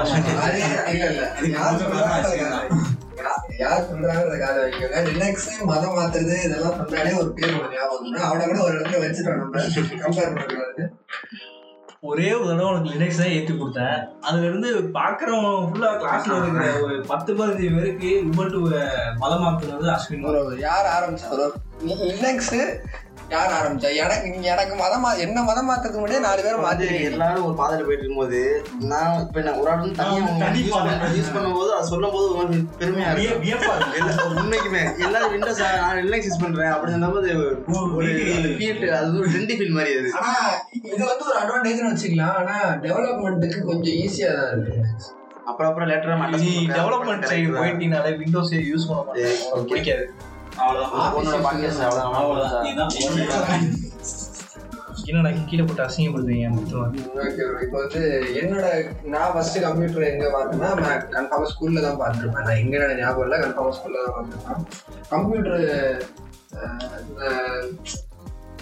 யார் 3.60 3.88
சொல்றாங்க 3.88 4.36
காத 4.40 4.58
வைக்கோங்க. 4.60 5.00
லினக்ஸ் 5.10 5.48
மதம் 5.64 5.96
மாத்துறது 5.96 6.36
இதெல்லாம் 6.44 6.78
சொன்னாலே 6.80 7.12
ஒரு 7.14 7.32
பேர் 7.34 7.56
ஞாபகம். 7.74 8.14
அவனை 8.28 8.46
கூட 8.46 8.60
ஒரு 8.64 8.76
இடத்துல 8.78 9.02
வச்சுட்டோம் 9.04 9.42
நம்ம. 9.42 9.64
கம்பேர் 10.04 10.36
பண்றது 10.36 10.86
ஒரே 12.04 12.28
ஒரு 12.34 12.46
தடவை 12.48 12.68
உனக்கு 12.70 12.92
லினக்ஸ் 12.92 13.18
தான் 13.18 13.32
ஏத்தி 13.32 13.54
கொடுத்தேன். 13.54 13.96
அதுல 14.22 14.46
இருந்து 14.46 14.70
பாக்குறவங்க 14.94 15.50
ஃபுல்லா 15.66 15.90
கிளாஸ்ல 15.96 16.38
இருக்கிற 16.38 16.68
ஒரு 16.84 16.96
பத்து 17.08 17.32
பதினஞ்சு 17.34 17.72
பேருக்கு 17.76 18.12
உபட்டு 18.28 18.60
மதம் 19.18 19.44
மாத்துறது 19.44 19.90
அஸ்வின் 19.90 20.28
ஒரு 20.30 20.60
யார் 20.60 20.88
ஆரம்பிச்சா 20.96 21.30
ஒரு 21.30 21.48
லினக்ஸ் 22.12 22.56
யார் 23.32 23.52
ஆரம்பிச்சா? 23.56 23.90
எனக்கு 23.96 24.28
எனக்கு 24.46 24.76
மதம் 24.76 25.04
மா- 25.04 25.18
என்ன 25.18 25.42
மதம் 25.44 25.68
மாத்துறதுக்கு 25.68 25.96
முன்னாடியே 25.96 26.20
நாலு 26.20 26.42
பேரும் 26.42 26.64
மாத்திருக்கீங்க 26.64 27.10
எல்லாரும் 27.10 27.46
ஒரு 27.46 27.56
பாதையில 27.58 27.84
போயிட்டு 27.84 28.04
இருக்கும்போது 28.04 28.40
நான் 28.86 29.20
இப்ப 29.20 29.42
நான் 29.42 29.60
ஒரு 29.60 29.70
ஆள் 29.72 29.84
தனியா 30.00 30.22
நான் 30.22 30.40
தனி 30.40 30.62
பாதை. 30.70 30.94
யூஸ் 31.18 31.34
பண்ணும்போது 31.34 31.70
அது 31.70 31.88
சொல்லும் 31.88 32.12
போது 32.12 32.28
உங்களுக்கு 32.32 32.80
பெருமையா 32.80 33.12
இருக்கு. 33.12 33.52
உண்மைக்குமே. 34.36 34.82
எல்லாரும் 35.00 35.32
விண்டோஸ் 35.32 35.62
நான் 35.82 36.00
ரிலாக்ஸ் 36.00 36.30
யூஸ் 36.30 36.42
பண்றேன் 36.42 36.72
அப்படின்னு 36.72 36.96
சொல்லும்போது 36.96 37.30
ஒரு 37.94 38.10
ஃபீல் 38.58 38.90
அது 38.94 39.20
ஒரு 39.20 39.30
ட்ரெண்டி 39.30 39.58
ஃபீல் 39.58 39.78
மாதிரி 39.78 39.94
அது. 40.00 40.12
ஆனா 40.20 40.34
இது 40.82 41.04
வந்து 41.06 41.26
ஒரு 41.30 41.38
அட்வான்டேஜ்னு 41.40 41.92
வச்சுக்கலாம். 41.92 42.36
ஆனா 42.40 42.56
டெவலப்மெண்ட்டுக்கு 42.84 43.60
கொஞ்சம் 43.64 43.96
ஈஸியா 44.00 44.32
தான் 44.36 44.52
இருக்கு. 44.54 44.78
அப்புறம் 45.46 45.70
அப்புறம் 45.70 45.90
லேட்டரா 45.90 46.16
டெவலப்மெண்ட் 46.74 47.30
சைடு 47.30 47.48
போயிட்டீங்கனாலே 47.60 48.18
விண்டோஸ் 48.18 48.54
யூஸ் 48.68 48.90
பண்ண 48.90 49.04
மாட்டேன். 49.04 49.38
பிடிக்காது. 49.70 50.04
என்னடா 55.10 55.30
கீழே 55.50 55.64
போட்டு 55.64 55.84
அசிங்கப்படுத்துவீங்க 55.86 56.48
இப்போ 57.66 57.78
வந்து 57.84 58.02
என்னோட 58.40 58.66
நான் 59.14 59.32
ஃபர்ஸ்ட் 59.34 59.58
கம்ப்யூட்டர் 59.66 60.10
எங்க 60.10 60.26
பார்த்தேன்னா 60.34 60.70
நான் 60.86 61.06
கன்ஃபார்மா 61.16 61.48
ஸ்கூல்ல 61.52 61.84
தான் 61.86 62.00
பார்த்துருப்பேன். 62.02 62.46
நான் 62.48 62.60
எங்க 62.64 62.76
ஞாபகம் 63.00 63.26
இல்லை 63.28 63.38
கன்ஃபார்மா 63.44 63.72
ஸ்கூல்ல 63.78 64.04
தான் 64.06 64.16
பார்த்துருப்பேன். 64.18 64.60
கம்ப்யூட்டர் 65.14 65.64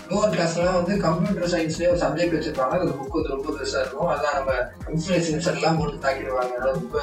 லோவர் 0.09 0.35
கிளாஸ்லாம் 0.35 0.79
வந்து 0.79 0.93
கம்ப்யூட்டர் 1.07 1.51
சயின்ஸ்லேயே 1.53 1.91
ஒரு 1.93 2.01
சப்ஜெக்ட் 2.03 2.35
வச்சிருப்பாங்க. 2.37 2.77
அது 2.83 2.97
புக் 2.99 3.17
வந்து 3.17 3.33
ரொம்ப 3.35 3.47
பெருசா 3.57 3.81
இருக்கும். 3.83 4.11
அதான் 4.13 4.37
நம்ம 4.39 4.53
இன்ஃபுளுசன்ஸ் 4.93 5.49
எல்லாம் 5.53 5.79
போட்டு 5.81 6.05
தாக்கிடுவாங்க. 6.05 6.53
அதாவது 6.59 6.79
ரொம்ப 6.81 6.97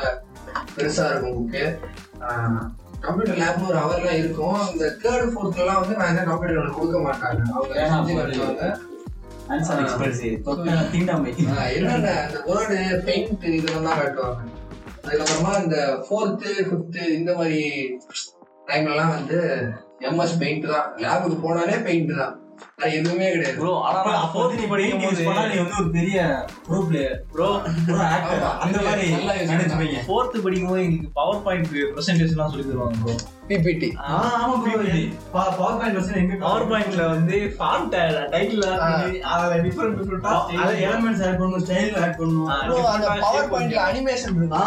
பெருசா 0.76 1.10
இருக்கும் 1.10 1.36
புக்கு 1.40 1.64
கம்ப்யூட்டர் 3.06 3.40
லேப்னு 3.42 3.68
ஒரு 3.70 3.78
ஹவர்லாம் 3.82 4.20
இருக்கும். 4.22 4.58
அந்த 4.68 4.84
தேர்ட் 5.02 5.32
ஃபோர்த்லாம் 5.32 5.80
வந்து 5.80 5.96
நான் 6.00 6.10
என்ன 6.12 6.24
கம்ப்யூட்டர் 6.30 6.76
கொடுக்க 6.78 6.98
மாட்டாங்க. 7.06 7.40
அவங்க 7.56 7.74
என்னென்ன 11.78 12.12
அந்த 12.24 12.38
வேர்டு 12.50 12.76
பெயிண்ட் 13.08 13.42
இதெல்லாம் 13.56 13.88
தான் 13.88 13.98
காட்டுவாங்க. 14.00 14.42
அதுக்கப்புறமா 15.06 15.52
இந்த 15.64 15.78
ஃபோர்த்து 16.04 16.50
ஃபிஃப்த்து 16.68 17.02
இந்த 17.18 17.30
மாதிரி 17.38 17.60
டைம்லலாம் 18.68 19.14
வந்து 19.16 19.40
எம்எஸ் 20.08 20.38
பெயிண்ட் 20.42 20.66
தான். 20.74 20.88
லேபுக்கு 21.02 21.36
போனாலே 21.44 21.76
பெயிண்ட் 21.88 22.12
தான். 22.22 22.34
எதுவுமே 22.78 23.26
கிடையாது. 23.30 23.56
ப்ரோ 23.58 23.72
ஆனா 23.80 23.98
அப்ப 24.16 24.46
நீ 24.52 24.64
படிக்கும் 24.66 25.02
போது 25.02 25.16
படிக்கும்போது 25.16 25.26
பண்ணா 25.28 25.42
நீ 25.46 25.56
வந்து 25.58 25.76
ஒரு 25.76 25.90
பெரிய 25.90 26.18
bro 26.66 26.78
player 26.88 27.16
bro 27.32 27.48
bro 27.86 27.98
actor 28.06 28.42
அந்த 28.64 28.78
மாதிரி 28.82 29.06
நினைச்சுப்பீங்க. 29.50 30.00
ஃபோர்த் 30.06 30.44
படிக்கும்போது 30.44 30.82
எங்களுக்கு 30.82 31.14
பவர் 31.14 31.42
பாயிண்ட் 31.42 31.70
பிரசன்டேஷன்லாம் 31.94 32.52
சொல்லி 32.52 32.66
தருவாங்க 32.66 32.98
ப்ரோ 33.04 33.14
பிபிடி 33.48 33.88
ஆமா 34.10 34.52
ப்ரோ 34.60 34.74
பவர் 35.32 35.56
பாயிண்ட் 35.78 35.96
வச்சு 35.96 36.20
எங்க 36.20 36.36
பவர் 36.42 36.66
பாயிண்ட்ல 36.68 37.02
வந்து 37.10 37.36
ஃபார்ம் 37.56 37.86
டைட்டில் 37.92 38.62
அதுல 39.30 39.56
டிஃபரெண்ட் 39.64 39.96
டிஃபரெண்டா 39.98 40.32
அத 40.58 40.70
எலிமெண்ட்ஸ் 40.84 41.22
ஆட் 41.26 41.38
பண்ணனும் 41.40 41.64
ஸ்டைல் 41.64 41.96
ஆட் 42.02 42.16
பண்ணனும் 42.18 42.48
அந்த 42.54 42.78
பவர் 43.24 43.50
பாயிண்ட்ல 43.52 43.80
அனிமேஷன் 43.86 44.36
இருக்கு. 44.36 44.60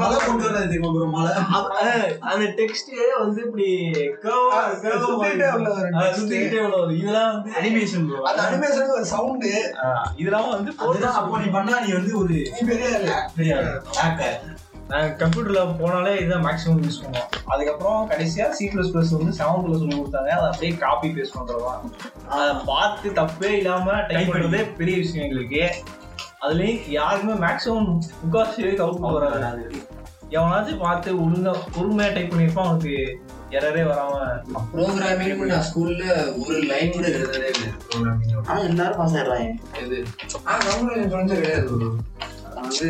மலை 0.00 0.16
கொண்டு 0.20 0.44
வரது 0.46 0.64
தெரியுமா 0.64 0.90
ப்ரோ 0.94 1.08
மலை? 1.14 1.32
அந்த 2.30 2.44
டெக்ஸ்ட் 2.58 2.92
வந்து 3.18 3.40
இப்படி 3.46 3.68
உள்ள 5.54 5.68
ஒரு 5.72 5.90
text. 5.96 6.18
சுத்திக்கிட்டே 6.18 6.60
உள்ள 6.66 6.94
இதெல்லாம் 6.96 7.32
வந்து 7.32 7.50
அனிமேஷன் 7.60 8.06
ப்ரோ 8.08 8.22
அந்த 8.30 8.42
அனிமேஷன் 8.48 8.94
ஒரு 8.96 9.08
சவுண்டு 9.12 9.52
இதெல்லாம் 10.16 10.50
வந்து 10.50 10.70
அப்போ 11.16 11.34
நீ 11.38 11.50
பண்ணா 11.56 11.80
நீ 11.80 11.92
வந்து 11.94 12.14
ஒரு 12.18 12.38
பெரிய. 12.62 12.94
பெரிய 13.36 13.56
ஆக்டர் 14.04 14.38
கம்ப்யூட்டர்ல 15.20 15.62
போனாலே 15.80 16.12
இதுதான் 16.20 16.44
மேக்ஸிமம் 16.46 16.82
யூஸ் 16.84 17.00
பண்ணுவோம். 17.02 17.30
அதுக்கப்புறம் 17.52 18.10
கடைசியா 18.10 18.46
சி 18.58 18.64
பிளஸ் 18.74 18.92
பிளஸ் 18.94 19.14
வந்து 19.16 19.32
செவன்த்ல 19.38 19.78
சொல்லி 19.80 19.96
கொடுத்தாங்க. 19.96 20.30
அதை 20.36 20.46
அப்படியே 20.50 20.72
காப்பி 20.84 21.08
பேஸ்ட் 21.16 21.36
பண்றதுதான் 21.36 21.82
அதை 22.36 22.54
பார்த்து 22.70 23.10
தப்பே 23.20 23.50
இல்லாம 23.60 24.00
டைப் 24.08 24.30
பண்றதே 24.30 24.62
பெரிய 24.80 24.96
விஷயம் 25.04 25.26
எங்களுக்கு. 25.28 25.62
அதுலயும் 26.42 26.80
யாருக்குமே 26.98 27.36
மேக்ஸிமம் 27.46 27.90
முக்காசி 28.22 28.60
வரைக்கும் 28.62 28.86
அவுட் 28.86 29.16
வராது. 29.18 29.64
எவனாச்சும் 30.36 30.84
பார்த்து 30.84 31.10
ஒழுங்கா 31.24 31.52
பொறுமையா 31.74 32.14
டைப் 32.14 32.32
பண்ணிருப்பான் 32.32 32.68
அவனுக்கு 32.68 32.94
எரரே 33.56 33.82
வராம 33.90 34.14
ப்ரோக்ராமிங் 34.72 35.44
நான் 35.50 35.66
ஸ்கூல்ல 35.68 36.04
ஒரு 36.42 36.56
லைன் 36.70 36.94
கூட 36.94 37.06
எழுதவே 37.16 37.50
இல்லை 37.54 37.68
ப்ரோக்ராமிங் 37.84 38.48
ஆனா 38.48 38.60
எல்லாரும் 38.70 38.98
பாஸ் 39.00 39.14
ஆயிடுறாங்க. 39.16 39.52
இது 39.82 39.98
ஆ 40.48 40.58
கம்ப்யூட்டர் 40.66 41.02
இன்சூரன்ஸ் 41.02 41.38
கிடையாது 41.40 41.68
வந்து 42.58 42.88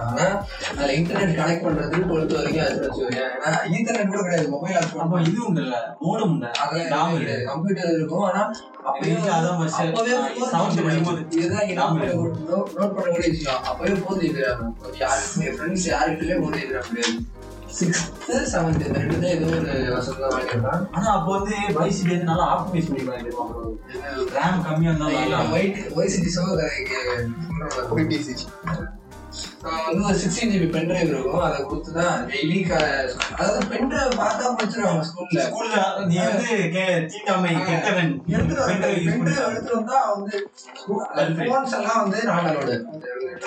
ஆனா 0.00 0.46
அதுல 0.70 0.92
இன்டர்நெட் 0.92 1.32
கனெக்ட் 1.32 1.64
பண்றதுக்கு 1.64 2.04
டுவெல்த் 2.04 2.34
வரைக்கும் 2.34 2.64
அது 2.64 2.88
வச்சுக்கோங்க. 2.88 3.12
ஏன்னா 3.12 3.72
இன்டர்நெட் 3.72 4.06
கூட 4.06 4.22
கிடையாது. 4.22 4.48
மொபைல் 4.48 4.76
அப்போ 4.76 5.20
இது 5.20 5.52
உண்டுல்ல 5.52 5.74
மோடம் 6.00 6.30
உண்டு 6.30 6.46
அதெல்லாம் 6.52 7.16
கிடையாது 7.16 7.44
கம்ப்யூட்டர் 7.44 7.92
இருக்கும். 7.92 8.22
ஆனா 8.22 8.50
அப்பவே 8.84 9.12
அதான். 9.12 9.68
அப்பவே 9.68 10.12
G 10.50 10.82
படிக்கும்போது. 10.82 11.26
இதுதான் 11.30 11.60
இங்க 11.60 11.74
டாம் 11.74 12.02
note 12.02 12.06
பண்ண- 12.08 12.56
note 12.56 12.94
பண்ண 12.94 13.10
கூட 13.10 13.26
விஷயம். 13.26 13.62
அப்பவே 13.62 13.92
போர் 13.92 14.18
ஜி 14.18 14.34
யாருக்குமே 14.98 15.46
ஃப்ரெண்ட்ஸ் 15.46 15.88
யாருக்குமே 15.88 16.34
ஜி 16.34 16.82
முடியாது 16.82 16.82
சிக்ஸ்த்து 17.78 18.34
செவன்த் 18.52 18.84
இந்த 18.86 18.98
ரெண்டு 18.98 19.20
தான் 19.20 19.32
ஏதோ 19.32 19.46
ஒரு 19.52 19.70
வருஷம் 19.90 20.20
தான் 20.20 20.34
வாங்கியிருக்கான் 20.34 20.82
ஆனா 20.92 21.06
அப்போ 21.14 21.30
வந்து 21.38 21.56
வைசி 21.78 22.02
வந்து 22.06 22.30
நல்லா 22.30 22.46
ஆப்டிமைஸ் 22.50 22.88
பண்ணி 22.88 23.06
பண்ணிருப்பாங்க 23.06 23.54
ரேம் 24.36 24.60
கம்மியா 24.66 24.92
இருந்தாலும் 24.92 25.52
ஒயிட் 25.52 25.80
ஒய்சிடி 25.96 26.32
சோ 26.34 26.44
வந்து 29.64 30.02
ஒரு 30.04 30.16
சிக்ஸ்டீன் 30.20 30.50
ஜிபி 30.52 30.66
பென்ட்ரைவ் 30.72 31.10
இருக்கும். 31.10 31.42
அதை 31.42 31.58
கொடுத்து 31.62 31.92
தான் 31.92 32.24
டெய்லி 32.30 32.58
அதாவது 33.34 33.60
பென்ட்ரைவ் 33.70 34.18
பார்த்தா 34.18 34.50
முடிச்சிருவாங்க 34.52 35.04
ஸ்கூல்ல. 35.08 35.44
ஸ்கூல்ல 35.46 35.76
நீ 36.06 36.16
வந்து 36.22 36.48
தீண்டாமை 37.12 37.52
கெட்டவன் 37.62 38.12
பென்ட்ரைவ் 38.28 38.98
எடுத்துட்டு 39.06 39.76
வந்தா 39.76 40.00
வந்து 40.10 40.36
போன்ஸ் 41.42 41.76
எல்லாம் 41.78 42.02
வந்து 42.02 42.20
அலோடு 42.34 42.76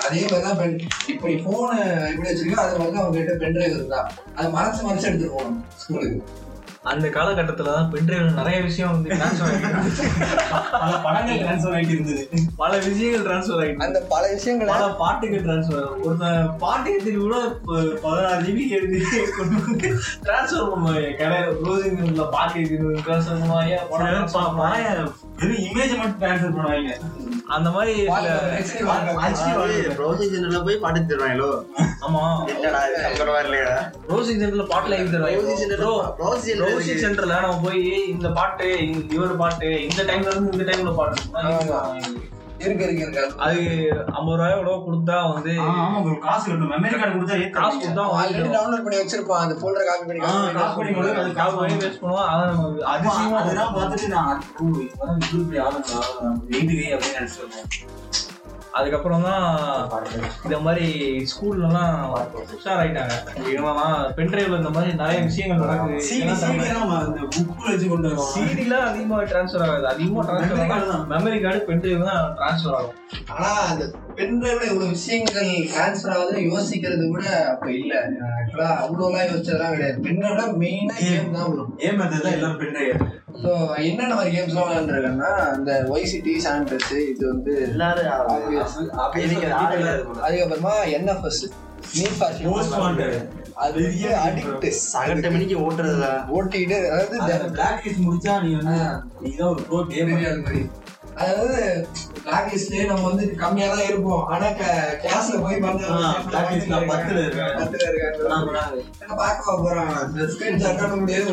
அதே 0.00 0.20
மாதிரி 0.22 0.42
தான் 0.42 0.58
pen- 0.58 0.80
இப்ப 1.08 1.24
நீ 1.28 1.36
போன் 1.46 1.78
எப்படி 2.08 2.28
வச்சிருக்கோ 2.28 2.60
அது 2.62 2.74
தான் 2.88 3.02
அவங்க 3.02 3.16
கிட்ட 3.18 3.34
பென்ட்ரைவ் 3.42 3.76
இருந்தா. 3.76 4.00
அதை 4.36 4.48
மறைச்சு 4.52 4.82
மறைச்சு 4.82 5.08
எடுத்துட்டு 5.08 5.34
போகணும் 5.34 5.62
ஸ்கூலுக்கு. 5.76 6.20
அந்த 6.92 7.06
காலகட்டத்துல 7.14 7.72
தான் 7.76 7.88
பென்ட்ரைவ்ல 7.92 8.32
நிறைய 8.40 8.58
விஷயம் 8.66 8.92
வந்து 8.94 9.08
டிரான்ஸ்ஃபர் 9.14 9.50
ஆகிட்டு 9.52 9.70
பல 10.82 10.90
படங்கள் 11.06 11.40
டிரான்ஸ்ஃபர் 11.42 11.74
ஆகிட்டு 11.78 11.94
இருந்தது. 11.96 12.22
பல 12.60 12.72
விஷயங்கள் 12.86 13.24
டிரான்ஸ்ஃபர் 13.26 13.60
ஆகிட்டு 13.62 13.84
அந்த 13.86 13.98
பல 14.12 14.22
விஷயங்களை 14.34 14.70
பல 14.74 14.88
பாட்டுக்கு 15.02 15.38
டிரான்ஸ்ஃபர் 15.46 15.88
ஒருத்தன் 16.04 16.50
பாட்டு 16.64 16.88
எடுத்துட்டு 16.92 17.20
கூட 17.24 17.38
பதினாறு 18.04 18.42
ஜிபி 18.46 18.64
வந்து 18.82 19.00
டிரான்ஸ்ஃபர் 20.26 20.70
பண்ணுவாங்க. 20.72 21.06
கடையில 21.20 21.54
க்ளோசிங் 21.62 21.98
பாட்டு 22.36 22.64
டிரான்ஸ்ஃபர் 23.06 23.40
பண்ணுவாங்க. 23.42 23.74
படம். 23.92 25.12
வெறும் 25.40 25.62
இமேஜ் 25.68 25.94
மட்டும் 25.98 26.20
டிரான்ஸ்ஃபர் 26.22 26.56
பண்ணுவாங்க. 26.56 26.92
அந்த 27.56 27.68
மாதிரி 27.74 27.92
ப்ரௌசிங் 29.98 30.32
சென்டர்ல 30.32 30.58
போய் 30.64 30.82
பாட்டு 30.84 31.06
தருவாங்களோ? 31.10 31.50
ஆமா. 32.06 32.22
என்னடா 32.54 32.80
ப்ரௌசிங் 34.08 34.40
சென்டர்ல 34.42 34.66
பாட்டுல 34.74 34.98
எழுதி 34.98 35.12
தருவாங்க. 35.16 36.06
Browsing 36.18 36.48
center 36.50 36.68
இருக்கு. 36.80 37.02
சென்டர்ல 37.04 37.40
நம்ம 37.44 37.60
போய் 37.66 37.82
இந்த 38.14 38.30
பாட்டு 38.38 38.66
இவர் 39.16 39.38
பாட்டு 39.42 39.68
இந்த 39.88 40.02
டைம்ல 40.10 40.32
இருந்து 40.32 40.56
இந்த 40.56 40.66
டைம்ல 40.70 40.92
பாட்டு. 40.98 42.26
இருக்கு 42.64 42.84
இருக்கு 42.84 43.02
இருக்கு 43.04 43.20
அது 43.44 43.58
ஐம்பது 44.14 44.36
ரூபாய் 44.38 44.54
கூட 44.60 44.70
கொடுத்தா 44.86 45.16
வந்து 45.34 45.52
ஆமா 45.64 45.98
காசு 46.24 46.44
கட்டணும் 46.46 46.72
மெமரி 46.74 46.96
கார்டு 47.00 47.14
கொடுத்தா 47.16 47.36
காசு. 47.58 47.76
கொடுத்தா 47.82 48.04
ஆல்ரெடி. 48.20 48.48
டவுன்லோட் 48.56 48.84
பண்ணி 48.86 48.98
வச்சிருப்பான் 49.00 49.42
அந்த 49.44 49.54
ஃபோல்டரை 49.60 49.84
காப்பி 49.88 50.06
பண்ணி 50.08 50.22
copy 50.56 50.74
பண்ணி 50.78 50.94
கொடு, 50.96 51.12
அது 51.22 51.36
காசு 51.38 51.54
பண்ணுவோம். 52.00 52.26
அதிசயமா 52.94 53.38
அதெல்லாம் 53.42 53.76
பார்த்துட்டு 53.76 54.08
நான் 54.16 54.42
வீட்டுக்கு 56.50 56.88
அப்படின்னு 56.96 57.18
நினைச்சிருந்தேன். 57.20 57.70
அதுக்கப்புறம் 58.78 59.26
தான் 59.26 59.44
இந்த 60.44 60.58
மாதிரி 60.58 60.86
ஸ்கூல்லலாம் 61.32 61.96
உஷாராயிட்டாங்க 62.54 63.14
இவங்கலாம் 63.52 63.96
பென்ட்ரைவ்ல 64.18 64.60
இந்த 64.60 64.72
மாதிரி 64.76 64.92
நிறைய 65.02 65.20
விஷயங்கள் 65.28 65.62
நடக்குது. 65.64 66.00
சிடிலாம் 68.34 68.86
அதிகமாக 68.90 69.24
ட்ரான்ஸ்ஃபர் 69.24 69.64
ஆகாது 69.66 69.88
அதிகமாக 69.92 70.26
ட்ரான்ஸ்ஃபர் 70.28 70.62
ஆகும். 70.78 71.06
மெமரி 71.12 71.40
கார்டு 71.40 71.66
பென்ட்ரைவ் 71.70 72.08
தான் 72.10 72.22
ட்ரான்ஸ்ஃபர் 72.38 72.78
ஆகும் 72.78 72.96
ஆனா 73.34 73.50
பென்ட்ரைவ்ல 74.18 74.64
இவ்வளவு 74.68 74.94
விஷயங்கள் 74.94 75.50
டிரான்ஸ்ஃபர் 75.68 76.14
ஆகுதுன்னு 76.14 76.48
யோசிக்கிறது 76.48 77.04
கூட 77.12 77.24
அப்ப 77.50 77.66
இல்ல. 77.78 77.92
ஆக்சுவலா 78.30 78.68
அவ்வளோலாம் 78.82 79.28
யோசிச்சதெல்லாம் 79.28 79.74
கிடையாது. 79.74 79.98
பென்ட்ரைவ்ல 80.06 80.44
மெயினா 80.62 80.96
கேம் 81.02 81.36
தான் 81.36 81.48
வரும் 81.50 81.70
Game 81.82 81.98
method 82.02 82.20
தான் 82.24 82.34
எல்லாரும் 82.36 82.60
pen 82.62 82.72
drive. 82.76 82.98
ஸோ 83.42 83.50
என்னென்ன 83.88 84.12
மாதிரி 84.14 84.30
கேம்ஸ்லாம் 84.36 84.66
விளையாண்டுருக்கேன்னா 84.66 85.28
அந்த 85.52 85.70
ஒய் 85.92 86.08
சிட்டி 86.12 86.32
சாண்டர்ஸ் 86.46 86.94
இது 87.10 87.24
வந்து 87.32 87.52
அதுக்கப்புறமா 90.24 90.74
என்எஃப்எஸ் 90.96 91.42
நீட் 91.92 92.16
ஃபார். 92.18 92.34
அது 93.64 93.82
அடிக்ட் 94.24 94.66
சகட்ட 94.84 95.28
மணிக்கு 95.34 95.56
ஓட்டுறதுல 95.64 96.08
ஓட்டிட்டு 96.36 96.76
அதாவது 96.90 97.16
list 97.84 98.00
முடிச்சா 98.06 98.34
நீ 98.44 98.50
வந்து 98.58 98.78
நீதான் 99.22 99.50
ஒரு 99.70 99.86
gamer. 99.88 100.10
தெரியாது 100.12 100.40
மாதிரி. 100.44 100.62
அதாவது 101.20 101.60
லிஸ்ட்லயே 102.52 102.82
நம்ம 102.86 103.04
வந்து 103.08 103.24
கம்மியா 103.42 103.66
தான் 103.68 103.86
இருப்போம். 103.88 104.24
ஆனா 104.32 104.46
கிளாஸ்ல 105.02 105.36
போய் 105.44 105.62
பார்த்தா 105.64 105.86
பத்துல 106.88 107.20
இருக்காங்க. 107.26 107.54
பத்துல 107.60 107.84
இருக்காங்க 107.90 108.82
என்ன 109.02 109.14
பார்க்க 109.20 109.54
போறாங்க 109.64 110.26
ஸ்கிரீன் 110.32 110.60
ஷாட் 110.62 110.80
பண்ண 110.82 110.96
முடியாது. 110.96 111.30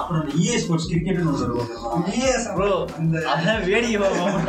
அப்புறம் 0.00 0.28
Sports 0.62 0.86
cricket 0.90 1.16
னு 1.18 1.30
ஒண்ணு 1.30 1.44
இருக்கும். 1.44 2.06
Yes, 2.22 2.42
bro. 2.56 2.70
அந்த 2.98 3.22
அதான் 3.32 3.62
வேடிக்கை 3.68 4.00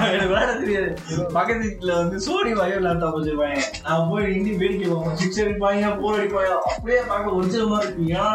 எனக்கு 0.08 0.30
விளையாட 0.32 0.54
தெரியாது. 0.64 0.89
பக்கத்து 1.38 1.62
வீட்டுல 1.68 1.93
வந்து 2.02 2.18
சோனி 2.26 2.54
வயல் 2.60 2.86
லேப்டாப் 2.88 3.16
வச்சிருப்பாங்க. 3.18 3.62
நான் 3.86 4.10
போய் 4.12 4.28
இண்டி 4.36 4.52
வேடிக்கை 4.64 4.88
பார்ப்போம் 4.89 5.20
சிக்ஸ் 5.22 5.41
அடிப்பாங்க 5.43 5.93
போர் 6.02 6.20
அடிப்பாங்க 6.20 6.52
அப்படியே 6.74 7.02
பார்க்க 7.14 7.38
ஒரிஜினல் 7.39 7.72
மாதிரி 7.74 7.88
இருக்கு 7.88 8.10
ஏன்னா 8.16 8.28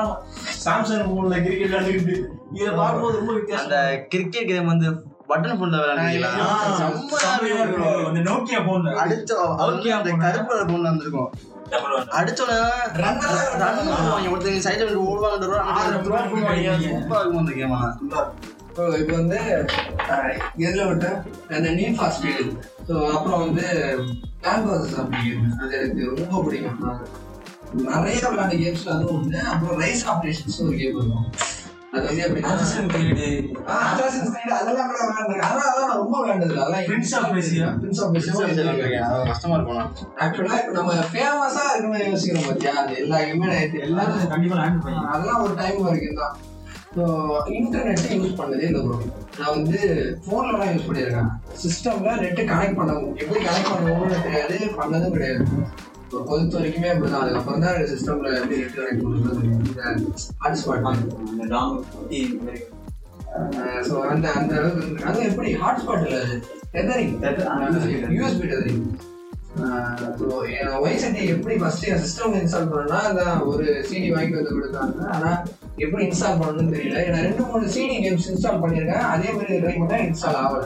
சாம்சங் 0.64 1.10
போன்ல 1.10 1.42
கிரிக்கெட் 1.46 1.70
விளையாண்டுக்கிட்டு 1.70 2.16
இதை 2.60 2.72
பார்க்கும்போது 2.80 3.20
ரொம்ப 3.20 3.34
வித்தியாசம் 3.38 3.66
அந்த 3.68 3.80
கிரிக்கெட் 4.14 4.50
கேம் 4.52 4.72
வந்து 4.74 4.90
பட்டன் 5.28 5.58
போன்ல 5.60 5.78
விளையாடுறீங்களா 5.82 6.30
செம்மையா 6.78 7.60
இருக்கும். 7.62 8.16
இருக்கும். 8.50 8.82
அந்த. 8.96 10.22
கருப்பு 10.24 10.50
கலர் 10.52 10.70
போன்ல 10.70 10.90
வந்திருக்கும். 10.90 11.30
அடிச்சோன்னே 12.18 12.56
ரன் 13.02 13.22
ரன் 13.62 13.78
பண்ணுவாங்க 13.78 14.32
ஒருத்தங்க 14.32 14.60
சைடுல 14.66 14.90
ஓடுவாங்க. 15.06 15.46
சூப்பரா 16.84 17.20
இருக்கும் 17.20 17.42
அந்த 17.42 17.52
கேம் 17.52 17.74
இப்போ 19.00 19.14
வந்து 19.16 19.38
எதுல 20.58 20.82
விட்டேன் 20.88 21.18
அந்த 21.50 21.68
நீட் 21.70 21.96
ஃபார் 21.98 22.14
ஸ்பீடு 22.16 22.42
ஸோ 22.88 22.94
அப்புறம் 23.12 23.40
வந்து 23.44 23.64
பிளான் 24.42 24.64
ப்ராசஸ் 24.66 24.98
அப்படி 24.98 25.30
அது 25.62 25.72
எனக்கு 25.78 26.02
ரொம்ப 26.16 26.42
பிடிக்கும். 26.42 27.00
நிறைய 27.90 28.18
விளையாண்ட 28.26 28.56
கேம்ஸ்ல 28.56 28.90
அதுவும் 28.90 29.16
ஒன்று 29.16 29.38
அப்புறம் 29.52 29.80
ரைஸ் 29.80 30.04
ஆப்ரேஷன்ஸ் 30.06 30.58
ஒரு 30.60 30.76
கேம் 30.76 30.98
இருக்கும் 30.98 31.26
அது 31.92 32.04
வந்து 32.06 32.22
எப்படின்னா. 32.24 32.48
ஆ, 33.68 33.76
Assassin's 33.90 34.30
Creed 34.32 34.50
அதெல்லாம் 34.56 34.88
கூட 34.90 34.98
விளையாண்டுருக்கேன். 35.02 35.52
நான் 35.82 36.00
ரொம்ப 36.00 36.16
விளையாண்டதில்ல. 36.20 36.62
அதெல்லாம் 36.64 36.86
Prince 36.88 37.12
of 37.18 37.26
Persia. 37.32 37.68
Prince 37.82 38.00
of 38.00 38.10
Persia 38.14 38.32
அது 39.06 39.28
கஷ்டமா 39.30 39.56
இருக்கும். 39.58 39.78
ஆக்சுவலா 40.24 40.58
இப்ப 40.62 40.74
நம்ம 40.78 40.96
ஃபேமஸா 41.12 41.64
இருக்குன்னு 41.70 42.02
யோசிக்கிறோம் 42.06 42.48
பாத்தியா 42.48 42.74
அது 42.82 42.96
எல்லா 43.04 43.20
கேமே 43.24 43.52
எல்லாரும் 43.86 44.32
கண்டிப்பா 44.34 44.58
லேண்ட் 44.60 44.84
பண்ணி 44.84 45.00
அதெல்லாம் 45.12 45.42
ஒரு 45.46 45.54
டைம் 45.62 45.86
வரைக்கும் 45.86 46.20
தான் 46.22 46.34
ஸோ 46.96 47.06
இன்டர்நெட் 47.56 48.04
யூஸ் 48.16 48.38
பண்ணதே 48.38 48.66
இல்லை 48.68 48.82
ப்ரோ 48.84 48.98
நான் 49.38 49.54
வந்து 49.56 49.78
ஃபோன்ல 50.24 50.58
தான் 50.60 50.70
யூஸ் 50.74 50.86
பண்ணியிருக்கேன் 50.88 51.30
சிஸ்டம்ல 51.62 52.14
நெட் 52.22 52.40
கனெக்ட் 52.52 52.78
பண்ணவும் 52.80 53.10
எப்படி 53.22 53.40
கனெக்ட் 53.46 53.72
பண்ணணும்னு 53.72 54.22
தெரியாது 54.26 54.58
பண்ணதும் 54.78 55.16
கிடையாது 55.16 55.44
இப்போ 56.06 56.18
பொறுத்த 56.28 56.58
வரைக்குமே 56.58 56.90
அப்படிதான் 56.92 57.22
அதுக்கப்புறம் 57.22 57.62
தான் 57.64 57.88
சிஸ்டம்ல 57.92 58.32
எப்படி 58.40 58.58
நெட் 58.60 58.76
கனெக்ட் 58.76 59.04
பண்ணுறது 59.04 59.40
ஹாட்ஸ்பாட் 60.42 60.84
டாம் 61.54 61.74
மாதிரி. 62.44 62.62
ஸோ 63.88 63.94
அந்த 64.12 64.26
அந்த 64.38 64.52
அளவுக்கு. 64.60 65.02
அது 65.08 65.26
எப்படி? 65.30 65.50
ஹாட்ஸ்பாட் 65.62 66.04
இல்லை 66.06 66.20
டெதரிங் 66.74 67.12
யூஎஸ்பி 68.18 68.46
டெதரிங் 68.52 68.86
ஒய்செட்டி 70.84 71.22
எப்படி 71.34 71.54
ஃபர்ஸ்ட் 71.60 71.86
என் 71.90 72.00
சிஸ்டம் 72.04 72.34
இன்ஸ்டால் 72.40 72.72
பண்ணா 72.72 72.98
அதான் 73.10 73.42
ஒரு 73.50 73.66
சிடி 73.88 74.08
வாங்கிட்டு 74.14 74.40
வந்து 74.40 74.56
கொடுத்தாங்க. 74.56 75.04
ஆனா 75.16 75.30
எப்படி 75.84 76.02
இன்ஸ்டால் 76.06 76.38
பண்ணணும்னு 76.40 76.74
தெரியல. 76.74 77.00
நான் 77.14 77.26
ரெண்டு 77.28 77.42
மூணு 77.48 77.64
சிடி 77.74 77.96
கேம்ஸ் 78.04 78.28
இன்ஸ்டால் 78.32 78.60
பண்ணியிருக்கேன். 78.62 79.06
அதே 79.12 79.28
மாதிரி 79.36 79.60
ட்ரை 79.62 79.74
பண்ணால் 79.80 80.04
இன்ஸ்டால் 80.06 80.38
ஆகல. 80.42 80.62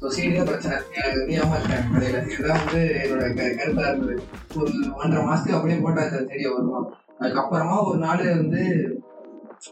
ஸோ 0.00 0.12
சிடி 0.16 0.32
தான் 0.36 0.50
பிரச்சனை. 0.50 0.76
எனக்கு 0.98 1.20
வந்து 1.20 1.36
ஏமாற்றேன் 1.38 1.88
கடையில் 1.94 2.28
இதுதான் 2.32 2.62
வந்து 2.64 2.82
என்னோட 3.02 3.24
கருத்தாக 3.60 3.88
இருந்தது. 3.90 4.16
ஒரு 4.58 4.72
ஒன்றரை 5.00 5.22
மாதத்துக்கு 5.28 5.58
அப்படியே 5.58 5.78
போட்டால் 5.86 6.12
தெரிய 6.12 6.28
செடியை 6.30 6.52
வருவோம் 6.56 6.86
அதுக்கப்புறமா 7.20 7.76
ஒரு 7.88 7.98
நாள் 8.06 8.22
வந்து 8.42 8.62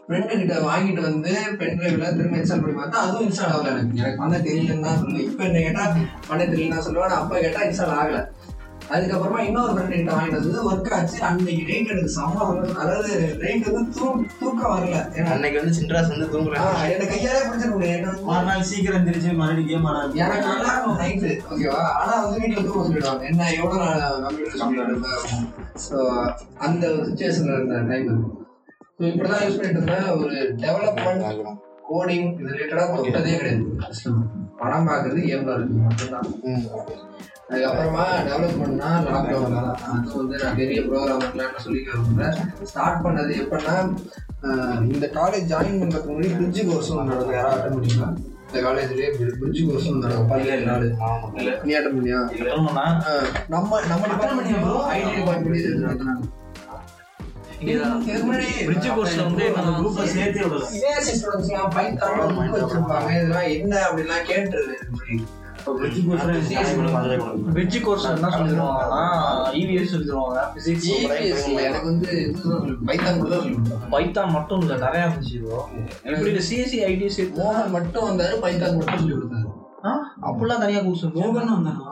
ஃப்ரெண்டு 0.04 0.34
கிட்ட 0.40 0.54
வாங்கிட்டு 0.66 1.02
வந்து 1.08 1.32
பென் 1.60 1.78
டிரைவ்ல 1.78 2.12
திரும்ப 2.18 2.38
இன்ஸ்டால் 2.40 2.62
பண்ணி 2.62 2.76
பார்த்தா 2.76 3.02
அதுவும் 3.06 3.24
இன்ஸ்டால் 3.26 3.54
ஆகல 3.54 3.72
எனக்கு. 3.72 3.98
எனக்கு 4.02 4.20
பண்ண 4.22 4.36
தெரியலன்னு 4.46 4.86
தான் 4.88 5.00
சொல்லுவேன் 5.00 5.26
இப்போ 5.30 5.42
என்ன 5.48 5.62
கேட்டால் 5.66 5.96
பண்ண 6.28 6.42
தெரியலன்னு 6.52 6.76
தான் 6.76 6.86
சொல்லுவேன் 6.86 7.18
அப்போ 7.22 7.34
கேட்டால் 7.44 7.66
இன்ஸ்டால் 7.68 7.96
ஆகலை. 7.98 8.22
அதுக்கப்புறமா 8.94 9.40
இன்னொரு 9.48 9.72
ஃப்ரெண்ட் 9.74 9.94
கிட்ட 9.94 10.12
வாங்கிட்டு 10.14 10.38
வந்து 10.40 10.62
ஒர்க் 10.68 10.90
ஆச்சு 10.96 11.18
அன்னைக்கு 11.28 11.64
நைட் 11.68 11.92
எனக்கு 11.92 12.14
செம்ம. 12.16 12.46
அதாவது 12.82 13.10
நைட் 13.42 13.66
வந்து 13.68 13.84
தூ 13.96 14.06
தூக்கம் 14.40 14.72
வரல. 14.74 14.96
ஏன்னா 15.18 15.30
அன்னைக்கு 15.36 15.60
வந்து 15.60 15.76
சின்ராஸ் 15.78 16.12
வந்து 16.14 16.28
தூங்குறேன். 16.34 16.66
என்னை 16.94 17.06
கையாலே 17.12 17.42
பிடிச்சிருக்க 17.46 17.76
முடியாது. 17.76 18.12
மறுநாள் 18.28 18.68
சீக்கிரம் 18.70 19.06
திருச்சி 19.08 19.32
மறுபடியும் 19.40 19.70
கேம் 19.70 19.88
ஆடாது 19.90 20.20
எனக்கு 20.24 20.46
நல்லா 20.50 20.72
இருக்கும் 20.74 21.00
நைட்டு 21.02 21.30
ஓகேவா 21.52 21.82
ஆனா 22.00 22.14
வந்து 22.24 22.40
வீட்டுல 22.42 22.64
தூக்க 22.66 22.86
சொல்லிடுவாங்க 22.88 23.24
என்ன 23.30 23.50
எவ்வளவு 23.58 23.88
நான் 23.94 24.22
கம்ப்யூட்டர் 24.26 24.60
சொல்லிட்டு 24.62 25.80
ஸோ 25.86 25.98
அந்த 26.68 26.84
சுச்சுவேஷன்ல 27.08 27.58
இருந்த 27.58 27.82
டைம் 27.90 28.12
ஸோ 28.96 29.02
இப்படிதான் 29.10 29.44
யூஸ் 29.44 29.58
பண்ணிட்டு 29.58 29.80
இருந்தேன். 29.80 30.08
ஒரு 30.20 30.36
டெவலப்மெண்ட் 30.64 31.52
கோடிங் 31.88 32.28
இது 32.40 32.50
ரிலேட்டடா 32.52 32.84
தொட்டதே 32.96 33.32
கிடையாது. 33.38 33.64
படம் 34.60 34.88
பார்க்கறது 34.88 35.20
கேம் 35.28 35.48
இருக்கு 35.54 35.78
மட்டும்தான் 35.86 36.28
அதுக்கப்புறமா 37.52 38.04
டெவலப் 38.26 38.60
பண்ணா 38.60 38.90
லாக்டவுன் 39.06 39.54
தான். 39.56 39.70
அது 39.86 40.16
வந்து 40.18 40.36
நான் 40.42 40.58
பெரிய 40.60 40.80
ப்ரோக்ராம் 40.82 41.24
சொல்லிக்கிறேன் 41.64 42.36
ஸ்டார்ட் 42.70 43.02
பண்ணது 43.04 43.32
எப்படின்னா 43.42 43.74
இந்த 44.92 45.06
காலேஜ் 45.16 45.50
ஜாயின் 45.52 45.80
பண்றதுக்கு 45.80 46.12
முன்னாடி 46.12 46.30
பிரிட்ஜ் 46.36 46.60
கோர்ஸ் 46.68 46.92
ஒன்று 46.92 47.10
நடக்கும் 47.10 47.36
யாராவது 47.38 47.58
அட்டன் 47.58 47.76
பண்ணிங்களா 47.76 48.08
இந்த 48.46 48.60
காலேஜ்லயே 48.66 49.10
பிரிட்ஜ் 49.40 49.60
கோர்ஸ் 49.68 49.88
ஒன்று 49.90 50.04
நடக்கும். 50.04 50.30
பதினேழு 50.32 50.64
நாள் 50.66 50.86
நீ 51.64 51.72
அட்டன் 51.78 51.96
பண்ணியா? 51.98 52.20
நம்ம 53.48 53.80
நம்ம 53.90 54.02
டிபார்ட்மெண்ட் 54.12 54.50
ஐடி 54.94 55.12
டிபார்ட்மெண்ட் 55.18 55.84
நடத்துனாங்க 55.86 56.24
பிரிட்ஜ் 58.66 58.88
கோர்ஸ்ல 58.96 59.22
வந்து 59.28 59.44
நம்ம 59.58 60.06
சேர்த்தே 60.14 60.42
இதெல்லாம் 63.18 63.50
என்ன 63.56 63.74
அப்படிலாம் 63.88 64.26
கேட்டுருது. 64.30 64.74
பிரிட்ஜ் 65.80 66.00
கோர்ஸ் 66.06 66.24
பிரிட்ஜ் 67.56 67.78
கோர்ஸ் 67.86 68.06
என்ன 68.14 68.30
சொல்லிடுவாங்கன்னா 68.36 69.02
இவிஎஸ் 69.60 69.92
சொல்லிடுவாங்க. 69.94 70.40
பிசிக்ஸ் 70.56 70.88
எனக்கு 71.68 71.88
வந்து 71.90 72.10
பைத்தான் 72.90 73.20
கூட 73.22 73.36
பைத்தான் 73.94 74.34
மட்டும் 74.36 74.62
இல்ல 74.64 74.76
நிறைய 74.84 75.06
இருந்துச்சு 75.06 75.38
bro. 75.44 75.60
எப்படி 76.06 76.44
சிஎஸ்சி 76.50 76.80
ஐடி 76.90 77.08
சேர்த்து 77.18 77.40
மோகன் 77.42 77.74
மட்டும் 77.76 78.08
வந்தாரு 78.10 78.36
பைத்தான் 78.44 78.76
மட்டும் 78.80 79.00
சொல்லி 79.02 79.16
கொடுத்தாரு. 79.16 79.48
அப்படிலாம் 80.28 80.62
தனியா 80.62 80.80
கோர்ஸ் 80.86 81.04
மோகன் 81.16 81.54
வந்தானா 81.54 81.86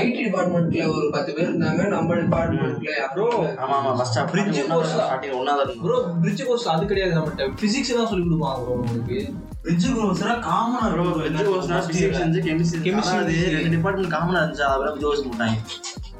ஐடி 0.00 0.20
டிபார்ட்மெண்ட்ல 0.26 0.86
ஒரு 0.94 1.06
பத்து 1.16 1.30
பேர் 1.36 1.50
இருந்தாங்க 1.50 1.82
நம்ம 1.94 2.16
டிபார்ட்மெண்ட்ல 2.22 2.96
ப்ரோ 3.14 3.28
ஆமா 3.62 3.74
ஆமா 3.80 3.92
ஃபர்ஸ்ட். 3.98 4.16
ஸ்டார்டிங் 4.16 5.36
ஒன்னாவது 5.40 5.64
இருக்கும் 5.66 5.86
ப்ரோ 5.86 5.98
பிரிட்ஜ் 6.24 6.44
கோர்ஸ் 6.48 6.66
அது 6.74 6.90
கிடையாது 6.92 7.16
நம்மகிட்ட. 7.18 7.46
பிசிக்ஸ் 7.62 7.96
தான் 8.00 8.10
சொல்லி 8.12 8.26
கொடுப்பாங்க 8.26 8.64
ப்ரோ 8.64 8.76
உங்களுக்கு. 8.80 9.20
பிரிட்ஜ் 9.62 9.86
கோர்ஸ்னா 9.94 10.34
காமனா 10.44 10.86
ப்ரோ 10.92 11.04
வெஜ் 11.18 11.40
கோர்ஸ்னா 11.46 11.78
பிசிக்ஸ் 11.86 12.20
வந்து 12.20 12.40
கெமிஸ்ட்ரி 12.44 12.80
கெமிஸ்ட்ரி 12.84 13.18
அது 13.22 13.34
ரெண்டு 13.54 13.72
டிபார்ட்மெண்ட் 13.74 14.12
காமனா 14.14 14.40
இருந்துச்சு 14.40 14.66
அதை 14.68 14.78
விட 14.82 14.92
ஜோஸ் 15.02 15.24
போட்டாங்க 15.26 15.56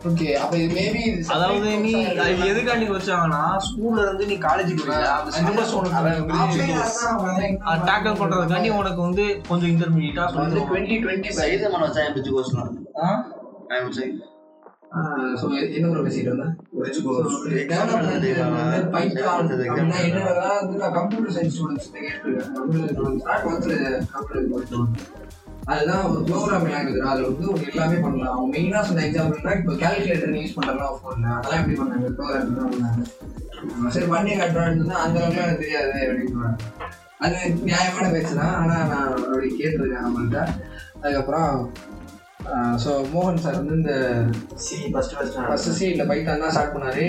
ஓகே 0.08 0.26
அப்ப 0.40 0.52
இது 0.58 0.74
மேபி 0.76 1.00
அதாவது 1.32 1.70
நீ 1.82 1.90
அது 2.22 2.46
எதுக்காண்டி 2.50 2.86
வச்சாங்கன்னா 2.90 3.40
ஸ்கூல்ல 3.66 4.04
இருந்து 4.04 4.28
நீ 4.30 4.36
காலேஜுக்கு 4.44 4.82
போறீங்க 4.82 5.08
அந்த 5.14 5.32
சிலபஸ் 5.36 5.74
உனக்கு 5.78 5.98
டேக்கிள் 7.88 8.20
பண்றதுக்காண்டி 8.20 8.70
உனக்கு 8.78 9.00
வந்து 9.02 9.26
கொஞ்சம் 9.48 9.70
இன்டர்மீடியட்டா 9.72 10.26
வந்து 10.34 10.46
சொல்லி 10.52 10.66
டுவெண்ட்டி 10.70 10.98
டுவெண்ட்டி 11.04 11.32
சைஸ் 11.38 11.66
மன 11.68 11.82
வச்சா 11.86 12.06
பிரிட்ஜ் 12.10 12.32
கோர்ஸ்லாம் 12.32 12.72
ஆ? 13.00 13.10
வச்சேன் 13.80 14.14
ஸோ 14.18 14.39
என்ன 15.76 16.00
பேசிட்டு 16.04 16.30
இருந்தேன் 16.30 16.54
கம்ப்யூட்டர் 20.98 21.34
சயின்ஸ் 21.34 21.56
ஸ்டூடெண்ட்ஸ் 21.56 21.90
அதுதான் 25.64 26.04
ஒரு 26.10 26.20
ப்ரோக்ராமிங் 26.28 26.72
லாங்குவேஜ் 26.74 27.26
வந்து 27.26 27.50
ஒரு 27.52 27.64
எல்லாமே 27.70 27.96
பண்ணலாம். 28.04 28.34
அவங்க 28.36 28.50
மெயினாக 28.58 28.82
சொன்ன 28.88 29.02
எக்ஸாம்பிள்னா 29.08 29.52
இப்போ 29.58 29.72
கேல்குலேட்டர் 29.82 30.38
யூஸ் 30.38 30.56
பண்ணுறலாம் 30.56 30.96
ஃபோனில் 31.00 31.34
அதெல்லாம் 31.36 31.60
எப்படி 31.60 31.76
பண்ணாங்க? 31.80 32.06
ப்ரோக்ராம் 32.18 32.56
தான் 32.58 32.72
பண்ணாங்க. 32.72 33.00
சரி 33.94 34.06
பண்ணி 34.06 34.32
காட்டுறான்னு 34.32 35.00
அந்த 35.04 35.16
அளவுக்கு 35.20 35.42
எனக்கு 35.42 35.62
தெரியாது 35.64 35.98
அப்படின்னு 36.06 36.50
அது 37.18 37.36
நியாயமான 37.68 38.06
பேச்சு 38.08 38.34
தான். 38.36 38.54
ஆனால் 38.54 38.86
நான் 38.88 39.12
அப்படி 39.14 39.48
கேட்டிருக்கேன் 39.60 40.04
அவங்கள்ட்ட. 40.06 40.40
அதுக்கப்புறம் 41.02 41.52
ஸோ 42.82 42.90
மோகன் 43.14 43.42
சார் 43.44 43.58
வந்து 43.58 43.76
இந்த 43.80 43.94
சி 44.64 44.76
ஃபர்ஸ்ட் 44.92 45.14
ஃபர்ஸ்ட் 45.16 45.36
ஃபர்ஸ்ட் 45.48 45.76
சீட்ல 45.78 46.04
பைத்தான் 46.10 46.42
தான் 46.44 46.54
ஸ்டார்ட் 46.54 46.74
பண்ணாரு. 46.76 47.04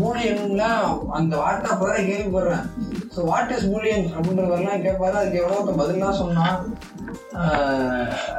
மூலியன்லாம் 0.00 0.88
அந்த 1.18 1.32
வார்த்தை 1.42 1.68
அப்பதான் 1.74 2.08
கேள்விப்படுறேன். 2.10 2.64
ஸோ 3.14 3.26
வாட் 3.30 3.52
இஸ் 3.56 3.68
மூலியன் 3.74 4.06
அப்படின்ற 4.14 4.46
மாதிரிலாம் 4.50 4.84
கேட்பாரு 4.86 5.20
அதுக்கு 5.20 5.42
எவ்வளோ 5.42 5.76
பதிலாம் 5.82 6.20
சொன்னான். 6.22 6.56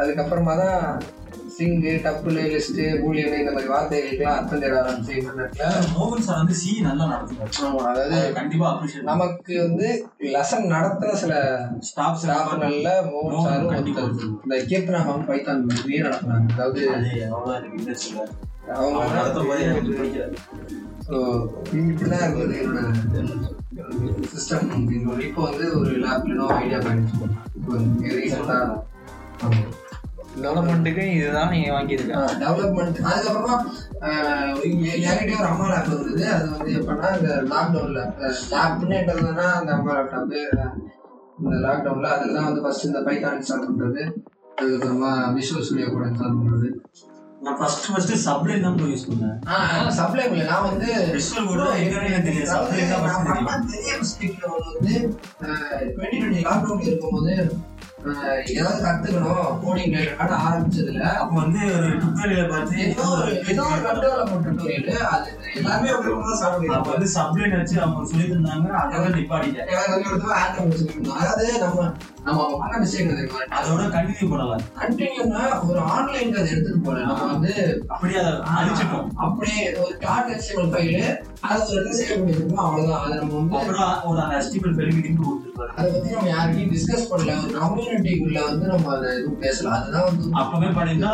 அதுக்கப்புறமா 0.02 0.56
தான் 0.64 0.82
சிங்கு 1.58 1.92
டப்புலு 2.06 2.42
லிஸ்ட்டு 2.54 2.84
பூலியன் 3.02 3.38
இந்த 3.42 3.52
மாதிரி 3.54 3.70
வார்த்தைகளுக்கெல்லாம் 3.74 4.38
அர்த்தம் 4.40 4.62
தேட 4.64 4.76
ஆரம்பிச்சு 4.82 5.14
இன்டர்நெட்ல. 5.20 5.68
மோகன் 5.94 6.26
சார் 6.28 6.42
வந்து 6.42 6.58
சி 6.62 6.72
நல்லா 6.88 7.06
நடத்துறாரு. 7.14 7.52
அதாவது 7.92 8.16
அது 8.20 8.34
கண்டிப்பா 8.40 8.66
அப்ரிஷியேட் 8.72 9.10
நமக்கு 9.12 9.54
வந்து 9.66 9.88
லெசன் 10.36 10.68
நடத்துற 10.76 11.14
சில 11.24 11.34
ஸ்டாப் 11.90 12.20
ஸ்டாஃப்கள்ல 12.24 12.92
மோகன் 13.14 13.48
சாரும் 13.48 13.76
கண்டிப்பா 13.78 14.04
ஒருத்தர். 14.08 14.36
இந்த 14.46 14.58
கேப்ரா 14.72 15.02
மேம் 15.08 15.26
பைத்தான் 15.30 15.66
நிறைய 15.72 16.02
நடத்துனாங்க 16.08 16.54
அதாவது 16.58 16.84
அவங்க 17.32 17.54
அவங்க 18.78 19.14
நடத்தும் 19.18 19.50
போது 19.50 19.66
எனக்கு 19.70 19.98
பிடிக்காது. 20.00 20.38
ஸோ 21.08 21.16
இப்படிதான் 21.80 22.24
இருக்குது 22.26 22.56
என்னோட 22.62 22.80
சிஸ்டம் 24.34 24.72
இப்போ 25.28 25.42
வந்து 25.50 25.66
ஒரு 25.80 25.92
லேப்லனோ 26.06 26.48
ஐடியா 26.62 26.80
பண்ணிட்டு 26.86 27.28
இப்போ 27.58 27.74
ரீசெண்டாக 28.18 28.66
டெவலப்மெண்ட்டுக்கு 30.40 31.04
இதுதான் 31.14 31.52
நீங்க 31.54 31.70
வாங்கியிருக்க 31.74 32.22
டெவலப்மெண்ட் 32.44 33.00
அதுக்கப்புறமா 33.08 33.56
ஆஹ் 34.04 34.54
என்கிட்டயே 34.68 35.40
ஒரு 35.40 35.50
அம்மா 35.52 35.68
லேப் 35.72 35.92
இருந்தது 35.92 36.26
அது 36.34 36.48
வந்து 36.54 36.72
எப்படின்னா 36.78 37.12
இந்த 37.18 37.34
லாக்டவுனில் 37.52 38.02
லேப்னு 38.54 38.98
என்னதுன்னா 39.02 39.48
அந்த 39.58 39.72
அம்மா 39.78 39.94
லேப்டாப்பு 39.98 40.42
இந்த 41.40 41.56
லாக்டவுனில் 41.66 42.14
அதில் 42.14 42.36
தான் 42.36 42.48
வந்து 42.48 42.64
ஃபர்ஸ்ட் 42.64 42.88
இந்த 42.88 43.02
பைத்தான் 43.06 43.38
இன்ஸ்டால் 43.38 43.68
பண்ணுறது 43.68 44.04
அதுக்கப்புறமா 44.58 45.10
விஷுவல் 45.36 45.66
ஸ்டுடியோ 45.66 45.90
கூட 45.90 46.06
இன்ஸ்டால் 46.08 46.40
பண்ணுறது 46.40 46.70
நான் 47.42 47.58
ஃபர்ஸ்ட் 47.58 47.88
ஃபர்ஸ்ட் 47.88 48.14
சப்ளைன் 48.24 48.64
தான் 48.64 48.78
போய் 48.78 48.92
யூஸ் 48.92 49.04
பண்ணேன். 49.10 49.36
ஆ 49.48 49.56
சப்ளை 49.98 50.24
இல்லை. 50.28 50.46
நான் 50.48 50.64
வந்து 50.64 50.88
விஷுவல் 51.12 51.50
கூட 51.50 51.66
என்னன்னு 51.82 52.14
தான் 52.14 52.26
தெரியும். 52.28 53.68
பெரிய 53.68 53.92
mistake 54.00 54.40
வந்து 54.70 54.96
டுவெண்ட்டி 55.92 56.18
டுவெண்ட்டி 56.18 56.42
லாக்டவுன் 56.48 56.82
இருக்கும்போது 56.88 57.36
ஏதாவது 57.98 58.80
கத்துக்கணும் 58.84 59.48
கோடிங் 59.62 59.94
ரிலேட்டடான 59.94 60.40
ஆரம்பிச்சதுல 60.44 61.04
அப்போ 61.16 61.36
வந்து 61.36 61.62
ஒரு 61.74 61.88
டுட்டோரியல் 61.96 62.52
பார்த்து 62.52 62.84
ஏதோ 62.86 63.06
ஒரு 63.16 63.32
ஏதோ 63.46 63.64
ஒரு 63.68 63.82
கண்டோலமெண்ட் 63.82 64.48
டுட்டோரியல் 64.50 65.08
அது 65.08 65.32
எல்லாமே 65.58 65.90
அப்போ 65.94 66.90
வந்து 66.94 67.08
சப்ளைன் 67.16 67.58
வச்சு 67.60 67.76
அவங்க 67.84 68.10
சொல்லி 68.12 68.26
தந்தாங்க 68.32 68.70
அதெல்லாம் 68.82 69.16
நிப்பாட்டிட்டேன். 69.18 69.70
அதாவது 71.22 71.52
நம்ம 71.64 71.88
நம்ம 72.28 72.46
பண்ண 72.62 72.86
தெரியுமா 73.20 73.42
அதோட 73.58 73.84
கண்டினியூ 73.96 74.28
பண்ணலாம் 74.32 74.64
கண்டினியூனா 74.80 75.44
ஒரு 75.68 75.80
ஆன்லைனுக்கு 75.94 76.40
அதை 76.42 76.50
எடுத்துட்டு 76.54 76.82
போல 76.88 77.04
நம்ம 77.10 77.28
வந்து 77.34 77.54
அப்படியே 77.94 78.20
அதை 78.22 78.34
அழிச்சிட்டோம். 78.56 79.08
அப்படியே 79.26 79.62
ஒரு 79.84 79.94
டாட் 80.06 80.32
HTML 80.38 80.68
ஃபைலு 80.74 81.06
அதை 81.48 81.60
இடத்துல 81.72 81.96
சேவ் 82.00 82.20
பண்ணிருக்கோம் 82.22 82.64
அவ்வளவுதான். 82.66 83.04
அதை 83.06 83.16
நம்ம 83.22 83.34
வந்து 83.40 83.58
ஒரு 84.10 84.20
அந்த 84.72 84.84
லிங்க் 84.90 85.24
கொடுத்துருப்பாரு 85.24 85.74
அதை 85.78 85.88
பத்தி 85.96 86.16
நம்ம 86.16 86.30
யாருக்கையும் 86.36 86.74
டிஸ்கஸ் 86.76 87.10
பண்ணல. 87.12 87.36
ஒரு 87.44 87.54
கம்யூனிட்டிக்குள்ள 87.64 88.40
வந்து 88.50 88.66
நம்ம 88.74 88.94
அதை 88.98 89.10
எதுவும் 89.18 89.44
பேசலாம். 89.46 89.78
அதுதான் 89.80 90.08
வந்து 90.10 90.32
அப்பவே 90.44 90.72
பண்ணிருந்தா 90.80 91.12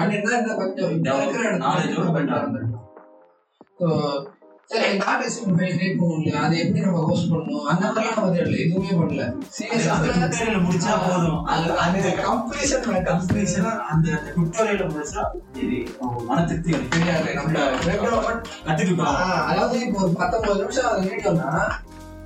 பண்ணிருந்தா 0.00 0.36
இன்னும் 0.40 0.60
கொஞ்சம் 0.60 0.92
better 1.06 1.40
ஆ 1.64 1.72
இருந்திருக்கும். 1.78 2.79
சரி 4.70 4.88
டாட் 4.98 5.22
எஸ்எம் 5.26 5.54
ஃபைல் 5.58 5.72
கிரியேட் 5.76 5.96
பண்ணணும் 6.00 6.42
அதை 6.42 6.56
எப்படி 6.62 6.82
நம்ம 6.84 7.00
ஹோஸ்ட் 7.06 7.30
பண்ணணும்? 7.30 7.64
அந்த 7.70 7.84
மாதிரிலாம் 7.86 8.18
நம்ம 8.18 8.34
தெரியல 8.34 8.58
எதுவுமே 8.64 8.92
பண்ணல. 8.98 9.22
அந்த 9.94 10.10
டுட்டோரியல் 10.18 10.64
முடிச்சா 10.66 10.92
போதும். 11.06 11.40
அது 11.52 11.72
அந்த 11.84 12.10
கம்ப்ளீஷன் 12.26 12.84
கம்ப்ளீஷன் 13.08 13.68
அந்த 13.92 14.08
டுட்டோரியல் 14.36 14.92
முடிச்சா 14.92 15.22
இது 15.62 15.78
மன 16.28 16.38
திருப்தி. 16.50 16.72
தெரியாது 16.94 17.34
நம்ம 17.38 17.56
development 17.88 18.38
கத்துக்கிட்டோம். 18.68 19.18
அதாவது 19.50 19.80
இப்போ 19.86 19.98
ஒரு 20.06 20.14
பத்தொன்பது 20.22 20.62
நிமிஷம் 20.62 20.90
அது 20.92 21.10
வீடியோனா 21.10 21.50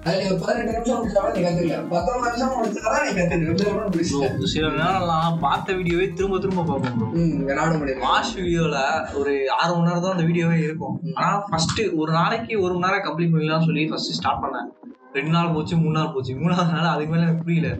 அதுல 0.06 0.16
நீ 0.20 0.24
ஒரு 0.30 0.38
பதினெட்டு 0.40 0.72
நிமிஷம் 0.76 0.98
முடிச்சாலும் 1.00 1.34
நீ 1.36 1.42
கத்துக்கல. 1.44 1.76
பத்தொன்பது 1.92 2.30
நிமிஷம் 2.32 2.50
முடிச்சாதான் 2.56 3.04
நீ 3.06 3.10
கத்துக்கல. 3.18 3.74
முடிச்சுட்ட. 3.84 4.48
சில 4.54 4.70
நேரம்லாம் 4.80 5.38
பார்த்த 5.44 5.76
வீடியோவே 5.78 6.06
திரும்ப 6.18 6.38
திரும்ப 6.44 6.64
பார்ப்போம் 6.70 6.98
bro. 7.00 7.06
ம் 7.20 7.38
நாட 7.58 7.70
முடியும் 7.80 8.04
வாஷ் 8.06 8.32
வீடியோல 8.40 8.78
ஒரு 9.20 9.32
ஆறு 9.58 9.70
மணி 9.76 9.88
நேரம் 9.88 10.04
தான் 10.06 10.14
அந்த 10.16 10.26
வீடியோவே 10.30 10.58
இருக்கும். 10.66 10.96
ஆனா 11.18 11.30
ஃபர்ஸ்ட் 11.48 11.82
ஒரு 12.00 12.10
நாளைக்கு 12.18 12.54
ஒரு 12.64 12.74
மணி 12.74 12.86
நேரம் 12.86 13.06
கம்ப்ளீட் 13.06 13.32
பண்ணிடலாம் 13.34 13.66
சொல்லி 13.68 13.84
ஃபர்ஸ்ட் 13.92 14.16
ஸ்டார்ட் 14.18 14.42
பண்ணேன். 14.44 14.68
ரெண்டு 15.16 15.32
நாள் 15.36 15.52
போச்சு 15.56 15.74
மூணு 15.82 15.96
நாள் 15.98 16.12
போச்சு. 16.14 16.32
மூணாவது 16.42 16.76
நாள் 16.76 16.92
அதுக்கு 16.94 17.12
மேல 17.14 17.26
எனக்கு 17.26 17.44
புரியல. 17.46 17.70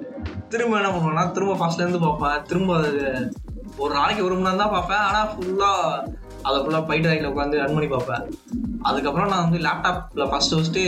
திரும்ப 0.53 0.81
என்ன 0.81 0.91
பண்ணுவேன்னா 0.97 1.25
திரும்ப 1.37 1.57
ஃபர்ஸ்ட்ல 1.61 1.85
இருந்து 1.85 2.03
பார்ப்பேன். 2.07 2.43
திரும்ப 2.51 2.77
அது 2.81 3.05
ஒரு 3.85 3.93
நாளைக்கு 3.99 4.25
ஒரு 4.27 4.35
மணி 4.35 4.47
நேரம் 4.49 4.63
தான் 4.65 4.75
பார்ப்பேன். 4.77 5.05
ஆனா 5.09 5.21
ஃபுல்லா 5.33 5.71
அதை 6.49 6.57
ஃபுல்லா 6.63 6.81
பை 6.91 6.99
டிரைவ்ல 7.05 7.31
உட்காந்து 7.33 7.61
ரன் 7.63 7.77
பண்ணி 7.77 7.91
பார்ப்பேன். 7.95 8.25
அதுக்கப்புறம் 8.89 9.31
நான் 9.33 9.47
வந்து 9.47 9.61
லேப்டாப்ல 9.67 10.25
ஃபர்ஸ்ட் 10.33 10.55
ஃபர்ஸ்ட்டு 10.55 10.85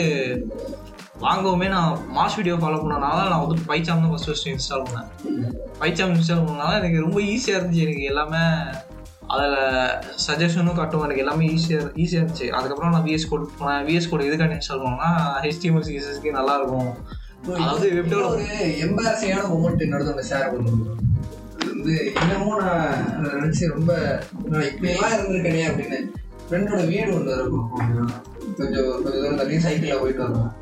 வாங்கவுமே 1.24 1.68
நான் 1.74 2.00
மாஸ் 2.16 2.36
வீடியோ 2.38 2.56
ஃபாலோ 2.62 2.78
பண்ணனால 2.80 3.18
நான் 3.30 3.42
வந்து 3.44 3.66
பைச்சாம் 3.68 4.02
தான் 4.02 4.10
ஃபர்ஸ்ட் 4.12 4.28
ஃபர்ஸ்ட் 4.28 4.48
இன்ஸ்டால் 4.52 4.84
பண்ணேன். 4.88 5.08
பைச்சாம் 5.80 6.12
இன்ஸ்டால் 6.14 6.42
பண்ணனால 6.48 6.72
எனக்கு 6.80 6.98
ரொம்ப 7.06 7.20
ஈஸியாக 7.34 7.58
இருந்துச்சு. 7.58 7.84
எனக்கு 7.86 8.04
எல்லாமே 8.10 8.42
அதில் 9.34 9.56
சஜஷனும் 10.26 10.78
காட்டும். 10.80 11.04
எனக்கு 11.06 11.22
எல்லாமே 11.24 11.46
ஈஸியாக 11.54 11.88
ஈஸியாக 12.02 12.22
இருந்துச்சு. 12.22 12.48
அதுக்கப்புறம் 12.56 12.92
நான் 12.94 13.06
விஎஸ் 13.06 13.28
கோட் 13.30 13.46
போனேன். 13.60 13.84
விஎஸ் 13.88 14.10
கோட் 14.10 14.26
எதுக்காக 14.28 14.58
இன்ஸ்டால் 14.58 14.84
பண்ணேன்னா 14.84 15.10
ஹெச்டிஎம்எல் 15.46 15.86
சிஎஸ்எஸ்க்கு 15.88 16.36
நல்லா 16.38 16.54
இருக்கும். 16.60 16.90
அதாவது 17.62 17.88
வெப் 17.96 18.14
ஒரு 18.28 18.44
எம்பாரசிங்கான 18.84 19.48
மூமெண்ட் 19.54 19.84
என்னோட 19.86 20.04
ஒன்று 20.12 20.28
ஷேர் 20.30 20.52
பண்ணுவோம் 20.52 20.84
வந்து 21.72 21.96
இன்னமும் 22.20 22.62
நான் 22.62 23.34
நினைச்சு 23.34 23.64
ரொம்ப 23.74 23.92
நான் 24.52 24.68
இப்படி 24.70 24.88
எல்லாம் 24.94 25.14
இருந்திருக்கேனே 25.16 25.64
அப்படின்னு. 25.70 25.98
ஃப்ரெண்டோட 26.48 26.80
வீடு 26.92 27.10
ஒன்று 27.18 27.36
இருக்கும் 27.40 27.68
கொஞ்சம் 28.58 28.88
கொஞ்சம் 29.04 29.38
தள்ளி 29.40 29.56
சைக்கிளில் 29.64 30.02
போயிட்டு 30.02 30.24
வருவான் 30.24 30.52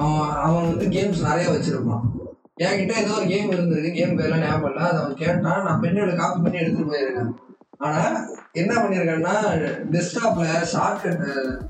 அவன் 0.00 0.36
அவன் 0.44 0.68
வந்து 0.68 0.86
கேம்ஸ் 0.94 1.26
நிறைய 1.28 1.46
வச்சிருப்பான். 1.54 2.04
என்கிட்ட 2.64 2.94
ஏதோ 3.02 3.12
ஒரு 3.18 3.26
கேம் 3.32 3.52
இருந்திருக்கு 3.54 3.96
கேம் 3.98 4.16
பேர்லாம் 4.18 4.44
ஞாபகம் 4.44 4.70
இல்லை. 4.70 4.82
அதை 4.88 4.98
அவன் 5.02 5.20
கேட்டான் 5.22 5.64
நான் 5.66 5.82
பெண்ணோட 5.84 6.12
காப்பி 6.20 6.38
பண்ணி 6.44 6.60
எடுத்துட்டு 6.62 6.92
போயிருக்கேன். 6.92 7.32
ஆனா 7.84 8.02
என்ன 8.60 8.72
பண்ணிருக்கேன்னா 8.80 9.32
டெஸ்க்டாப்ல 9.92 10.44
ஷார்ட்கட் 10.72 11.24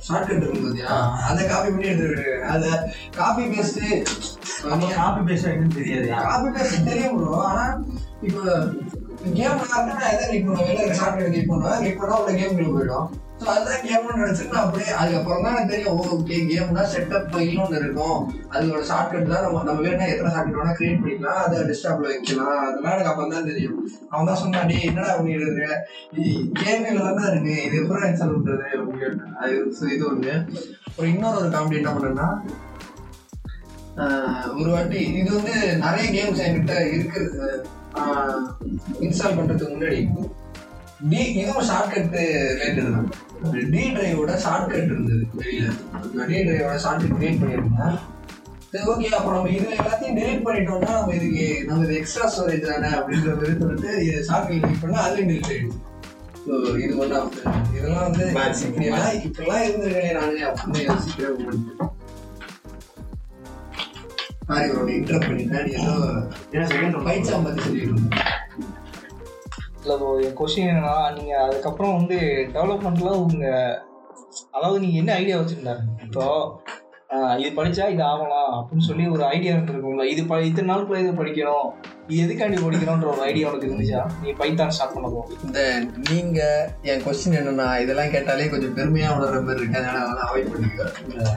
ஷார்ட்கட் 0.06 0.42
இருக்கும் 0.42 0.66
பாத்தியா? 0.66 0.96
அதை 1.28 1.42
காப்பி 1.52 1.70
பண்ணி 1.70 1.92
போயிருக்கேன் 2.00 2.44
அதை 2.54 2.70
காப்பி 3.18 3.44
பேஸ்ட் 3.52 3.80
காப்பி 4.98 5.22
பேஸ்ட் 5.28 5.78
தெரியாது. 5.78 6.08
காப்பி 6.28 6.50
பேஸ்ட் 6.56 6.88
தெரியும் 6.90 7.16
ப்ரோ 7.18 7.40
ஆனா 7.50 7.64
இப்போ 8.28 8.42
கேம் 9.38 9.64
நான் 9.72 10.12
எதை 10.14 10.24
கிளிக் 10.28 10.46
பண்ணுவேன் 10.48 10.70
வெளில 10.70 10.98
ஷார்ட்கட் 11.00 11.34
கிளிக் 11.34 11.50
பண்ணுவேன் 11.52 11.80
கிளிக் 11.82 12.00
பண்ணா 12.02 12.20
உள்ள 12.22 12.32
கேம் 12.40 12.58
போயிடும். 12.76 13.08
அதுதான் 13.52 13.82
கேம்னு 13.84 14.18
நினைச்சிட்டு 14.20 14.52
நான் 14.52 14.64
அப்படியே 14.64 14.90
அதுக்கப்புறம் 14.98 15.44
தான் 15.44 15.54
எனக்கு 15.54 15.72
தெரியும் 15.72 15.96
ஓகே 16.12 16.36
கேம்னா 16.50 16.82
செட்டப் 16.92 17.26
ஃபைல்னு 17.32 17.62
ஒன்று 17.64 17.80
இருக்கும். 17.80 18.20
அதோட 18.54 18.80
ஷார்ட்கட் 18.90 19.32
தான் 19.32 19.44
நம்ம 19.46 19.62
நம்ம 19.68 19.82
வேணா 19.86 20.06
எத்தனை 20.12 20.30
ஷார்ட்கட் 20.34 20.58
வேணா 20.60 20.74
கிரியேட் 20.78 21.00
பண்ணிக்கலாம் 21.00 21.40
அதை 21.44 21.62
டெஸ்க்டாப்ல 21.70 22.10
வைக்கலாம். 22.12 22.60
அதெல்லாம் 22.66 22.94
எனக்கு 22.94 23.10
அப்போ 23.12 23.26
தான் 23.34 23.48
தெரியும். 23.50 23.78
அவன் 24.12 24.28
தான் 24.30 24.40
சொன்னான் 24.42 24.70
டே 24.70 24.78
என்னடா 24.90 25.16
பண்ணிடுறது 25.18 25.66
கேமில் 26.60 27.02
தான் 27.18 27.30
இருக்கு. 27.32 27.56
இது 27.66 27.80
எப்படி 27.82 28.08
இன்ஸ்டால் 28.10 28.34
பண்றது? 28.36 28.68
அப்படின்னு 28.76 29.26
அது 29.42 29.54
இது 29.96 30.06
ஒன்று 30.10 30.34
ஒரு 30.98 31.08
இன்னொரு 31.12 31.40
ஒரு 31.42 31.50
காமெடி 31.56 31.80
என்ன 31.80 31.92
பண்ணேன்னா 31.96 32.28
ஆஹ் 34.04 34.46
ஒரு 34.60 34.70
வாட்டி 34.70 35.00
இது 35.20 35.28
வந்து 35.36 35.54
நிறைய 35.84 36.06
கேம்ஸ் 36.16 36.44
என்கிட்ட 36.46 36.76
இருக்கு. 36.94 37.20
இன்ஸ்டால் 39.06 39.36
பண்றதுக்கு 39.38 39.74
முன்னாடி. 39.74 40.00
டி 41.10 41.20
இதுவும் 41.40 41.66
ஷார்ட்கட் 41.70 42.12
ரிலேட்டட் 42.58 42.90
தான். 42.96 43.08
டி 43.72 43.82
டிரைவோட 43.96 44.34
ஷார்ட்கட் 44.44 44.90
இருந்தது 44.92 45.24
வெளியில. 45.38 45.64
டி 46.30 46.36
டிரைவோட 46.48 46.76
ஷார்ட்கட் 46.84 47.16
கிரியேட் 47.18 47.40
பண்ணியிருந்தேன். 47.42 47.96
சரி 48.72 48.86
ஓகே 48.92 49.08
அப்போ 49.16 49.32
நம்ம 49.34 49.50
இது 49.56 49.66
எல்லாத்தையும் 49.80 50.16
delete 50.18 50.44
பண்ணிட்டோம்னா 50.46 50.92
நம்ம 50.98 51.12
இதுக்கு 51.18 51.44
நம்ம 51.68 51.84
இது 51.86 51.98
எக்ஸ்ட்ரா 51.98 52.28
ஸ்டோரேஜ் 52.34 52.70
தானே 52.70 52.88
அப்படின்ற 52.98 53.34
மாதிரி 53.40 53.58
சொல்லிட்டு 53.60 53.90
ஷார்ட்கட் 54.28 54.62
கிளிக் 54.64 54.82
பண்ணா 54.84 55.04
அதுலேயும் 55.06 55.30
delete 55.32 55.50
ஆயிடுச்சு 55.50 55.82
ஸோ 56.46 56.54
இது 56.84 56.94
ஒன்றா 57.02 57.18
இதெல்லாம் 57.76 58.06
வந்து 58.06 58.24
இப்படியெல்லாம் 58.68 59.14
இப்படிலாம் 59.26 59.62
இருந்திருக்கேன் 59.66 60.18
நானே 60.20 60.42
அப்படின்னு 60.48 60.86
யோசிக்கிறேன் 60.88 61.82
சாரி 64.48 64.66
ப்ரோ 64.70 64.82
இன்டரப்ட் 64.96 65.28
பண்ணிட்டேன். 65.28 65.68
ஏதோ 65.76 65.92
ஏன்னா 66.54 66.66
செகண்ட் 66.72 67.04
பைச்சாம் 67.06 67.46
பத்தி 67.46 67.62
சொல்லிட்டு 67.66 67.88
இருந்தேன். 67.90 68.18
இல்லை 69.84 69.96
ப்ரோ 69.98 70.10
என் 70.22 70.36
கொஸ்டின் 70.36 70.68
என்னன்னா 70.68 70.94
நீங்கள் 71.16 71.42
அதுக்கப்புறம் 71.44 71.96
வந்து 71.96 72.18
டெவலப்மெண்ட்ல 72.54 73.10
உங்க 73.20 73.46
அதாவது 74.52 74.78
நீங்கள் 74.80 75.00
என்ன 75.00 75.12
ஐடியா 75.16 75.36
வச்சுருந்தாரு? 75.38 75.82
இப்போ 76.04 76.24
இது 77.38 77.50
படிச்சா 77.56 77.84
இது 77.88 78.02
ஆகலாம் 78.04 78.52
அப்படின்னு 78.54 78.86
சொல்லி 78.86 79.04
ஒரு 79.10 79.22
ஐடியா 79.28 79.52
இருக்கும்ல 79.56 80.04
இது 80.10 80.22
ப 80.26 80.38
இத்தனை 80.42 80.68
நாளுக்குள்ள 80.70 81.02
இது 81.02 81.12
படிக்கணும் 81.18 81.66
இது 82.06 82.22
எதுக்காண்டி 82.24 82.58
படிக்கணும்ன்ற 82.62 83.08
ஒரு 83.12 83.22
ஐடியா 83.28 83.48
உனக்கு 83.50 83.68
இருந்துச்சா? 83.68 84.00
நீ 84.22 84.30
பைத்தான் 84.40 84.72
ஸ்டார்ட் 84.74 84.94
பண்ணதும் 84.96 85.28
இந்த 85.44 85.60
நீங்க 86.08 86.40
என் 86.88 87.04
கொஸ்டின் 87.04 87.38
என்னன்னா 87.40 87.68
இதெல்லாம் 87.82 88.12
கேட்டாலே 88.12 88.48
கொஞ்சம் 88.48 88.76
பெருமையா 88.78 89.10
உணர்ற 89.16 89.40
மாதிரி 89.42 89.60
இருக்கு 89.60 89.80
அதனால 89.80 90.00
அதெல்லாம் 90.04 90.28
அவாய்ட் 90.28 90.50
பண்ண 90.50 91.36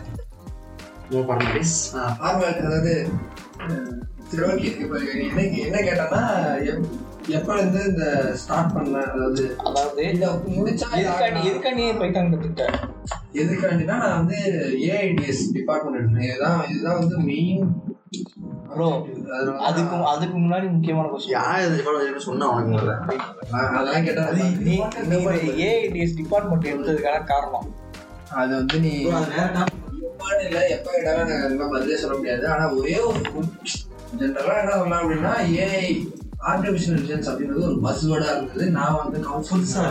ஃபார்மல் 2.18 2.48
அதாவது 2.62 2.94
சரி 4.30 4.44
ஓகே 4.48 4.72
இப்போ 4.82 4.98
என்ன 5.24 5.44
என்ன 5.64 5.78
கேட்டேன்னா 5.84 6.24
எப்- 6.68 6.90
எப்ப 7.36 7.56
இருந்து 7.58 7.80
இந்த 7.90 8.04
ஸ்டார்ட் 8.42 8.74
பண்ண 8.76 9.00
அதாவது 9.14 9.44
அதாவது 9.68 10.04
இதை 10.12 10.28
முடிச்சா 10.56 10.88
இது 10.92 11.02
எதுக்காண்டி 11.02 11.40
ஆகலாம். 11.40 11.48
எதுக்காண்டி 11.50 11.84
பைத்தான் 12.02 12.30
கத்துக்கிட்ட 12.32 12.66
எதுக்காண்டினா 13.42 13.96
நான் 14.04 14.18
வந்து 14.20 14.38
ஏஐடிஎஸ் 14.90 15.42
டிபார்ட்மெண்ட் 15.58 16.00
எடுத்தேன். 16.00 16.28
இதுதான் 16.30 16.62
இதுதான் 16.72 17.00
வந்து 17.02 17.18
மெயின் 17.30 17.64
ப்ரோ 18.72 18.88
அதுக்கு 19.68 19.96
அதுக்கு 20.12 20.36
முன்னாடி 20.44 20.68
முக்கியமான 20.74 21.10
கொஸ்டின் 21.12 21.36
யார் 21.38 21.64
இது 21.66 21.78
இவ்வளோ 21.82 22.22
சொன்னா 22.28 22.48
உனக்கு 22.54 22.96
அதெல்லாம் 23.72 24.06
கேட்டா 24.08 24.26
நீ 24.68 24.76
ஏஐடிஎஸ் 25.70 26.18
டிபார்ட்மெண்ட் 26.22 26.72
எடுத்ததுக்கான 26.74 27.24
காரணம். 27.34 27.68
அது 28.40 28.52
வந்து 28.60 28.78
நீ 28.86 28.94
இல்ல. 30.46 30.60
எப்ப 30.76 30.88
கேட்டாலும் 30.94 31.22
எனக்கு 31.26 31.46
அதெல்லாம் 31.46 31.74
பதிலே 31.74 32.00
சொல்ல 32.02 32.16
முடியாது. 32.18 32.46
ஆனா 32.54 32.66
ஒரே 32.80 32.96
ஒரு 33.08 33.20
ஜென்ரலா 34.20 34.56
என்ன 34.62 34.76
சொல்லலாம் 34.78 35.02
அப்படின்னா 35.02 35.34
ஏஐ 35.64 35.88
ஆர்டிபிஷியல் 36.42 36.98
இன்டெலிஜென்ஸ் 36.98 37.28
அப்படின்றது 37.28 37.62
ஒரு 37.62 37.80
பஸ் 37.80 38.08
வேர்டா 38.08 38.36
இருந்தது 38.36 38.70
நான் 38.70 38.96
வந்து 38.96 39.20
புதுசா. 39.58 39.84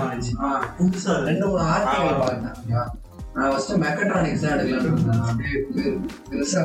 புதுசா. 0.78 1.22
ரெண்டு 1.22 1.46
மூணு 1.46 1.62
ஆர்டிகல் 1.62 2.18
பார்த்தேன்? 2.18 2.86
நான் 3.34 3.50
ஃபர்ஸ்ட் 3.50 3.72
மெக்கட்ரானிக்ஸ் 3.72 4.40
தான் 4.40 4.58
எடுக்கலாம்னு 4.58 4.92
இருந்தேன் 4.92 5.20
அப்படியே 5.22 5.56
பெரு- 5.76 6.00
பெருசா 6.30 6.60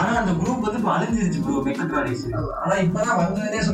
ஆனா 0.00 0.10
அந்த 0.20 0.32
குரூப் 0.38 0.64
வந்து 0.64 0.78
இப்ப 0.80 0.90
அழிஞ்சிருச்சு 0.94 1.38
ப்ரோ 1.44 1.60
மெக்கட்ரானிக்ஸ் 1.66 2.24
ஆனா 2.62 2.74
இப்பதான் 2.86 3.20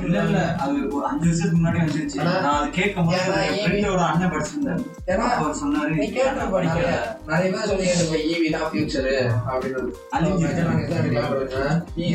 இல்ல 0.08 0.42
அது 0.62 0.74
ஒரு 0.96 1.06
அஞ்சு 1.10 1.26
வருஷத்துக்கு 1.28 1.58
முன்னாடி 1.60 1.80
வந்துருச்சு. 1.82 2.18
நான் 2.26 2.46
அது 2.50 2.68
கேட்கும் 2.78 3.08
போது 3.08 3.24
ஃப்ரெண்டோட 3.62 4.02
அண்ணன் 4.10 4.32
படிச்சிருந்தாரு. 4.34 4.84
ஏன்னா 5.12 5.26
அவர் 5.38 5.58
சொன்னாரு 5.62 5.90
நீ 6.02 6.06
கேட்டிருப்ப 6.18 6.62
நிறைய 6.68 6.92
நிறைய 7.30 7.48
பேர் 7.54 7.68
சொல்லி 7.70 7.88
கேட்டிருப்ப 7.88 8.20
ஈவி 8.32 8.48
தான் 8.56 8.68
ஃபியூச்சர் 8.70 9.10
அப்படின்னு. 9.50 9.82
அழிஞ்சு 10.14 10.44
மெக்கட்ரானிக்ஸ் 10.46 10.92
தான் 10.92 11.02
எடுக்கலாம் 11.02 11.28
அப்படின்னா 11.32 11.64
நீ 11.98 12.06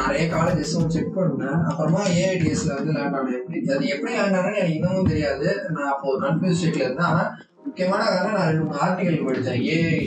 நிறைய 0.00 0.24
காலேஜஸ் 0.34 0.74
செக் 0.96 1.14
பண்ணேன் 1.18 1.60
அப்புறமா 1.70 2.02
ஏஐடிஎஸ்ல 2.22 2.74
வந்து 2.78 2.96
லேண்ட் 2.98 3.16
ஆனேன். 3.20 3.38
எப்படி 3.38 3.74
அது 3.76 3.94
எப்படி 3.94 4.12
லேண்ட் 4.18 4.38
ஆனேன்னு 4.40 4.60
எனக்கு 4.62 4.78
இன்னமும் 4.78 5.12
தெரியாது. 5.12 5.48
நான் 5.76 5.92
அப்போ 5.94 6.18
கன்ஃபியூஸ் 6.26 6.58
ஸ்டேட்ல 6.60 6.86
இருந்தேன். 6.86 7.10
ஆனா 7.12 7.22
முக்கியமான 7.66 8.02
காரணம் 8.12 8.36
நான் 8.38 8.48
ரெண்டு 8.50 8.64
மூணு 8.64 8.82
ஆர்டிகல் 8.86 9.26
படித்தேன் 9.28 9.62
ஏஐ 9.74 10.00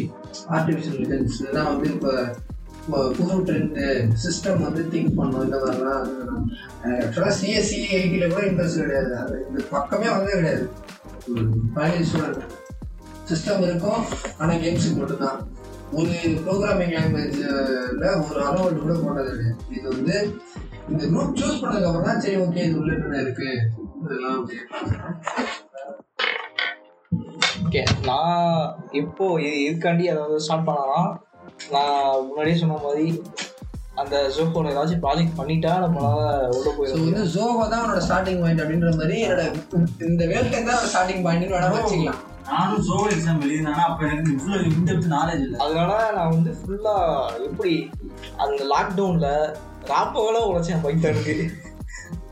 ஆர்டிஃபிஷியல் 0.56 1.00
இன்டெலிஜென்ஸ் 1.04 1.40
இதெல்லாம் 1.42 1.70
வந்து 1.72 1.88
இப்போ 1.94 2.12
புது 3.18 3.36
ட்ரெண்டு 3.48 3.86
சிஸ்டம் 4.24 4.66
வந்து 4.66 4.82
திங்க் 4.94 5.16
பண்ணும் 5.20 5.46
இந்த 5.46 5.58
மாதிரிலாம் 5.62 6.04
ஆக்சுவலாக 7.04 7.36
சிஎஸ்சி 7.40 7.80
ஐடியில் 8.00 8.34
கூட 8.34 8.44
இன்ட்ரெஸ்ட் 8.50 8.82
கிடையாது. 8.84 9.12
அது 9.22 9.36
இந்த 9.48 9.62
பக்கமே 9.76 10.10
வந்து 10.16 10.32
கிடையாது. 10.38 10.66
பழைய 11.78 12.04
ஸ்டூடெண்ட் 12.10 12.44
சிஸ்டம் 13.30 13.64
இருக்கும் 13.68 14.02
ஆனால் 14.42 14.62
கேம்ஸுக்கு 14.64 15.00
மட்டும்தான். 15.02 15.40
ஒரு 16.00 16.16
ப்ரோக்ராமிங் 16.46 16.94
லாங்குவேஜில் 16.98 17.50
ஒரு 18.28 18.40
அலோவல் 18.48 18.84
கூட 18.84 18.94
போனது 19.04 19.32
கிடையாது. 19.32 19.58
இது 19.78 19.88
வந்து 19.96 20.16
இந்த 20.92 21.04
குரூப் 21.12 21.40
சூஸ் 21.42 21.62
பண்ணதுக்கு 21.62 21.90
அப்புறம் 21.90 22.08
தான் 22.10 22.24
சரி 22.26 22.38
ஓகே 22.46 22.66
இது 22.68 22.80
உள்ள 22.82 22.92
என்ன 22.98 23.22
இருக்கு. 23.26 23.52
இதெல்லாம் 24.04 24.42
ஓகே 27.76 27.82
நான் 28.08 28.60
இப்போ 29.00 29.26
இது 29.46 29.56
இதுக்காண்டி 29.64 30.04
அதாவது 30.12 30.36
ஸ்டார்ட் 30.44 30.68
பண்ணனா 30.68 31.00
நான் 31.74 31.98
முன்னாடியே 32.28 32.58
சொன்ன 32.62 32.78
மாதிரி 32.84 33.06
அந்த 34.02 34.16
ஜோக்கோட 34.36 34.70
ஏதாச்சும் 34.72 35.02
ப்ராஜெக்ட் 35.04 35.36
பண்ணிட்டா 35.40 35.74
நம்மளால 35.84 36.22
உள்ள 36.56 36.70
போயிடும் 36.78 37.04
வந்து 37.06 37.26
ஜோவா 37.34 37.66
தான் 37.74 37.84
உன்னோட 37.84 38.02
ஸ்டார்டிங் 38.06 38.40
பாயிண்ட் 38.44 38.64
அப்படின்ற 38.64 38.92
மாதிரி 39.00 39.18
என்னோட 39.26 39.44
இந்த 40.08 40.24
வேல்ட்டை 40.32 40.62
தான் 40.70 40.88
ஸ்டார்டிங் 40.88 41.24
பாயிண்ட்னு 41.26 41.56
வேணா 41.56 41.70
வச்சுக்கலாம். 41.76 42.22
நானும் 42.50 42.86
ஜோ 42.88 42.98
எக்ஸாம் 43.14 43.44
எழுதினானா 43.46 43.84
அப்ப 43.90 44.08
எனக்கு 44.08 44.34
இவ்வளவு 44.36 44.72
இன்டெப்த் 44.72 45.14
நாலேஜ் 45.16 45.46
இல்ல. 45.46 45.58
அதனால 45.66 45.92
நான் 46.18 46.34
வந்து 46.36 46.54
ஃபுல்லா 46.60 46.96
எப்படி 47.48 47.76
அந்த 48.44 48.62
லாக்டவுன்ல 48.74 49.30
ராப்பவல 49.92 50.46
உழைச்சேன் 50.50 50.84
பைத்தானுக்கு. 50.86 51.36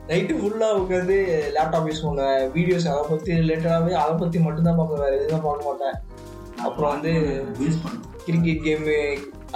நைட்டு 0.09 0.33
ஃபுல்லாக 0.39 0.79
உட்காந்து 0.79 1.17
லேப்டாப் 1.55 1.87
யூஸ் 1.89 2.05
பண்ணுவேன் 2.05 2.41
வீடியோஸ் 2.55 2.87
அதை 2.93 3.03
பற்றி 3.09 3.31
ரிலேட்டடாகவே 3.41 3.93
அதை 4.03 4.15
பற்றி 4.21 4.39
மட்டும்தான் 4.45 4.79
பார்ப்பேன் 4.79 5.03
வேறு 5.03 5.19
எதுவும் 5.19 5.45
பார்க்க 5.47 5.69
மாட்டேன். 5.69 5.97
அப்புறம் 6.65 6.91
வந்து 6.93 7.11
கிரிக்கெட் 8.25 8.65
கேமு 8.65 8.97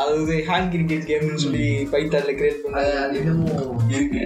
அதாவது 0.01 0.33
ஹேண்ட் 0.47 0.71
கிரிக்கெட் 0.73 1.05
கேம்னு 1.09 1.43
சொல்லி 1.43 1.67
பைத்தான்ல 1.91 2.33
கிரியேட் 2.39 2.65
இன்னமும் 3.19 3.91
இருக்கு. 3.97 4.21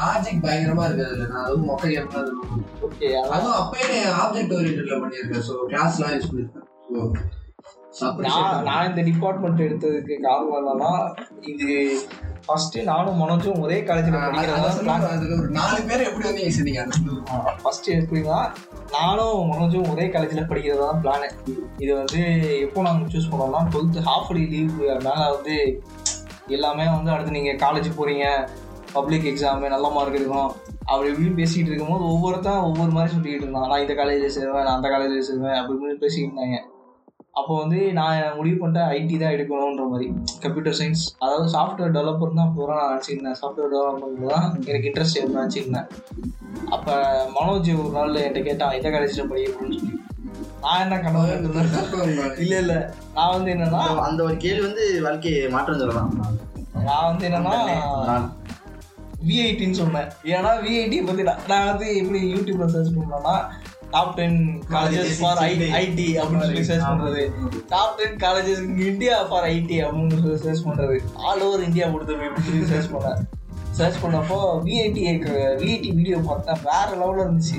லாஜிக் 0.00 0.44
பயங்கரமா 0.46 0.84
இருக்கு 0.88 1.06
அதுல. 1.08 1.26
நான் 1.32 1.44
அதுவும் 1.46 1.68
மொக்கை 1.70 1.88
கேம் 1.94 2.12
தான். 2.16 2.30
ஓகே 2.88 3.08
அதுவும் 3.34 3.58
அப்பயே 3.60 3.88
ஆப்ஜெக்ட் 4.22 4.54
ஓரியன்ட்ல 4.58 5.00
பண்ணியிருக்கேன் 5.04 5.46
ஸோ 5.48 5.56
கிளாஸ்லாம் 5.72 6.14
யூஸ் 6.16 6.30
பண்ணியிருக்கேன் 6.30 6.68
ஸோ 6.88 7.00
நான் 8.02 8.64
நான் 8.68 8.86
இந்த 8.90 9.02
டிபார்ட்மெண்ட் 9.08 9.64
எடுத்ததுக்கு 9.66 10.14
காரணம் 10.26 10.56
என்னன்னா 10.60 10.92
இது 11.52 11.68
ஃபர்ஸ்ட் 12.46 12.76
நானும் 12.88 13.20
மனோஜும் 13.22 13.60
ஒரே 13.64 13.76
காலேஜில் 13.88 14.16
படிக்கிறதா 14.22 14.72
பிளான் 14.80 15.06
அதுல 15.10 15.36
ஒரு 15.42 15.50
நாலு 15.58 15.78
பேர் 15.90 16.06
எப்படி 16.08 16.26
வந்து 16.30 17.14
ஃபர்ஸ்ட் 17.62 17.88
எப்படின்னா 17.98 18.40
நானும் 18.96 19.38
மனோஜும் 19.50 19.88
ஒரே 19.92 20.06
காலேஜில் 20.16 20.48
படிக்கிறதா 20.50 20.88
தான் 20.90 21.00
பிளானு 21.04 21.28
இது 21.84 21.92
வந்து 22.02 22.20
எப்போ 22.66 22.84
நாங்கள் 22.88 23.12
சூஸ் 23.14 23.30
பண்ணோம்னா 23.32 23.62
டுவெல்த்து 23.72 24.06
ஹாஃப் 24.10 24.34
டே 24.38 24.44
லீவ் 24.54 24.74
மேலே 25.08 25.26
வந்து 25.36 25.56
எல்லாமே 26.56 26.86
வந்து 26.96 27.12
அடுத்து 27.14 27.38
நீங்கள் 27.38 27.60
காலேஜ் 27.64 27.90
போகிறீங்க 27.98 28.26
பப்ளிக் 28.96 29.28
எக்ஸாமு 29.30 29.74
நல்ல 29.74 29.86
மார்க் 29.94 30.18
எடுக்கணும். 30.18 30.52
அப்படி 30.90 31.08
இப்படின்னு 31.10 31.38
பேசிக்கிட்டு 31.40 31.70
இருக்கும்போது 31.70 32.04
ஒவ்வொருத்தன் 32.12 32.64
ஒவ்வொரு 32.68 32.92
மாதிரி 32.96 33.12
சொல்லிக்கிட்டு 33.14 33.46
இருந்தான். 33.46 33.68
நான் 33.70 33.82
இந்த 33.84 33.94
காலேஜில் 34.00 34.34
சேருவேன் 34.36 34.66
நான் 34.66 34.76
அந்த 34.78 34.88
காலேஜில் 34.92 35.26
சேருவேன் 35.28 35.58
அப்படி 35.60 35.76
இப்படின்னு 35.76 36.02
பேசிக்கிட்டு 36.04 36.32
இருந்தாங்க. 36.32 36.58
அப்போ 37.38 37.52
வந்து 37.60 37.78
நான் 37.98 38.36
முடிவு 38.38 38.56
பண்ணிட்டேன் 38.60 38.90
ஐடி 38.96 39.16
தான் 39.22 39.34
எடுக்கணுன்ற 39.36 39.84
மாதிரி. 39.92 40.06
கம்ப்யூட்டர் 40.44 40.76
சயின்ஸ் 40.80 41.02
அதாவது 41.24 41.46
சாஃப்ட்வேர் 41.54 41.94
டெவலப்பர் 41.96 42.38
தான் 42.40 42.52
பூரா 42.56 42.76
நான் 42.80 42.92
நினச்சிருந்தேன் 42.92 43.38
சாஃப்ட்வேர் 43.40 43.72
டெவலப்மெண்ட் 43.74 44.30
தான் 44.34 44.46
எனக்கு 44.68 44.88
இன்ட்ரெஸ்ட் 44.90 45.18
இருந்து 45.20 45.40
நினச்சிருந்தேன் 45.40 45.88
அப்போ 46.76 46.94
மனோஜ் 47.36 47.70
ஒரு 47.80 47.90
நாள் 47.96 48.20
என்கிட்ட 48.22 48.42
கேட்டான் 48.48 48.76
எந்த 48.78 48.90
காலேஜில் 48.94 49.30
படிக்கணும்னு 49.32 49.80
சொல்லி. 49.80 49.98
நான் 50.64 50.82
என்ன 50.84 50.96
கனவு 51.06 51.32
இல்லை 52.44 52.58
இல்லை. 52.62 52.78
நான் 53.16 53.34
வந்து 53.34 53.50
என்னன்னா 53.54 53.82
அந்த 54.06 54.20
ஒரு 54.28 54.36
கேள்வி 54.44 54.64
வந்து 54.68 54.86
வாழ்க்கையை 55.06 55.42
மாற்றம் 55.56 55.82
சொல்லலாம். 55.82 56.10
நான் 56.88 57.08
வந்து 57.10 57.26
என்னன்னா 57.28 57.54
விஐடின்னு 59.28 59.80
சொன்னேன். 59.82 60.08
ஏன்னா 60.36 60.50
விஐடி 60.64 60.96
பத்தி 61.10 61.22
நான் 61.28 61.44
நான் 61.50 61.68
வந்து 61.70 61.86
எப்படி 62.00 62.18
யூடியூப்ல 62.34 62.66
சர்ச் 62.72 62.96
பண்ணேன்னா 62.96 63.36
top 63.94 64.14
ten 64.18 64.38
colleges 64.74 65.18
for 65.20 65.40
IT 65.44 66.06
அப்படின்னு 66.20 66.46
சொல்லி 66.48 66.64
சர்ச் 66.70 66.86
பண்றது. 66.90 67.22
Top 67.74 67.96
ten 68.00 68.16
colleges 68.24 68.64
India 68.88 69.16
for 69.30 69.46
IT 69.50 69.78
அப்படின்னு 69.84 70.20
சொல்லி 70.24 70.40
சர்ச் 70.46 70.64
பண்றது. 70.66 70.96
ஆல் 71.28 71.44
ஓவர் 71.48 71.66
இந்தியா 71.68 71.88
கொடுத்து 71.94 72.16
அப்படின்னு 72.16 72.46
சொல்லி 72.48 72.66
சர்ச் 72.72 72.92
பண்ணேன் 72.94 73.22
சர்ச் 73.78 74.02
பண்ணப்போ 74.02 74.40
விஐடி 74.66 75.04
விஐடி 75.62 75.88
வீடியோ 75.98 76.18
பார்த்தேன் 76.28 76.62
வேற 76.70 76.88
லெவலில் 77.00 77.24
இருந்துச்சு. 77.24 77.58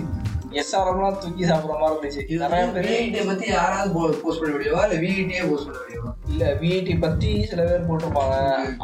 எஸ்ஆர்எம்லாம் 0.59 1.17
தூக்கி 1.21 1.43
சாப்பிட்ற 1.47 1.73
மாதிரி 1.79 1.95
இருந்துச்சு. 1.95 2.37
நிறைய 2.43 2.65
பேர் 2.73 2.85
விஐடியை 2.89 3.23
பத்தி 3.29 3.47
யாராவது 3.47 4.19
போஸ்ட் 4.21 4.41
பண்ண 4.41 4.53
முடியுமா? 4.55 4.83
இல்ல 4.85 4.99
விஐடியே 5.05 5.41
போஸ்ட் 5.49 5.67
பண்ண 5.67 5.79
முடியுமா? 5.81 6.11
இல்ல 6.29 6.45
விஐடி 6.61 6.93
பத்தி 7.05 7.31
சில 7.49 7.63
பேர் 7.69 7.87
போட்டிருப்பாங்க. 7.89 8.35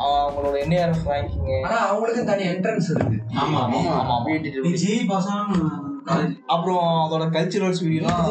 அவங்களோட 0.07 0.55
என்ஏஆர்எஃப் 0.63 1.07
ரேங்கிங் 1.13 1.61
ஆனா 1.67 1.77
அவங்களுக்கு 1.91 2.25
தனி 2.31 2.43
என்ட்ரன்ஸ் 2.53 2.91
இருக்கு. 2.95 3.19
ஆமா 3.43 3.61
ஆமா 3.67 3.81
ஆமா. 4.01 4.17
நீ 4.65 4.73
ஜெய் 4.83 5.07
பாஸ் 5.13 5.31
அப்புறம் 6.53 6.85
அதோட 7.03 7.25
கல்ச்சுரல்ஸ் 7.35 7.81
வீடியோலாம். 7.85 8.21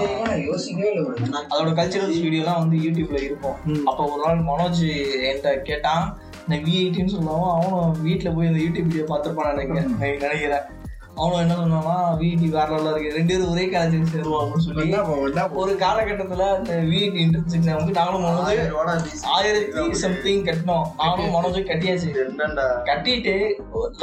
அதோட 1.53 1.71
கல்ச்சுரல்ஸ் 1.79 2.23
வீடியோலாம் 2.25 2.61
வந்து 2.63 2.77
யூடியூப்ல 2.87 3.21
இருக்கும். 3.27 3.57
அப்போ 3.91 4.03
ஒரு 4.13 4.21
நாள் 4.25 4.45
மனோஜ் 4.51 4.83
என்கிட்ட 5.29 5.53
கேட்டான் 5.71 6.05
நான் 6.49 6.65
விஐடின்னு 6.67 7.15
சொல்லவும் 7.17 7.55
அவனும் 7.55 7.97
வீட்டில் 8.09 8.37
போய் 8.37 8.51
இந்த 8.51 8.61
யூடியூப் 8.65 8.91
வீடியோ 8.91 9.07
பார்த்துருப்பான் 9.13 9.53
நினைக்கிறேன். 9.55 9.89
நான் 9.91 10.23
நினைக்கிறேன் 10.27 10.67
அவனும் 11.15 11.41
என்ன 11.41 11.55
சொன்னான்னா 11.55 11.95
விஐடி 12.19 12.49
வேற 12.49 12.67
லெவலில் 12.67 12.91
இருக்கு. 12.91 13.17
ரெண்டு 13.17 13.33
பேரும் 13.33 13.51
ஒரே 13.53 13.65
காலேஜுக்கு 13.67 14.11
சேருவோம் 14.13 14.41
அப்படின்னு 14.43 14.65
சொல்லி 14.67 14.81
வந்தா 14.81 15.01
வந்தா. 15.03 15.45
ஒரு 15.63 15.73
காலகட்டத்தில் 15.77 16.45
இந்த 16.59 16.75
விஐடி 16.91 17.19
இன்ட்ரெஸ்ட் 17.25 17.57
எக்ஸாமுக்கு 17.57 17.95
நானும் 17.99 18.25
மனோஜ் 18.25 19.09
ஆயிரத்தி 19.37 19.93
சம்திங் 20.05 20.45
கட்டினோம். 20.45 20.87
நானும் 21.03 21.35
மனோஜும் 21.35 21.69
கட்டியாச்சு. 21.71 22.11
கட்டிட்டு 22.91 23.35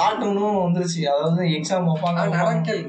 லாக்டவுனும் 0.02 0.60
வந்துருச்சு. 0.66 1.02
அதாவது 1.14 1.48
எக்ஸாம் 1.58 1.90
வைப்பாங்க. 1.90 2.26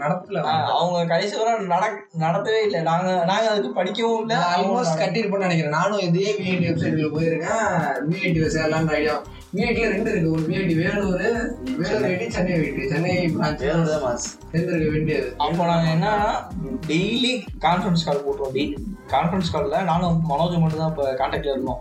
நடக்கல 0.05 0.45
அவங்க 0.79 1.07
கடைசி 1.15 1.35
வரை 1.37 1.67
நடக் 1.75 1.99
நடத்தவே 2.25 2.61
இல்லை. 2.67 2.81
நாங்க 2.91 3.25
நாங்க 3.33 3.49
அதுக்கு 3.51 3.73
படிக்கவும் 3.81 4.21
இல்லை. 4.21 4.37
ஆல்மோஸ்ட் 4.53 5.03
கட்டிருப்பேன்னு 5.03 5.47
நினைக்கிறேன். 5.47 5.77
நானும் 5.79 6.05
இதே 6.11 6.29
விஐடி 6.39 6.65
வெப்சைட்ல 6.69 7.11
போயிருக்கேன். 7.17 7.67
விஐடி 8.11 8.47
சேரலாம்னு 8.57 8.97
ஐடியா 9.01 9.17
விஐடில 9.57 9.91
ரெண்டு 9.93 10.11
இருக்கு. 10.13 10.33
ஒரு 10.33 10.43
VIT 10.49 10.75
Vellore 10.81 11.21
Vellore 11.83 12.07
IT 12.09 12.27
Chennai 12.35 12.55
IT 12.61 12.87
Chennai 12.93 13.13
branch 13.37 13.65
mass. 14.05 14.27
சேர்ந்திருக்க 14.53 14.91
வேண்டியது. 14.93 15.29
அப்போ 15.37 15.67
நாங்கள் 15.71 15.93
என்னன்னா 15.95 16.15
டெய்லி 16.91 17.33
கான்ஃபரன்ஸ் 17.67 18.07
கால் 18.09 18.25
போட்டுருவோம். 18.27 18.75
கான்ஃபரன்ஸ் 19.15 19.53
காலில் 19.53 19.89
நானும் 19.91 20.19
மனோஜ் 20.31 20.61
மட்டும் 20.61 20.83
தான் 20.83 20.91
இப்போ 20.91 21.15
கான்டாக்டில் 21.21 21.55
இருந்தோம். 21.55 21.81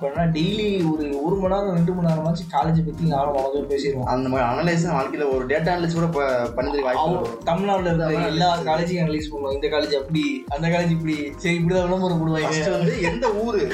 அப்போ 0.00 0.12
என்ன 0.12 0.32
டெய்லி 0.32 0.66
ஒரு 0.92 1.24
ஒரு 1.24 1.36
மணி 1.36 1.54
நேரம் 1.54 1.74
ரெண்டு 1.74 1.92
மணி 1.92 2.12
நேரமாச்சு 2.12 2.44
காலேஜ் 2.52 2.84
பற்றி 2.84 3.04
நானும் 3.06 3.36
மனோஜும் 3.36 3.70
பேசிடுவோம் 3.70 4.02
அந்த 4.04 4.28
மாதிரி 4.28 4.48
அனலைஸ் 4.50 4.84
வாழ்க்கையில 4.90 5.34
ஒரு 5.34 5.46
டேட்டா 5.46 5.70
அனலைஸ் 5.70 5.94
கூட 5.94 6.06
ப- 6.06 6.62
பண்ணிருக்க 6.62 6.80
வாய்ப்பு. 6.80 7.38
தமிழ்நாட்டில் 7.44 7.86
இருக்கிற 7.86 8.26
எல்லா 8.26 8.58
காலேஜையும் 8.58 9.02
அனலைஸ் 9.04 9.28
பண்ணுவோம். 9.32 9.52
இந்த 9.52 9.66
காலேஜ் 9.68 9.94
அப்படி 9.94 10.44
அந்த 10.48 10.68
காலேஜ் 10.68 10.90
இப்படி 10.90 11.32
சரி 11.36 11.56
இப்படிதான் 11.58 11.88
விளம்பரம் 11.88 12.32
ஃபர்ஸ்ட் 12.32 12.68
போடுவாங்க 12.68 12.70
வந்து 12.70 13.02
எந்த 13.02 13.32
ஊரு 13.32 13.72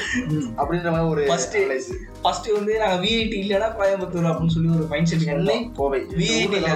அப்படின்ற 0.57 0.91
மாதிரி 0.91 1.09
ஒரு 1.09 1.25
analyze. 1.63 1.89
ஃபர்ஸ்ட் 2.21 2.51
வந்து 2.51 2.79
நாங்கள் 2.79 3.07
விஐடி 3.07 3.37
இல்லைன்னா 3.43 3.69
கோயம்புத்தூர் 3.79 4.29
அப்படின்னு 4.29 4.47
சொல்லி 4.47 4.69
ஒரு 4.77 4.85
mind 4.89 5.05
set 5.05 5.19
Chennai 5.19 5.71
Kovai. 5.75 5.99
விஐடியில் 6.01 6.67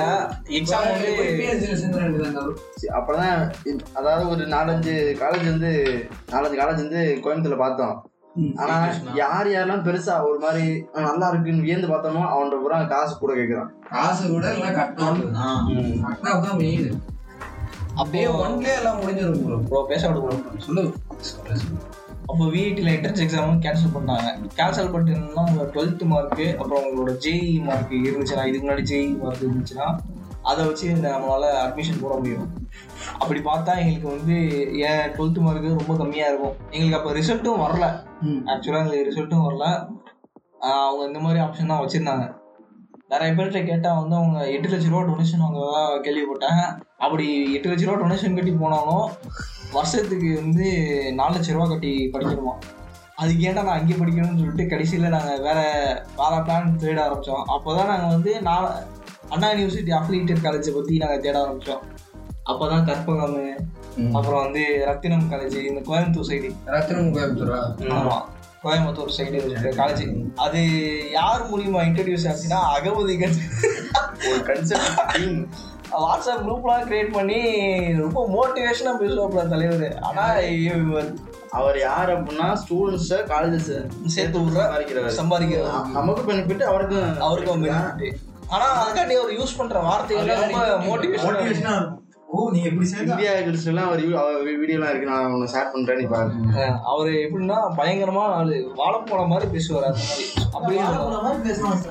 exam 0.49 0.87
வந்து 0.87 1.11
அப்பதான் 2.89 3.35
இது- 3.65 3.85
அதாவது 3.93 4.29
ஒரு 4.29 4.45
நாலஞ்சு 4.47 4.95
காலேஜ் 5.23 5.49
வந்து 5.49 5.71
நாலஞ்சு 6.31 6.59
காலேஜ் 6.61 6.83
வந்து 6.85 7.19
கோயம்புத்தூர்ல 7.23 7.57
பார்த்தோம். 7.57 8.10
ஆனா 8.61 8.75
யார் 9.19 9.47
யாரெல்லாம் 9.53 9.85
பெருசா 9.87 10.13
ஒரு 10.27 10.37
மாதிரி 10.43 10.65
நல்லா 11.07 11.27
இருக்குன்னு 11.31 11.65
வியந்து 11.65 11.87
பார்த்தோமோ 11.87 12.21
அவன்கிட்ட 12.33 12.59
பூரா 12.63 12.77
காசு 12.93 13.13
கூட 13.17 13.31
கேக்குறான். 13.39 13.71
காசு 13.91 14.23
கூட 14.33 14.45
எல்லாம் 14.53 14.77
கட்டணும் 14.79 16.59
மெயின் 16.61 16.87
அப்படியே 18.01 18.27
ஒன்லயே 18.41 18.75
எல்லாம் 18.79 18.99
முடிஞ்சிடும் 18.99 19.41
ப்ரோ 19.45 19.57
ப்ரோ 19.69 19.81
பேச 19.89 20.03
விடுவோம் 20.09 20.61
சொல்லு. 20.65 20.83
அப்போ 22.29 22.43
விஐடியில் 22.53 22.91
என்ட்ரன்ஸ் 22.93 23.23
எக்ஸாமும் 23.25 23.61
கேன்சல் 23.65 23.93
பண்ணிட்டாங்க. 23.95 24.29
கேன்சல் 24.59 24.91
பண்ணிட்டுன்னா 24.93 25.43
உங்க 25.49 25.63
டுவெல்த் 25.73 26.03
மார்க்கு 26.11 26.45
அப்புறம் 26.59 26.85
உங்களோட 26.85 27.13
ஜேஇ 27.25 27.51
மார்க் 27.67 27.93
இருந்துச்சுன்னா 28.07 28.45
இதுக்கு 28.49 28.65
முன்னாடி 28.67 28.85
ஜேஇ 28.91 29.09
மார்க் 29.23 29.45
இருந்துச்சுன்னா 29.47 29.87
அதை 30.49 30.61
வச்சு 30.67 30.85
இந்த 30.95 31.07
நம்மளால 31.13 31.49
அட்மிஷன் 31.65 32.01
போட 32.03 32.13
முடியும். 32.19 32.47
அப்படி 33.21 33.39
பார்த்தா 33.49 33.73
எங்களுக்கு 33.83 34.09
வந்து 34.15 34.35
ஏன் 34.89 35.05
டுவெல்த் 35.15 35.39
மார்க்கு 35.45 35.79
ரொம்ப 35.79 35.93
கம்மியாக 36.01 36.31
இருக்கும். 36.31 36.55
எங்களுக்கு 36.73 36.99
அப்போ 36.99 37.13
ரிசல்ட்டும் 37.19 37.63
வரல. 37.65 37.85
ஆக்சுவலாக 38.51 38.83
எங்களுக்கு 38.83 39.07
ரிசல்ட்டும் 39.09 39.45
வரல. 39.47 39.65
அவங்க 40.85 41.03
இந்த 41.09 41.19
மாதிரி 41.25 41.41
ஆப்ஷன் 41.45 41.71
தான் 41.73 41.83
வச்சுருந்தாங்க. 41.83 42.25
நிறைய 43.13 43.31
பேர்கிட்ட 43.37 43.61
கேட்டால் 43.69 43.97
வந்து 44.01 44.15
அவங்க 44.19 44.39
எட்டு 44.55 44.67
லட்ச 44.71 44.91
ரூபா 44.91 45.01
டொனேஷன் 45.07 45.41
வாங்குறதா 45.43 45.81
கேள்விப்பட்டேன் 46.05 46.61
அப்படி 47.05 47.25
எட்டு 47.55 47.69
லட்ச 47.71 47.87
ரூபா 47.87 47.97
டொனேஷன் 48.01 48.37
கட்டி 48.37 48.53
போனாலும் 48.61 49.07
வருஷத்துக்கு 49.73 50.29
வந்து 50.41 50.67
நாலு 51.17 51.33
லட்ச 51.35 51.55
ரூபா 51.55 51.65
கட்டி 51.71 51.91
படிக்கணுமா 52.13 52.53
அதுக்கு 53.21 53.45
ஏன்டா 53.47 53.65
நான் 53.65 53.79
அங்கே 53.79 53.97
படிக்கணும்னு 54.01 54.41
சொல்லிட்டு 54.41 54.71
கடைசியில் 54.73 55.13
நாங்கள் 55.15 55.43
வேற 55.47 55.59
வேற 56.19 56.33
பிளான் 56.45 56.71
தேட 56.83 57.01
ஆரம்பித்தோம் 57.07 57.43
அப்போ 57.55 57.69
தான் 57.79 57.91
நாங்கள் 57.93 58.13
வந்து 58.15 58.31
நான் 58.47 58.69
அண்ணா 59.33 59.49
யூனிவர்சிட்டி 59.53 59.93
அஃபிலியேட்டட் 59.97 60.45
காலேஜை 60.45 60.73
பற்றி 60.77 61.01
நாங்கள் 61.03 61.23
தேட 61.25 61.37
ஆரம்பித்தோம் 61.43 61.83
அப்போ 62.43 62.67
தான் 62.67 62.85
கற்பகம் 62.85 63.35
அப்புறம் 64.13 64.43
வந்து 64.43 64.83
ரத்தினம் 64.85 65.31
காலேஜ் 65.31 65.55
இந்த 65.63 65.81
கோயம்புத்தூர் 65.89 66.29
சைடு. 66.29 66.49
ரத்தினம் 66.65 67.13
கோயம்புத்தூரா? 67.15 67.59
ஆமா. 67.97 68.15
கோயம்புத்தூர் 68.63 69.15
சைடு 69.17 69.39
காலேஜ் 69.79 70.03
அது 70.35 70.61
யார் 71.11 71.43
மூலியமா 71.51 71.81
இன்ட்ரடியூஸ் 71.87 72.27
ஆச்சுன்னா 72.31 72.59
அகமதி 72.75 73.15
ஒரு 74.29 74.41
கன்செப்ட் 74.49 75.45
வாட்ஸ்அப் 76.01 76.43
குரூப்லாம் 76.47 76.85
கிரியேட் 76.89 77.11
பண்ணி 77.11 77.39
ரொம்ப 77.95 78.19
மோட்டிவேஷனா 78.35 78.91
பேசுவாப்ல 79.01 79.47
தலைவர். 79.49 79.97
ஆனா 79.99 80.25
இவர். 80.65 81.09
அவர் 81.51 81.77
யார் 81.79 82.09
அப்படின்னா 82.09 82.45
ஸ்டூடெண்ட்ஸ் 82.61 83.09
காலேஜஸ் 83.31 83.71
சேர்த்து 84.05 84.37
விடுற 84.39 84.59
சம்பாதிக்கிறவர் 84.59 85.17
சம்பாதிக்கிறார். 85.21 85.89
நமக்கு 85.91 86.21
பெனிஃபிட் 86.29 86.63
அவருக்கும் 86.63 87.19
அவருக்கும் 87.19 87.65
benefit. 87.65 88.13
ஆனா 88.47 88.67
அதுக்காண்டி 88.81 89.15
அவர் 89.21 89.33
யூஸ் 89.39 89.57
பண்ற 89.57 89.79
வார்த்தைகள் 89.79 90.39
ரொம்ப 90.43 90.61
மோட்டிவேஷன் 90.87 91.27
மோட்டிவேஷனா 91.27 91.73
இருக்கும். 91.79 91.97
ஓ 92.33 92.41
நீங்க 92.53 92.67
இப்படி 92.69 92.87
சேர்ந்தா? 92.89 93.13
இந்தியா 93.13 93.31
கிட்ஸ் 93.45 93.65
எல்லாம் 93.69 93.87
அவர் 93.87 94.01
வீடியோலாம் 94.59 94.91
இருக்கு. 94.91 95.09
நான் 95.09 95.31
உன்னை 95.35 95.47
ஷேர் 95.53 95.71
பண்றேன் 95.73 95.99
நீ 96.01 96.05
பாரு. 96.13 96.29
அவர் 96.91 97.09
எப்படின்னா 97.23 97.57
பயங்கரமா 97.79 98.23
ஆளு. 98.37 98.57
வாழைப்பழ 98.79 99.23
மாதிரி 99.31 99.47
பேசுவார் 99.55 99.87
அந்த 99.89 100.03
மாதிரி. 100.09 100.25
அப்படியே. 100.57 100.81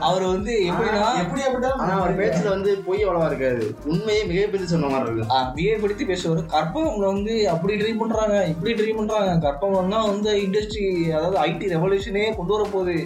அவர் 0.09 0.25
வந்து 0.35 0.53
எப்படின்னா 0.71 1.11
எப்படி 1.25 1.43
ஆனா 1.83 1.93
அவர் 2.01 2.19
பேச்சுல 2.21 2.49
வந்து 2.57 2.71
பொய் 2.87 3.05
அவ்வளவா 3.07 3.29
இருக்காது. 3.31 3.67
உண்மையே 3.93 4.23
மிகப்பெரிய 4.31 4.69
சொன்ன 4.73 4.91
மாதிரி 4.95 5.09
இருக்கு. 5.09 5.29
பிஏபடுத்தி 5.59 6.07
பேசுவார். 6.13 6.43
கற்பகம்ல 6.55 7.13
வந்து 7.15 7.35
அப்படி 7.55 7.77
ட்ரீம் 7.83 8.03
பண்றாங்க 8.05 8.37
இப்படி 8.55 8.75
ட்ரீம் 8.81 9.01
பண்றாங்க. 9.03 9.35
கற்பகம் 9.47 9.95
தான் 9.97 10.09
வந்து 10.13 10.33
இண்டஸ்ட்ரி 10.47 10.87
அதாவது 11.19 11.39
ஐடி 11.49 11.69
ரெவல்யூஷனே 11.77 12.25
கொண்டு 12.39 12.55
வர 12.57 12.67
போகுது 12.73 12.97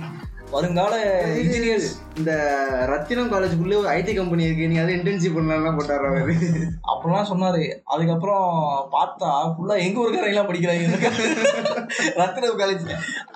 வருங்கால 0.54 0.94
இன்ஜினியர்ஸ் 1.36 1.88
இந்த 2.16 2.32
ரத்தினம் 2.88 3.30
காலேஜுக்குள்ளே 3.32 3.76
ஒரு 3.76 3.88
ஐடி 3.88 4.12
கம்பெனி 4.16 4.44
இருக்கு. 4.44 4.68
நீ 4.68 4.76
அதை 4.76 4.94
இன்டர்ன்ஷிப் 4.94 5.34
பண்ணலாம் 5.34 5.78
போட்டாரு 5.78 6.04
அவரு. 6.08 6.34
அப்படிலாம் 6.90 7.30
சொன்னாரு. 7.30 7.62
அதுக்கப்புறம் 7.94 8.44
பார்த்தா 8.92 9.30
ஃபுல்லா 9.54 9.76
எங்க 9.86 9.98
ஊருக்காரங்களாம் 10.04 10.50
படிக்கிறாங்க. 10.50 11.10
ரத்னம் 12.20 12.60
காலேஜ் 12.60 12.84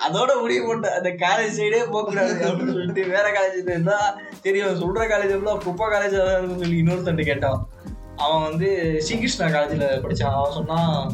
அதோட 0.09 0.41
முடிவு 0.41 0.67
போட்டு 0.67 0.93
அந்த 0.93 1.11
காலேஜ் 1.25 1.59
சைடே 1.59 1.81
போகக்கூடாது 1.91 2.35
அப்படின்னு 2.49 2.77
சொல்லிட்டு 2.79 3.07
வேற 3.07 3.27
காலேஜ் 3.39 3.61
இருந்தா 3.63 3.99
தெரியும் 4.43 4.81
சொல்ற 4.83 4.99
காலேஜ் 4.99 5.37
எல்லாம் 5.39 5.63
குப்பா 5.63 5.87
காலேஜ் 5.95 6.17
சொல்லி 6.61 6.81
இன்னொருத்தன் 6.83 7.29
கேட்டான். 7.31 7.69
அவன் 8.17 8.49
வந்து 8.49 8.69
ஸ்ரீகிருஷ்ணா 9.07 9.47
காலேஜில் 9.51 10.03
படிச்சான். 10.05 10.37
அவன் 10.39 10.53
சொன்னான் 10.53 11.13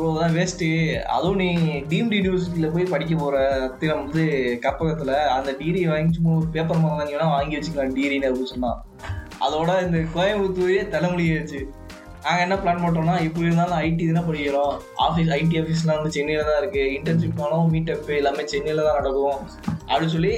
ப்ரோ 0.00 0.10
தான் 0.18 0.34
வேஸ்ட்டு 0.36 0.66
அதுவும் 1.14 1.40
நீ 1.42 1.48
டீம்டு 1.90 2.18
யூனிவர்சிட்டியில் 2.18 2.72
போய் 2.74 2.92
படிக்க 2.92 3.14
போகிற 3.22 3.40
ரத்தினம் 3.62 3.98
வந்து 4.02 4.22
கப்பகத்தில் 4.64 5.12
அந்த 5.34 5.50
டிகிரி 5.58 5.80
வாங்கி 5.90 6.16
சும்மா 6.18 6.34
பேப்பர் 6.54 6.80
மாதிரி 6.84 7.16
நீ 7.22 7.26
வாங்கி 7.34 7.56
வச்சுக்கலாம் 7.56 7.92
டிகிரின்னு 7.96 8.28
அப்படின்னு 8.28 8.52
சொன்னான். 8.52 8.78
அதோட 9.46 9.70
இந்த 9.86 9.98
கோயம்புத்தூரே 10.14 10.80
தலைமொழியாச்சு 10.94 11.60
நாங்கள் 12.24 12.44
என்ன 12.44 12.56
பிளான் 12.62 12.82
பண்ணுறோம்னா 12.84 13.16
எப்படி 13.26 13.46
இருந்தாலும் 13.48 13.78
ஐடி 13.84 14.06
தானே 14.08 14.22
படிக்கிறோம். 14.28 14.72
ஆஃபீஸ் 15.06 15.30
ஐடி 15.38 15.58
ஆஃபீஸ்லாம் 15.60 15.98
வந்து 16.00 16.14
சென்னையில் 16.16 16.48
தான் 16.48 16.58
இருக்குது 16.62 16.90
இன்டர்ன்ஷிப்னாலும் 16.96 17.70
மீட்டப் 17.74 18.10
எல்லாமே 18.20 18.44
சென்னையில் 18.54 18.86
தான் 18.88 18.98
நடக்கும். 19.00 19.38
அப்படின்னு 19.90 20.14
சொல்லி 20.16 20.34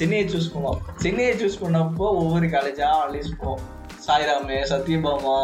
சென்னையை 0.00 0.24
சூஸ் 0.32 0.52
பண்ணோம். 0.54 0.80
சென்னையை 1.04 1.34
சூஸ் 1.42 1.60
பண்ணப்போ 1.64 2.06
ஒவ்வொரு 2.22 2.48
காலேஜாக 2.56 2.98
அனலைஸ் 3.02 3.38
போவோம். 3.42 3.62
சாய்ராமு 4.10 4.56
சத்யபாமா 4.70 5.34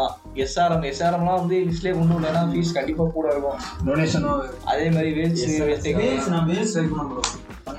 எஸ்ஆர்எம். 0.43 0.85
எஸ்ஆர்எம்லாம் 0.89 1.39
வந்து 1.41 1.57
லிஸ்ட்லேயே 1.67 1.93
கொண்டு 1.97 2.15
வரலன்னா 2.15 2.41
ஃபீஸ் 2.51 2.73
கண்டிப்பாக 2.77 3.09
கூட 3.17 3.27
இருக்கும். 3.33 3.59
டொனேஷனும் 3.87 4.41
அதே 4.71 4.87
மாதிரி 4.95 5.11
வேல்ஸ் 5.19 5.45
வேல்ஸ் 5.99 6.27
நான் 6.33 6.47
வேல்ஸ் 6.51 6.73
ட்ரை 6.75 6.87
பண்ண 6.93 7.05
bro. 7.11 7.21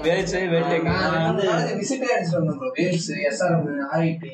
வேல்ஸ் 0.07 0.35
வேல்டெக் 0.53 0.89
விசிட்டே 1.81 2.09
அடிச்சு 2.17 2.35
வந்தோம் 2.39 2.59
ப்ரோ 2.61 2.71
வேல்ஸ் 2.79 3.09
எஸ்ஆர்எம் 3.29 3.67
ஆர்ஐடி 3.93 4.33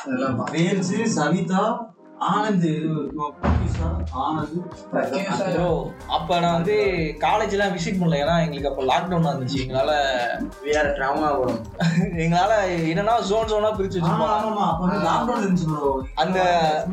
அதெல்லாம் 0.00 0.38
வேல்ஸ் 0.54 0.92
சவிதா 1.16 1.62
ஆனந்த் 2.26 2.66
அப்போ 6.16 6.34
நான் 6.44 6.56
வந்து 6.58 6.76
காலேஜ்லாம் 7.24 7.74
விசிட் 7.74 7.98
பண்ணல. 8.00 8.20
ஏன்னா 8.22 8.34
எங்களுக்கு 8.44 8.70
அப்போ 8.70 8.82
லாக்டவுன் 8.90 9.28
இருந்துச்சு. 9.30 9.58
எங்களால் 9.64 9.92
வேற 10.66 10.84
ட்ராமா 10.96 11.28
வரும் 11.40 11.60
எங்களால் 12.24 12.54
என்னன்னா 12.90 13.14
ஜோன் 13.28 13.48
ஜோனாக 13.50 13.72
பிரித்து 13.78 14.00
ஆமா 14.00 14.08
வச்சுருப்பாங்க. 14.08 14.48
ஆமா 14.48 14.64
அப்ப 14.70 14.82
வந்து 14.86 15.06
லாக்டவுன் 15.08 15.42
இருந்துச்சு 15.44 15.68
ப்ரோ 15.72 15.92
அந்த 16.22 16.38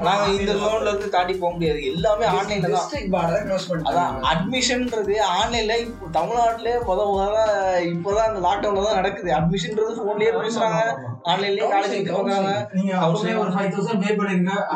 நாங்க 0.07 0.27
இந்த 0.39 0.53
ஜோன்ல 0.61 0.91
இருந்து 0.91 1.09
தாண்டி 1.15 1.35
போக 1.41 1.51
முடியாது. 1.55 1.81
எல்லாமே 1.93 2.27
ஆன்லைன்ல 2.35 2.71
தான். 2.75 2.89
அதான் 3.89 4.21
அட்மிஷன்ன்றது 4.33 5.15
ஆன்லைன்ல 5.39 5.79
இப்போ 5.85 6.11
தமிழ்நாட்டிலே 6.19 6.75
முத 6.89 6.99
முதல்ல 7.13 7.39
இப்போதான் 7.93 8.29
அந்த 8.29 8.41
லாக்டவுன்ல 8.47 8.85
தான் 8.87 8.99
நடக்குது. 9.01 9.31
அட்மிஷன்ன்றது 9.39 10.07
போன்லயே 10.09 10.33
பேசுறாங்க. 10.41 10.79
ஆன்லைன்லயே 11.33 11.71
காலேஜ் 11.73 11.97
நீங்க 12.77 12.93
அப்பவே 13.05 13.35
ஒரு 13.43 13.51
ஃபைவ் 13.57 13.73
தௌசண்ட் 13.75 14.03
பே 14.05 14.13
பண்ணிருங்க. 14.21 14.53
ஆ 14.71 14.75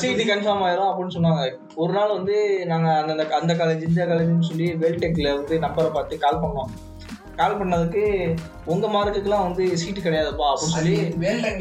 சீட்டு 0.00 0.24
கன்ஃபார்ம் 0.24 0.64
ஆயிரும். 0.66 0.90
அப்படின்னு 0.90 1.16
சொன்னாங்க. 1.16 1.44
ஒரு 1.74 1.92
நாள் 1.92 2.16
வந்து 2.16 2.66
நாங்க 2.66 2.88
அந்த 3.00 3.26
அந்த 3.40 3.54
காலேஜ் 3.54 3.88
இந்த 3.88 4.06
காலேஜ்னு 4.06 4.50
சொல்லி 4.50 4.68
வெல்டெக்ல 4.84 5.34
வந்து 5.38 5.58
நம்பரை 5.66 5.90
பார்த்து 5.92 6.18
கால் 6.18 6.42
பண்ணோம். 6.44 6.70
கால் 7.36 7.58
பண்ணதுக்கு 7.60 8.02
உங்க 8.64 8.86
மார்க்குக்கெல்லாம் 8.88 9.46
வந்து 9.46 9.64
சீட்டு 9.80 10.00
கிடையாதுப்பா 10.00 10.46
அப்படின்னு 10.50 10.76
சொல்லி 10.76 10.94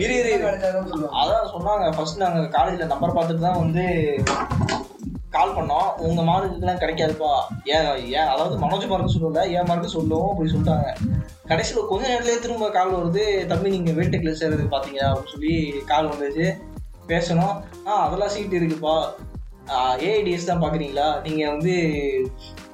இரு, 0.03 0.15
இரு. 0.19 0.36
அதான் 1.21 1.51
சொன்னாங்க. 1.55 1.88
ஃபர்ஸ்ட் 1.95 2.21
நாங்க 2.23 2.41
காலேஜ்ல 2.57 2.86
நம்பர் 2.86 3.15
பார்த்துட்டு 3.17 3.45
தான் 3.47 3.61
வந்து 3.63 3.86
கால் 5.30 5.55
பண்ணோம். 5.55 5.89
உங்க 6.07 6.21
மார்க்குக்கெல்லாம் 6.21 6.82
கிடைக்காதுப்பா. 6.82 7.32
ஏன் 7.65 7.88
ஏன்? 8.17 8.30
அதாவது 8.34 8.55
மனோஜ் 8.57 8.88
மார்க்கு 8.91 9.15
சொல்லல. 9.15 9.43
ஏன் 9.57 9.67
மார்க்கு 9.67 9.89
சொல்லுவோம் 9.89 10.30
அப்படி 10.30 10.51
சொல்லிட்டாங்க. 10.51 10.89
கடைசியில் 11.47 11.89
கொஞ்ச 11.89 12.03
நேரத்துலேயே 12.11 12.39
திரும்ப 12.39 12.69
கால் 12.69 12.95
வருது. 12.95 13.45
தம்பி 13.45 13.69
நீங்கள் 13.69 13.97
வேல்டெக்ல 13.97 14.32
சேர்றது 14.41 14.63
பார்த்தீங்க 14.76 15.01
அப்படின்னு 15.07 15.34
சொல்லி 15.34 15.55
கால் 15.86 16.11
வந்துச்சு. 16.13 16.47
பேசணும். 17.13 17.55
ஆ 17.87 18.01
அதெல்லாம் 18.07 18.33
சீட் 18.35 18.59
இருக்குப்பா. 18.59 18.97
ஏஐடிஎஸ் 20.07 20.47
தான் 20.49 20.61
பார்க்குறீங்களா 20.63 21.05
நீங்கள் 21.25 21.51
வந்து 21.53 21.75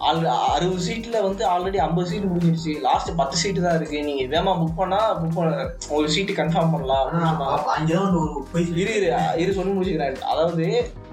ஆல் 0.07 0.25
அறுபது 0.55 0.81
சீட்டில் 0.85 1.23
வந்து 1.25 1.43
ஆல்ரெடி 1.51 1.79
ஐம்பது 1.85 2.09
சீட் 2.09 2.25
முடிஞ்சிருச்சு. 2.31 2.73
லாஸ்ட் 2.87 3.11
பத்து 3.19 3.35
சீட்டு 3.41 3.61
தான் 3.65 3.77
இருக்குது 3.79 4.05
நீங்கள் 4.07 4.29
வேமா 4.33 4.53
புக் 4.61 4.79
பண்ணால் 4.79 5.13
புக் 5.19 5.37
பண்ண 5.37 5.67
ஒரு 5.97 6.07
சீட்டு 6.15 6.33
கன்ஃபார்ம் 6.39 6.73
பண்ணலாம் 6.75 7.07
இரு 8.81 8.93
இரு 8.97 9.09
இரு 9.43 9.57
சொல்லி 9.59 9.75
முடிச்சுக்கிறேன். 9.75 10.19
அதாவது 10.33 10.65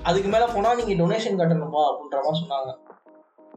அதுக்கு 0.08 0.30
மேல 0.34 0.48
போனா 0.56 0.72
நீங்க 0.80 0.96
டொனேஷன் 1.02 1.40
கட்டணும்பா 1.42 1.84
அப்படின்ற 1.90 2.18
மாதிரி 2.24 2.42
சொன்னாங்க. 2.42 2.72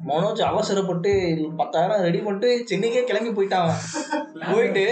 மனோஜ் 0.10 0.44
அவசரப்பட்டு 0.52 1.12
பத்தாயிரம் 1.60 2.06
ரெடி 2.08 2.22
பண்ணிட்டு 2.28 2.52
சென்னைக்கே 2.70 3.04
கிளம்பி 3.10 3.32
போயிட்டாங்க 3.40 3.74
போயிட்டு 4.52 4.86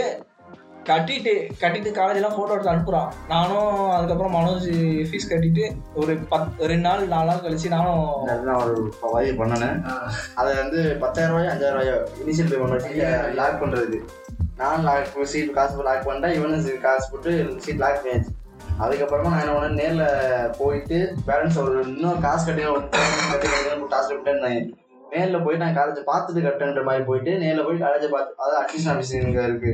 கட்டிட்டு 0.88 1.34
கட்டிட்டு 1.62 1.90
காலேஜ் 1.98 2.20
எல்லாம் 2.20 2.36
போட்டோ 2.36 2.54
எடுத்து 2.54 2.72
அனுப்புறான். 2.74 3.10
நானும் 3.28 3.90
அதுக்கப்புறம் 3.96 4.36
மனோஜ் 4.38 4.68
ஃபீஸ் 5.10 5.30
கட்டிட்டு 5.32 5.66
ஒரு 5.94 6.14
பத் 6.32 6.64
ரெண்டு 6.72 6.86
நாள் 6.88 7.04
நாலு 7.14 7.30
நாள் 7.30 7.44
கழிச்சு 7.46 7.74
நானும் 7.76 8.02
நான் 8.48 8.62
ஒரு 8.64 8.76
வழி 9.16 9.32
பண்ணினேன் 9.42 9.78
அதை 10.40 10.56
வந்து 10.62 10.82
பத்தாயிரம் 11.04 11.36
ரூபாயோ 11.36 11.52
அஞ்சாயிரம் 11.54 11.78
ரூபாயோ 11.78 11.96
இனிஷியல் 12.24 12.52
பேமெண்ட் 12.54 12.76
வச்சு 12.78 12.96
லாக் 13.42 13.62
பண்ணுறதுக்கு 13.64 14.02
நான் 14.62 14.86
லாக் 14.90 15.14
சீட் 15.34 15.56
காசு 15.60 15.88
லாக் 15.90 16.08
பண்ணிட்டேன். 16.08 16.38
இவனும் 16.40 16.84
காசு 16.88 17.08
போட்டு 17.12 17.34
சீட் 17.66 17.84
லாக் 17.86 18.02
பண்ணியாச்சு. 18.04 18.36
அதுக்கப்புறமா 18.84 19.30
நான் 19.32 19.42
என்ன 19.44 19.54
பண்ணேன் 19.56 19.80
நேரில் 19.80 20.54
போயிட்டு 20.58 20.98
பேரண்ட்ஸ் 21.28 21.62
ஒரு 21.64 21.74
இன்னும் 21.88 22.22
காசு 22.28 22.46
கட்டி 22.46 22.64
கட்டி 23.32 23.48
காசு 23.96 24.10
கட்டேன் 24.14 24.46
நேரில் 25.14 25.44
போய் 25.46 25.60
நான் 25.62 25.76
காலேஜை 25.78 26.02
பார்த்துட்டு 26.12 26.46
கட்டுன்ற 26.46 26.82
மாதிரி 26.88 27.04
போயிட்டு 27.10 27.32
நேரில் 27.44 27.66
போய் 27.68 27.84
காலேஜை 27.84 28.10
பார்த்து 28.14 28.38
அதாவது 28.38 28.58
அட்மிஷன் 28.62 28.92
ஆஃபீஸ் 28.94 29.14
இங்கே 29.20 29.44
இருக்கு. 29.50 29.72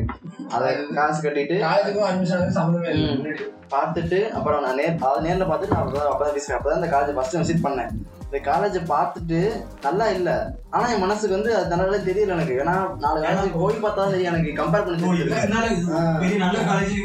அதை 0.56 0.68
காசு 0.98 1.20
கட்டிட்டு 1.26 1.56
காலேஜுக்கும் 1.66 2.08
அட்மிஷனுக்கும் 2.10 2.58
சம்மந்தமே 2.60 2.92
பார்த்துட்டு 3.74 4.20
அப்புறம் 4.38 4.64
நான் 4.66 4.80
நேர் 4.82 4.98
அதாவது 5.00 5.26
நேரில் 5.28 5.50
பார்த்துட்டு 5.50 5.76
நான் 5.76 6.12
அப்போ 6.12 6.24
தான் 6.26 6.36
பேசுகிறேன் 6.38 6.58
அப்போ 6.60 6.70
தான் 6.70 6.80
இந்த 6.82 6.90
காலேஜ் 6.94 7.18
ஃபஸ்ட்டு 7.18 7.42
விசிட் 7.42 7.66
பண்ணேன். 7.68 7.92
இந்த 8.28 8.40
காலேஜை 8.48 8.82
பார்த்துட்டு 8.94 9.40
நல்லா 9.86 10.06
இல்லை. 10.18 10.36
ஆனால் 10.74 10.92
என் 10.94 11.04
மனசுக்கு 11.04 11.38
வந்து 11.38 11.52
அது 11.58 11.82
நல்லா 11.82 12.00
தெரியல 12.08 12.36
எனக்கு. 12.38 12.56
ஏன்னா 12.62 12.76
நாலு 13.04 13.20
காலேஜ் 13.26 13.60
போய் 13.60 13.84
பார்த்தா 13.86 14.08
தெரியும் 14.14 14.32
எனக்கு 14.34 14.54
கம்பேர் 14.62 14.86
பண்ணி 14.88 15.28
நல்ல 16.46 16.58
காலேஜ். 16.72 16.98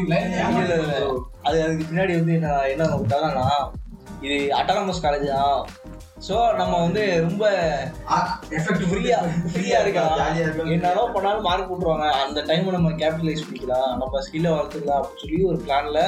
அது 1.49 1.57
அதுக்கு 1.67 1.85
பின்னாடி 1.91 2.15
வந்து 2.21 2.37
நான் 2.47 2.71
என்ன 2.73 2.89
விட்டாங்கன்னா 3.03 3.47
இது 4.27 4.39
அட்டானமஸ் 4.61 5.05
காலேஜ் 5.05 5.29
தான் 5.35 5.61
ஸோ 6.27 6.37
நம்ம 6.59 6.73
வந்து 6.85 7.03
ரொம்ப 7.27 7.45
எஃபெக்ட் 8.57 8.85
ஃப்ரீயா 8.89 9.19
ஃப்ரீயா 9.53 9.79
இருக்கலாம். 9.85 10.19
என்னதான் 10.77 11.15
பண்ணாலும் 11.15 11.47
மார்க் 11.49 11.71
போட்டுருவாங்க. 11.71 12.09
அந்த 12.25 12.41
டைம் 12.51 12.75
நம்ம 12.77 12.91
கேபிட்டலைஸ் 13.03 13.47
பண்ணிக்கலாம். 13.47 13.91
நம்ம 14.03 14.21
ஸ்கில்லை 14.27 14.51
வளர்த்துக்கலாம் 14.55 15.01
அப்படின்னு 15.01 15.25
சொல்லி 15.25 15.41
ஒரு 15.51 15.61
பிளான்ல 15.67 16.01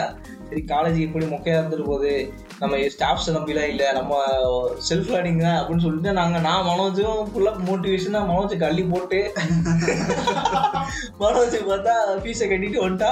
சரி 0.49 0.65
காலேஜ் 0.73 0.99
எப்படி 1.07 1.27
மொக்கையா 1.35 1.59
இருந்துட்டு 1.61 1.91
போகுது? 1.93 2.15
நம்ம 2.63 2.81
ஸ்டாஃப்ஸ் 2.95 3.29
நம்பிலாம் 3.37 3.71
இல்லை. 3.73 3.89
நம்ம 3.99 4.13
செல்ஃப் 4.89 5.11
லேர்னிங் 5.15 5.43
தான் 5.47 5.59
அப்படின்னு 5.61 5.85
சொல்லிட்டு 5.87 6.13
நாங்கள் 6.21 6.47
நான் 6.49 6.69
மனோஜும் 6.71 7.21
ஃபுல்லாக 7.33 7.67
மோட்டிவேஷனாக 7.71 8.31
மனோஜுக்கு 8.33 8.69
அள்ளி 8.71 8.85
போட்டு 8.93 9.21
மனோஜுக்கு 11.23 11.67
பார்த்தா 11.73 11.93
ஃபீஸை 12.23 12.47
கட்டிட்டு 12.51 12.79
வந்துட்டா. 12.85 13.11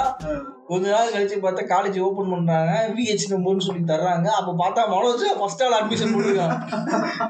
கொஞ்ச 0.69 0.85
நாள் 0.93 1.13
கழிச்சு 1.13 1.37
பார்த்தா 1.43 1.63
காலேஜ் 1.71 1.97
ஓப்பன் 2.07 2.31
பண்றாங்க. 2.33 2.73
விஹெச் 2.97 3.25
நம்பர்னு 3.31 3.65
சொல்லி 3.67 3.81
தர்றாங்க. 3.91 4.27
அப்ப 4.39 4.51
பார்த்தா 4.61 4.81
மனோஜ் 4.93 5.23
ஃபர்ஸ்ட் 5.39 5.63
ஆள் 5.65 5.75
அட்மிஷன் 5.77 6.13
போட்டுருக்கான். 6.13 6.55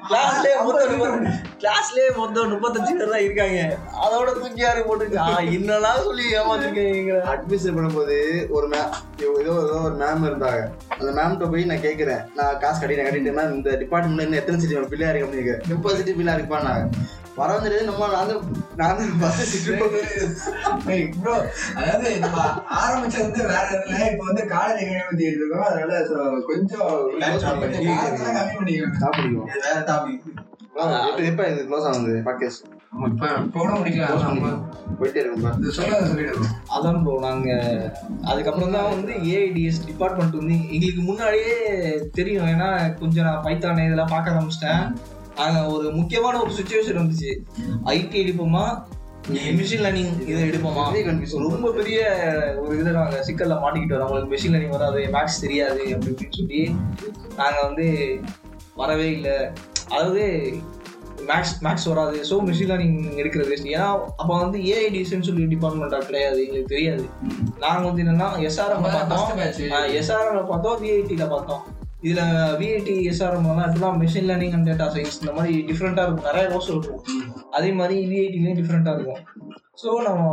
கிளாஸ்லயே 0.10 0.56
மொத்தம் 0.68 1.26
கிளாஸ்லயே 1.62 2.10
மொத்தம் 2.20 2.52
முப்பத்தஞ்சு 2.54 2.92
பேர் 3.00 3.14
தான் 3.14 3.26
இருக்காங்க. 3.28 3.60
அதோட 4.06 4.30
தூக்கி 4.40 4.64
யாரு 4.66 4.82
போட்டுருக்கான் 4.90 5.50
என்னெல்லாம் 5.58 6.04
சொல்லி 6.08 6.26
ஏமாத்திருக்கீங்க 6.40 7.16
அட்மிஷன் 7.34 7.78
பண்ணும்போது 7.78 8.18
ஒரு 8.58 8.70
மேம் 8.74 8.94
ஏதோ 9.24 9.54
ஏதோ 9.66 9.80
ஒரு 9.88 9.96
மேம் 10.04 10.28
இருந்தாங்க. 10.30 10.62
அந்த 11.00 11.10
மேம்கிட்ட 11.20 11.48
போய் 11.54 11.70
நான் 11.72 11.86
கேட்குறேன் 11.88 12.11
நான் 12.36 12.60
காசு 12.60 12.80
கட்டிட்டேன் 12.80 13.08
கட்டிட்டேன் 13.08 13.38
மேம் 13.38 13.56
இந்த 13.56 13.72
டிபார்ட்மெண்ட் 13.82 14.40
எத்தனை 14.40 14.60
சிட்டி 14.60 14.84
பிள்ளையா 14.92 15.12
இருக்கு 15.12 15.28
அப்படின்னு 15.28 15.74
முப்பது 15.74 15.98
சிட்டி 15.98 16.14
பிள்ளை 16.14 16.36
இருப்பான்னாங்க 16.38 16.86
வர 17.36 17.50
வந்துட்டு 17.56 17.78
நம்ம 17.84 18.08
நான் 18.14 18.32
நான் 18.76 18.98
தான் 18.98 19.20
பஸ் 19.20 19.38
சிட்டி 19.44 19.76
ப்ரோ 21.16 21.36
அதாவது 21.78 22.10
நம்ம 22.20 22.40
ஆரம்பிச்சது 22.80 23.24
வந்து 23.24 23.44
வேற 23.52 23.66
இதுல 23.78 24.00
இப்போ 24.10 24.26
வந்து 24.26 24.44
காலேஜ் 24.54 24.82
பத்திட்டு 25.02 25.30
இருக்கோம். 25.34 25.66
அதனால 25.68 26.02
கொஞ்சம் 26.50 26.90
கம்மி 27.22 27.40
பண்ணிக்கணும். 28.54 29.00
சாப்பிடுவோம் 29.02 29.50
வேற 29.58 29.78
டாபிக் 29.88 30.28
எப்போ 31.26 31.44
இது 31.50 31.64
க்ளோஸ் 31.70 31.88
ஆகுது 31.88 32.14
பாட்காஸ்ட் 32.28 32.68
இப்போ 32.94 33.66
முடிக்கலாம் 33.74 34.40
போயிட்டே 35.00 35.20
இருக்கும் 35.22 36.48
அதான் 36.76 36.98
ப்ரோ 37.04 37.14
நாங்க 37.26 37.50
அதுக்கப்புறம் 38.30 38.74
தான் 38.76 38.90
வந்து 38.94 39.12
ஏஐடிஎஸ் 39.34 39.80
டிபார்ட்மெண்ட் 39.90 40.36
வந்து 40.40 40.56
எங்களுக்கு 40.76 41.04
முன்னாடியே 41.10 41.54
தெரியும். 42.18 42.50
ஏன்னா 42.54 42.70
கொஞ்சம் 43.02 43.28
நான் 43.28 43.46
பைத்தான 43.46 43.86
இதெல்லாம் 43.86 44.12
பார்க்க 44.14 44.34
ஆரம்பிச்சிட்டேன். 44.34 44.84
நாங்க 45.40 45.60
ஒரு 45.76 45.88
முக்கியமான 46.00 46.42
ஒரு 46.44 46.52
சுச்சுவேஷன் 46.58 47.00
வந்துச்சு. 47.02 47.32
ஐடி 47.94 48.18
எடுப்போமா? 48.24 48.66
மிஷின் 49.60 49.84
லேர்னிங் 49.86 50.14
இதை 50.32 50.42
எடுப்போமா. 50.50 50.86
ரொம்ப 51.48 51.72
பெரிய 51.80 52.02
ஒரு 52.64 52.74
இதை 52.82 52.94
நாங்க 53.00 53.18
சிக்கல்ல 53.30 53.58
மாட்டிக்கிட்டோம். 53.64 54.04
நம்மளுக்கு 54.04 54.34
மிஷின் 54.36 54.54
லேர்னிங் 54.56 54.76
வராது 54.78 55.02
மேக்ஸ் 55.16 55.42
தெரியாது 55.46 55.82
அப்படி 55.96 56.14
இப்படின்னு 56.14 56.40
சொல்லி 56.42 56.62
நாங்க 57.42 57.58
வந்து 57.68 57.88
வரவே 58.82 59.10
இல்லை. 59.18 59.38
அதாவது 59.94 60.26
மேக்ஸ் 61.30 61.54
மேக்ஸ் 61.66 61.88
வராது. 61.92 62.18
ஸோ 62.30 62.36
மிஷின் 62.48 62.70
லேர்னிங் 62.72 62.98
எடுக்கிறது 63.22 63.50
வேஸ்ட் 63.52 63.70
ஏன்னா 63.76 63.90
அப்போ 64.22 64.34
வந்து 64.44 64.60
ஏஐடிஸ்ன்னு 64.74 65.28
சொல்லி 65.30 65.46
டிபார்ட்மெண்ட்டாக 65.54 66.08
கிடையாது. 66.10 66.40
எங்களுக்கு 66.46 66.74
தெரியாது. 66.76 67.06
நாங்கள் 67.64 67.88
வந்து 67.90 68.04
என்னன்னா 68.06 68.30
எஸ்ஆர்எம். 68.50 68.88
பார்த்தோம். 68.98 69.44
எஸ்ஆர்எம்ல 70.02 70.44
பார்த்தோம் 70.52 70.80
விஐடியில் 70.84 71.32
பார்த்தோம். 71.36 71.64
இதுல 72.08 72.22
விஐடி 72.60 72.94
எஸ்ஆர்எம்லாம் 73.10 73.66
எப்படிலாம் 73.66 74.00
machine 74.04 74.28
learning 74.30 74.54
and 74.58 74.68
data 74.70 74.86
science 74.94 75.20
இந்த 75.22 75.34
மாதிரி 75.38 75.54
டிஃப்ரெண்ட்டாக 75.68 76.06
இருக்கும். 76.08 76.28
நிறைய 76.30 76.46
கோர்ஸ் 76.54 76.70
இருக்கும். 76.74 77.02
அதே 77.58 77.70
மாதிரி 77.80 77.98
விஐடிலையும் 78.12 78.60
டிஃப்ரெண்ட்டாக 78.62 78.96
இருக்கும். 78.98 79.22
ஸோ 79.82 79.92
நம்ம 80.08 80.24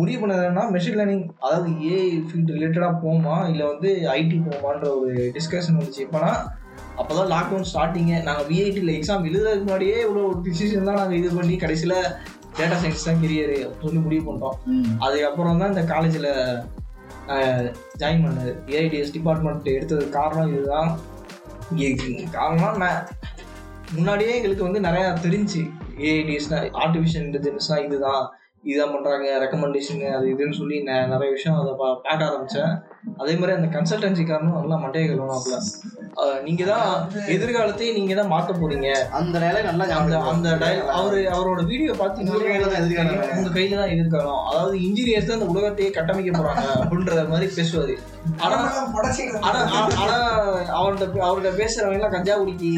முடிவு 0.00 0.18
பண்ணது 0.20 0.42
என்னன்னா 0.48 0.64
மெஷின் 0.74 0.98
லேர்னிங் 0.98 1.24
அதாவது 1.44 1.70
ஏஐ 1.92 2.10
ஃபீல்டு 2.28 2.54
ரிலேட்டடாக 2.56 3.00
போமா 3.02 3.36
இல்லை 3.52 3.64
வந்து 3.72 3.90
ஐடி 4.18 4.36
போமான்ற 4.46 4.86
ஒரு 4.98 5.12
டிஸ்கஷன் 5.36 5.78
வந்துச்சு. 5.78 6.04
எப்போனா 6.06 6.30
அப்போதான் 6.96 7.30
லாக்டவுன் 7.30 7.64
ஸ்டார்டிங்கு 7.74 8.22
நாங்கள் 8.22 8.44
விஐடியில் 8.44 8.94
எக்ஸாம் 8.96 9.26
எழுதுறதுக்கு 9.26 9.58
முன்னாடியே 9.58 10.04
இவ்வளோ 10.04 10.40
டிசிஷன் 10.44 10.82
தான் 10.82 10.94
நாங்கள் 10.94 11.18
இது 11.18 11.34
பண்ணி 11.34 11.56
கடைசியில் 11.56 11.96
டேட்டா 12.56 12.76
சயின்ஸ் 12.82 13.04
தான் 13.04 13.22
கெரியர் 13.22 13.80
சொல்லி 13.82 13.98
முடிவு 13.98 14.32
பண்ணிட்டோம். 14.32 14.56
அதுக்கப்புறம் 14.98 15.58
தான் 15.58 15.68
இந்த 15.68 15.84
காலேஜில் 15.84 16.30
ஜாயின் 17.98 18.24
பண்ணது 18.24 18.54
ஏஐடிஎஸ் 18.66 19.12
டிபார்ட்மெண்ட் 19.12 19.64
எடுத்தது 19.64 20.08
காரணம் 20.08 20.52
இதுதான். 20.52 20.98
இ- 21.76 22.30
காரணம் 22.30 22.76
நான் 22.76 23.08
முன்னாடியே 23.94 24.36
எங்களுக்கு 24.36 24.62
வந்து 24.62 24.80
நிறையா 24.80 25.16
தெரிஞ்சு. 25.22 25.70
ஏஐடிஎஸ்னா 25.98 26.58
ஆர்டிஃபிஷியல் 26.72 27.26
இன்டெலிஜென்ஸ்னா 27.26 27.84
இதுதான். 27.84 28.30
இதுதான் 28.62 28.94
பண்ணுறாங்க 28.94 29.26
ரெக்கமெண்டேஷன் 29.44 30.12
அது 30.12 30.26
இதுன்னு 30.26 30.52
சொல்லி 30.52 30.82
நான் 30.82 31.08
நிறைய 31.08 31.32
விஷயம் 31.32 31.60
அதை 31.60 31.72
பா 31.78 31.94
பார்க்க 31.94 32.24
ஆரம்பித்தேன் 32.24 32.72
அதே 33.06 33.34
மாதிரி 33.34 33.52
அந்த 33.54 33.68
கன்சல்டன்சி 33.74 34.22
காரணம் 34.24 34.56
நல்லா 34.56 34.76
மண்டைய 34.80 35.04
கழுவனாப்ல 35.08 35.56
நீங்கள் 36.44 36.68
தான் 36.70 36.86
எதிர்காலத்தையும் 37.32 37.96
நீங்கள் 37.96 38.18
தான் 38.18 38.30
மாற்ற 38.30 38.52
போறீங்க 38.54 38.88
அந்த 39.18 39.34
நிலை 39.38 39.60
நல்லா 39.62 39.84
அந்த 39.96 40.16
அந்த 40.30 40.46
இருக்கு. 40.46 40.62
டய- 40.62 40.86
அவரு 40.96 41.18
அவரோட 41.34 41.60
வீடியோ 41.70 41.92
உங்க 42.22 42.38
கையில 42.42 42.64
தான் 42.64 42.78
எதிர்காலம். 42.80 43.18
உங்க 43.36 43.50
கையில 43.56 43.78
தான் 43.80 43.92
எதிர்காலம் 43.94 44.40
அதாவது 44.48 44.76
இன்ஜினியர்ஸ் 44.86 45.28
தான் 45.28 45.38
இந்த 45.38 45.48
உலகத்தையே 45.52 45.90
கட்டமைக்க 45.90 46.32
போறாங்க 46.38 46.64
அப்படின்ற 46.78 47.24
மாதிரி 47.28 47.48
பேசுவாரு 47.56 47.96
ஆனா 48.40 48.56
ஆனா 49.42 49.60
ஆனா 49.98 50.16
அவன்கிட்ட 50.78 51.06
அவர்கிட்ட 51.22 51.52
பேசுறவங்க 51.60 51.98
எல்லாம் 52.00 52.14
கஞ்சா 52.16 52.36
குடிக்கி 52.40 52.72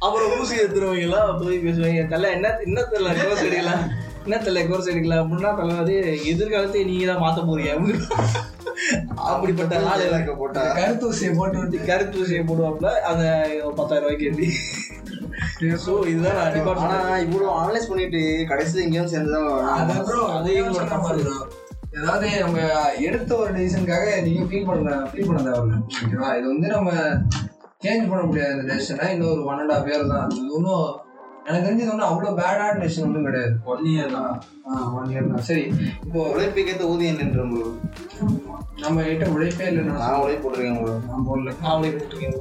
அப்புறம் 0.00 0.28
ஊசி 0.36 0.60
எடுத்துறவங்க 0.60 1.06
எல்லாம் 1.06 1.30
போய் 1.40 1.64
பேசுவாங்க 1.64 2.02
என்ன 2.32 2.52
என்ன 2.66 2.84
தெரியல 2.88 3.14
எடுக்கலாம் 3.44 3.84
என்ன 4.26 4.36
தெரியல 4.40 4.62
கோர்ஸ் 4.68 4.92
எடுக்கலாம் 4.92 5.22
அப்படின்னா 5.22 5.52
தலை 5.58 5.74
வந்து 5.76 5.96
எதிர்காலத்தை 6.30 6.82
நீங்க 6.86 7.06
தான் 7.06 7.22
மாத்த 7.22 7.40
போறீங்க. 7.44 7.72
அப்படிப்பட்ட 9.26 9.74
ஆள் 9.90 10.04
இலக்க 10.06 10.32
போட்டா. 10.34 10.62
கருத்தூசியை 10.78 11.32
போட்டு 11.38 11.58
விட்டு. 11.60 11.78
கருத்து 11.90 12.20
ஊசியை 12.22 12.42
போடுவாப்புல 12.48 12.90
அந்த 13.10 13.24
பத்தாயிரம் 13.78 14.04
ரூபாய்க்கு 14.04 14.28
எழுதி 14.30 14.48
ஸோ 15.84 15.92
இதுதான் 16.10 16.38
நான் 16.38 16.80
ஆனா 16.84 16.96
இவ்வளவு 17.24 17.52
அனலைஸ் 17.60 17.88
பண்ணிட்டு 17.90 18.20
கடைசியில 18.50 18.84
எங்கேயும் 18.86 19.12
சேர்ந்துதான் 19.12 20.02
bro, 20.08 20.20
அது 20.36 20.50
எங்களோட 20.58 20.84
தப்பு. 20.92 21.22
bro. 21.22 21.36
ஏதாவது 21.98 22.28
நம்ம 22.42 22.56
எடுத்த 23.06 23.30
ஒரு 23.36 23.50
டிசிஷனுக்காக 23.56 24.06
நீங்க 24.26 24.42
ஃபீல் 24.50 24.66
பண்ண 24.68 24.96
ஃபீல் 25.12 25.28
பண்ண 25.28 25.40
தேவையில்ல. 25.46 25.76
ஓகேவா? 25.98 26.30
இது 26.38 26.46
வந்து 26.52 26.68
நம்ம 26.74 26.90
சேஞ்ச் 27.84 28.10
பண்ண 28.10 28.22
முடியாது 28.28 28.54
இந்த 28.56 28.66
டெசிஷனை 28.70 29.06
இன்னும் 29.14 29.32
ஒரு 29.34 29.44
ஒன் 29.50 29.60
அண்ட் 29.62 29.74
ஹாஃப் 29.74 29.88
இயர் 29.90 30.12
தான். 30.14 30.28
இது 30.38 30.50
ஒன்றும் 30.58 30.84
எனக்கு 31.46 31.66
தெரிஞ்சது 31.66 31.92
ஒன்றும் 31.92 32.08
அவ்வளோ 32.08 32.30
பேடான 32.38 32.78
டெசிஷன் 32.80 33.06
ஒன்றும் 33.06 33.26
கிடையாது. 33.26 33.52
ஒன் 33.72 33.84
இயர் 33.90 34.14
தான். 34.14 34.32
ஒன் 34.96 35.10
இயர் 35.12 35.28
தான். 35.32 35.44
சரி 35.48 35.64
இப்போ 36.06 36.18
உழைப்புக்கேற்ற 36.32 36.84
ஊதியம் 36.92 37.20
நின்று 37.20 37.44
bro. 37.52 37.64
நம்ம 38.82 39.04
கிட்ட 39.04 39.26
உழைப்பே 39.34 39.66
இல்லை 39.70 39.82
நான் 39.88 40.02
நான் 40.04 40.20
உழைப்பு 40.24 40.44
போட்டிருக்கேன் 40.44 40.80
bro. 40.80 40.94
நான் 41.10 41.26
போடல. 41.28 41.52
அவங்களே 41.64 41.92
போட்டுருக்கீங்க 41.94 42.38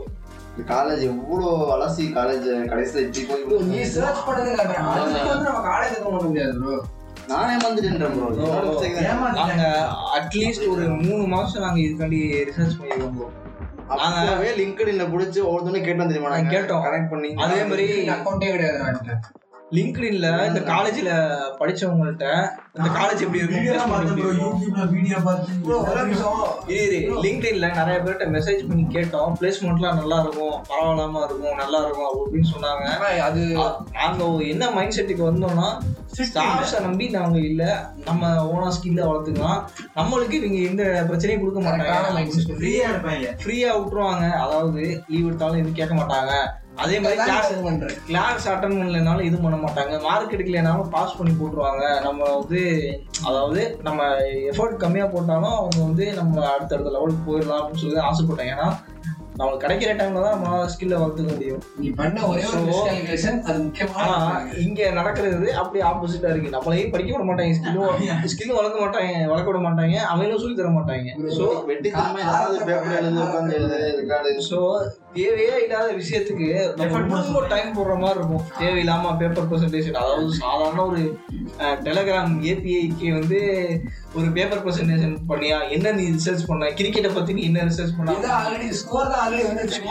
இந்த 0.52 0.66
காலேஜ் 0.72 1.02
எவ்வளோ 1.10 1.48
அலசி 1.76 2.04
காலேஜ் 2.18 2.46
கடைசியில 2.72 3.02
இப்படி 3.06 3.42
Bro, 3.46 3.58
நீ 3.64 3.76
போய் 3.76 3.90
சர்ச் 3.96 4.26
பண்ணதே 4.28 4.52
அதுக்கு 4.56 4.84
வந்து 5.32 5.50
நம்ம 5.50 5.64
காலேஜ் 5.72 6.04
பண்ண 6.06 6.20
முடியாது 6.28 6.54
ப்ரோ 6.62 6.78
நானே 7.32 7.52
ஏமாந்துட்டேன் 7.56 7.98
ப்ரோ 8.16 8.28
என்னோட 8.34 8.66
mistake 8.68 8.96
தான். 9.00 9.38
நாங்க 9.42 9.66
அட்லீஸ்ட் 10.18 10.68
ஒரு 10.74 10.86
மூணு 11.06 11.24
மாசம் 11.36 11.66
நாங்க 11.66 11.80
இதுக்காண்டி 11.86 12.20
ரிசர்ச் 12.50 12.80
பண்ணிருக்கோம் 12.80 13.18
bro. 13.18 13.28
அப்பவே 13.88 14.52
லிங்க்டின்ல 14.56 15.04
புடிச்சு 15.10 15.40
ஒவ்வொருத்தனும் 15.42 15.86
கேட்டோம் 15.86 16.08
தெரியுமா 16.08 16.30
நாங்க? 16.30 16.54
கேட்டோம். 16.54 16.84
கனெக்ட் 16.86 17.10
பண்ணி 17.10 17.30
அதே 17.44 17.64
மாதிரி 17.64 17.86
அக்கௌண்ட்டே 18.14 18.52
கிடையாது 18.52 18.78
நான் 18.80 19.02
லிங்க்டின்ல 19.72 20.48
இந்த 20.48 20.60
காலேஜ்ல 20.60 21.12
படிச்சவங்கள்ட்ட 21.60 22.26
இந்த 22.78 22.90
காலேஜ் 22.90 23.22
எப்படி 23.22 23.40
இது 26.76 26.98
லிங்க்டின்ல 27.24 27.74
நிறைய 27.74 28.00
பேர்கிட்ட 28.00 28.26
மெசேஜ் 28.32 28.68
பண்ணி 28.68 28.84
கேட்டோம். 28.84 29.36
பிளேஸ்மெண்ட்லாம் 29.40 29.96
நல்லா 29.96 30.20
இருக்கும் 30.20 30.64
பரவாயில்லாம 30.70 31.24
இருக்கும் 31.26 31.56
நல்லா 31.58 31.80
இருக்கும் 31.80 32.06
அப்படி 32.06 32.26
இப்படின்னு 32.26 32.54
சொன்னாங்க 32.56 32.86
அது 33.20 33.42
நாங்க 33.94 34.44
என்ன 34.44 34.72
மைண்ட் 34.72 34.92
செட்டுக்கு 34.92 35.30
வந்தோம்னா 35.32 35.68
ஸ்டாஃப்ஸை 36.20 36.82
நம்பி 36.82 37.10
நாங்க 37.10 37.40
இல்ல. 37.40 37.64
நம்ம 38.06 38.44
ஓனா 38.44 38.70
ஸ்கில்ல 38.70 39.08
வளர்த்துக்கலாம். 39.08 39.62
நம்மளுக்கு 39.96 40.32
இவங்க 40.32 40.70
எந்த 40.70 40.84
பிரச்சனையும் 41.10 41.40
கொடுக்க 41.40 41.60
மாட்டாங்க. 41.60 41.96
ஃப்ரீயா 42.60 42.86
இருப்பாங்க. 42.94 43.26
ஃப்ரீயா 43.44 43.72
விட்டுருவாங்க. 43.78 44.30
அதாவது 44.36 45.04
லீவ் 45.08 45.26
எடுத்தாலும் 45.26 45.58
எதுவும் 45.58 45.74
கேட்க 45.74 45.94
மாட்டாங்க. 45.96 46.34
அதே 46.84 46.96
மாதிரி 47.04 47.18
கிளாஸ் 47.20 47.50
Class 47.50 47.66
பண்றேன். 47.68 47.98
கிளாஸ் 48.08 48.48
அட்டன் 48.54 48.78
பண்ணலைனாலும் 48.80 49.28
இது 49.28 49.38
பண்ண 49.44 49.58
மாட்டாங்க. 49.64 49.94
மார்க் 50.08 50.36
எடுக்கலைனாலும் 50.38 50.92
பாஸ் 50.96 51.18
பண்ணி 51.20 51.34
போட்டுருவாங்க. 51.40 51.84
நம்ம 52.08 52.22
வந்து 52.38 52.62
அதாவது 53.30 53.62
நம்ம 53.88 54.10
எஃபர்ட் 54.52 54.82
கம்மியா 54.84 55.06
போட்டாலும் 55.14 55.58
அவங்க 55.60 55.80
வந்து 55.90 56.08
நம்ம 56.20 56.44
அடுத்தடுத்த 56.56 56.96
லெவலுக்கு 56.98 57.28
போயிடலாம் 57.30 57.62
அப்படின்னு 57.62 57.84
சொல்லி 57.86 58.06
ஆசைப்பட்டேன். 58.10 58.52
ஏன்னா 58.56 58.68
நம்மளுக்கு 59.40 59.64
கிடைக்கிற 59.64 59.94
டைம்ல 60.00 60.20
தான் 60.26 60.36
நம்மளால 60.36 60.68
ஸ்கில்ல 60.74 61.00
வளர்த்துக்க 61.00 61.32
முடியும். 61.32 61.64
நீ 61.82 61.88
பண்ண 61.98 62.20
ஒரே 62.28 62.44
அது 63.50 63.58
முக்கியமான. 63.64 64.38
இங்க 64.66 64.90
நடக்கிறது 65.00 65.48
அப்படியே 65.62 65.84
ஆப்போசிட்டா 65.90 66.30
இருக்கு. 66.34 66.54
நம்மளையும் 66.56 66.94
படிக்க 66.94 67.12
விட 67.16 67.26
மாட்டாங்க. 67.30 67.56
ஸ்கில்லும் 67.58 68.30
ஸ்கில்லும் 68.34 68.60
வளர்க்க 68.60 68.86
மாட்டாங்க. 68.86 69.12
வளர்க்க 69.32 69.52
விட 69.52 69.62
மாட்டாங்க. 69.68 69.98
அவங்களும் 70.12 70.44
சொல்லி 70.44 70.60
தர 70.60 70.72
மாட்டாங்க. 70.78 71.10
ஸோ 71.40 71.48
வெட்டித்தனமா 71.72 72.22
ஏதாவது 72.28 72.68
பேப்பர் 72.70 73.00
எழுதி 73.02 73.22
உட்காந்து 73.26 73.58
எழுது 73.60 73.80
ரெக்கார்டு 74.00 74.32
ஸோ 74.52 74.62
தேவையே 75.18 75.56
இல்லாத 75.64 75.88
விஷயத்துக்கு 76.02 76.48
நம்ம 76.80 77.00
ரொம்ப 77.22 77.42
டைம் 77.52 77.70
போடுற 77.78 77.94
மாதிரி 78.04 78.20
இருக்கும். 78.20 78.46
தேவையில்லாம 78.60 79.12
பேப்பர் 79.18 79.48
ப்ரெசன்டேஷன் 79.52 80.00
அதாவது 80.02 80.34
சாதாரண 80.42 80.86
ஒரு 80.86 81.02
டெலகிராம் 81.88 82.34
ஏபிஐக்கு 82.52 83.08
வந்து 83.20 83.40
ஒரு 84.16 84.28
பேப்பர் 84.38 84.64
ப்ரெசன்டேஷன் 84.66 85.16
பண்ணியா 85.30 85.60
என்ன 85.76 85.92
நீ 85.92 86.06
ரிசர்ச் 86.18 86.44
பண்ண 86.48 86.72
கிரிக்கெட்டை 86.80 87.14
பத்தி 87.14 87.34
நீ 87.38 87.44
என்ன 87.50 87.64
ரிசர்ச் 87.70 87.96
பண்ண? 87.98 88.18
already 88.42 88.70
score 88.82 89.08
தான் 89.14 89.24
already 89.26 89.46
வந்துருச்சு. 89.50 89.82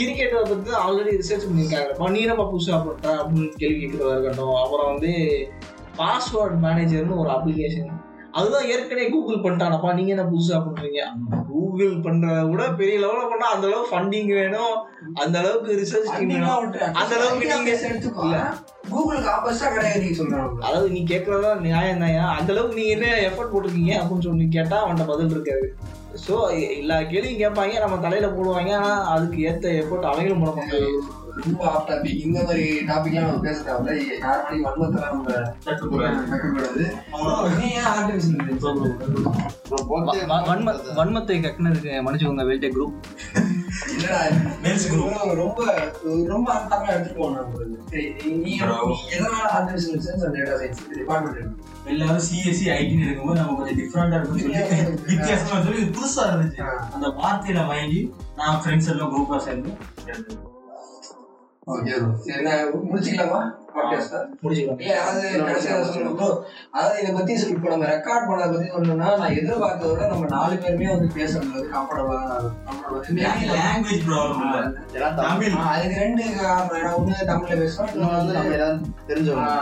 கிரிக்கெட்டை 0.00 0.42
பத்தி 0.52 0.70
ஆல்ரெடி 0.86 1.14
ரிசர்ச் 1.20 1.46
பண்ணியிருக்காங்க. 1.48 2.10
நீ 2.16 2.20
என்னப்பா 2.26 2.46
புதுசா 2.52 2.78
பண்ற 2.86 3.14
அப்படின்னு 3.22 3.50
கேள்வி 3.62 3.78
கேட்கறதா 3.82 4.14
இருக்கட்டும். 4.16 4.56
அப்புறம் 4.64 4.90
வந்து 4.92 5.12
பாஸ்வேர்ட் 6.00 6.56
மேனேஜர்னு 6.66 7.20
ஒரு 7.22 7.30
அப்ளிகேஷன் 7.36 7.92
அதுதான் 8.38 8.68
ஏற்கனவே 8.72 9.06
கூகுள் 9.14 9.42
பண்ணிட்டானப்பா. 9.42 9.88
நீங்க 9.98 10.10
என்ன 10.14 10.24
புதுசா 10.30 10.58
பண்றீங்க? 10.66 11.00
கூகுள் 11.50 11.94
பண்றத 12.06 12.38
விட 12.50 12.62
பெரிய 12.80 12.96
லெவல்ல 13.02 13.24
பண்ணா 13.32 13.46
அந்த 13.54 13.66
அளவுக்கு 13.68 13.92
ஃபண்டிங் 13.92 14.30
வேணும். 14.40 14.74
அந்த 15.22 15.34
அளவுக்கு 15.42 15.78
ரிசர்ச் 15.82 16.12
டீம் 16.16 16.32
வேணும். 16.34 16.64
அந்த 17.02 17.12
அளவுக்கு 17.18 17.48
நீங்க. 17.52 17.74
கூகுளுக்கு 18.92 19.28
opposite 19.34 19.66
ஆ 19.66 19.70
கிடையாது 19.74 20.00
நீ 20.04 20.10
சொல்றாங்க. 20.18 20.58
அதாவது 20.66 20.88
நீ 20.90 21.00
கேட்கறதா 21.12 21.50
நியாயம் 21.66 22.02
தாயா 22.02 22.24
அந்த 22.38 22.50
அளவுக்கு 22.54 22.78
நீங்க 22.80 22.94
என்ன 22.96 23.08
எஃபர்ட் 23.28 23.52
போட்டிருக்கீங்க 23.52 23.94
அப்படின்னு 24.00 24.26
சொல்லி 24.28 24.48
கேட்டா 24.56 24.78
அவன்கிட்ட 24.82 25.06
பதில் 25.12 25.34
இருக்காது. 25.36 25.66
ஸோ 26.26 26.34
எல்லா 26.80 26.96
கேள்வியும் 27.12 27.42
கேட்பாங்க 27.42 27.80
நம்ம 27.84 27.96
தலையில 28.06 28.28
போடுவாங்க. 28.34 28.72
ஆனா 28.80 28.92
அதுக்கு 29.14 29.38
ஏத்த 29.50 29.72
எஃபர்ட் 29.82 30.10
அவங்களும் 30.10 30.42
போட 30.44 30.52
மாட்டாங்க. 30.58 30.90
ரொம்ப 31.42 31.60
off 31.68 31.84
topic. 31.88 32.14
இந்த 32.26 32.38
மாதிரி 32.42 32.64
எல்லாம் 32.76 33.26
நம்ம 33.26 33.40
பேச 33.46 33.58
தேவையில்ல. 33.68 34.18
யார் 34.24 34.42
மேலயும் 34.44 34.66
வன்மத்தெல்லாம் 34.66 35.14
நம்ம 35.14 35.32
வைக்கக்கூடாது. 36.30 36.84
நீ 37.60 37.68
ஏன் 37.78 37.88
வன்ம 40.50 40.74
வன்மத்தை 40.98 41.36
கட்டினதுக்கு 41.44 41.90
மன்னிச்சுக்கோங்க 42.06 42.46
வெல்டே 42.50 42.70
குரூப். 42.76 42.94
ரொம்ப 45.34 45.58
ரொம்ப 46.32 46.48
அர்த்தமா 46.54 46.88
எடுத்துட்டு. 46.94 47.78
சரி, 47.90 48.06
நீ 48.44 48.52
எதனால 49.16 49.46
இந்த 49.66 50.96
department 51.00 51.36
எடுத்த? 51.40 51.72
எல்லாரும் 51.92 52.24
சிஎஸ்சி 52.26 52.66
ஐடின்னு 52.78 53.06
இருக்கும்போது 53.06 53.40
நம்ம 53.40 53.56
கொஞ்சம் 53.58 53.78
டிஃப்ரெண்டா 53.80 54.16
இருக்கும்னு 54.18 54.44
சொல்லி 54.44 54.62
வித்தியாசமா 55.10 55.62
சொல்லி 55.62 55.80
இது 55.82 55.94
புதுசா 55.98 56.22
இருந்துச்சு 56.30 56.62
அந்த 56.94 57.06
வார்த்தையில 57.22 57.66
வாங்கி 57.66 58.00
நான் 58.36 58.60
ஃப்ரெண்ட்ஸ் 58.64 58.90
எல்லாம் 58.94 59.12
குரூப்பா 59.14 59.38
சேர்ந்து 59.48 59.72
முடிச்சுக்கலாமா 61.66 63.40
அதாவது 66.70 66.98
இதை 67.00 67.12
பத்தி 67.12 67.32
இப்ப 67.54 67.68
நம்ம 67.68 67.86
ரெக்கார்ட் 67.86 68.28
பண்ணதை 68.28 68.48
பத்தி 68.48 68.68
சொல்லணும்னா 68.68 69.08
நான் 69.18 69.36
எதிர்பார்த்ததை 69.36 69.90
விட 69.92 70.08
நம்ம 70.08 70.28
நாலு 70.28 70.56
பேருமே 70.56 70.90
வந்து 70.92 71.08
பேசுறது 71.16 71.64
கம்ஃபர்டபுளா 71.72 72.20
லாங்குவேஜ் 73.54 74.06
ப்ராப்ளம் 74.06 74.44
இல்ல 74.88 75.10
தமிழ் 75.20 75.58
அதுக்கு 75.66 75.98
ரெண்டு 75.98 76.24
காரணம் 76.36 76.96
ஒண்ணு 76.96 77.28
தமிழ்ல 77.32 77.60
பேசுறோம் 77.60 77.92
இன்னொன்று 77.94 78.18
வந்து 78.18 78.38
நம்ம 78.38 78.54
ஏதாவது 78.54 78.80
தெரிஞ்சவங்க 79.08 79.52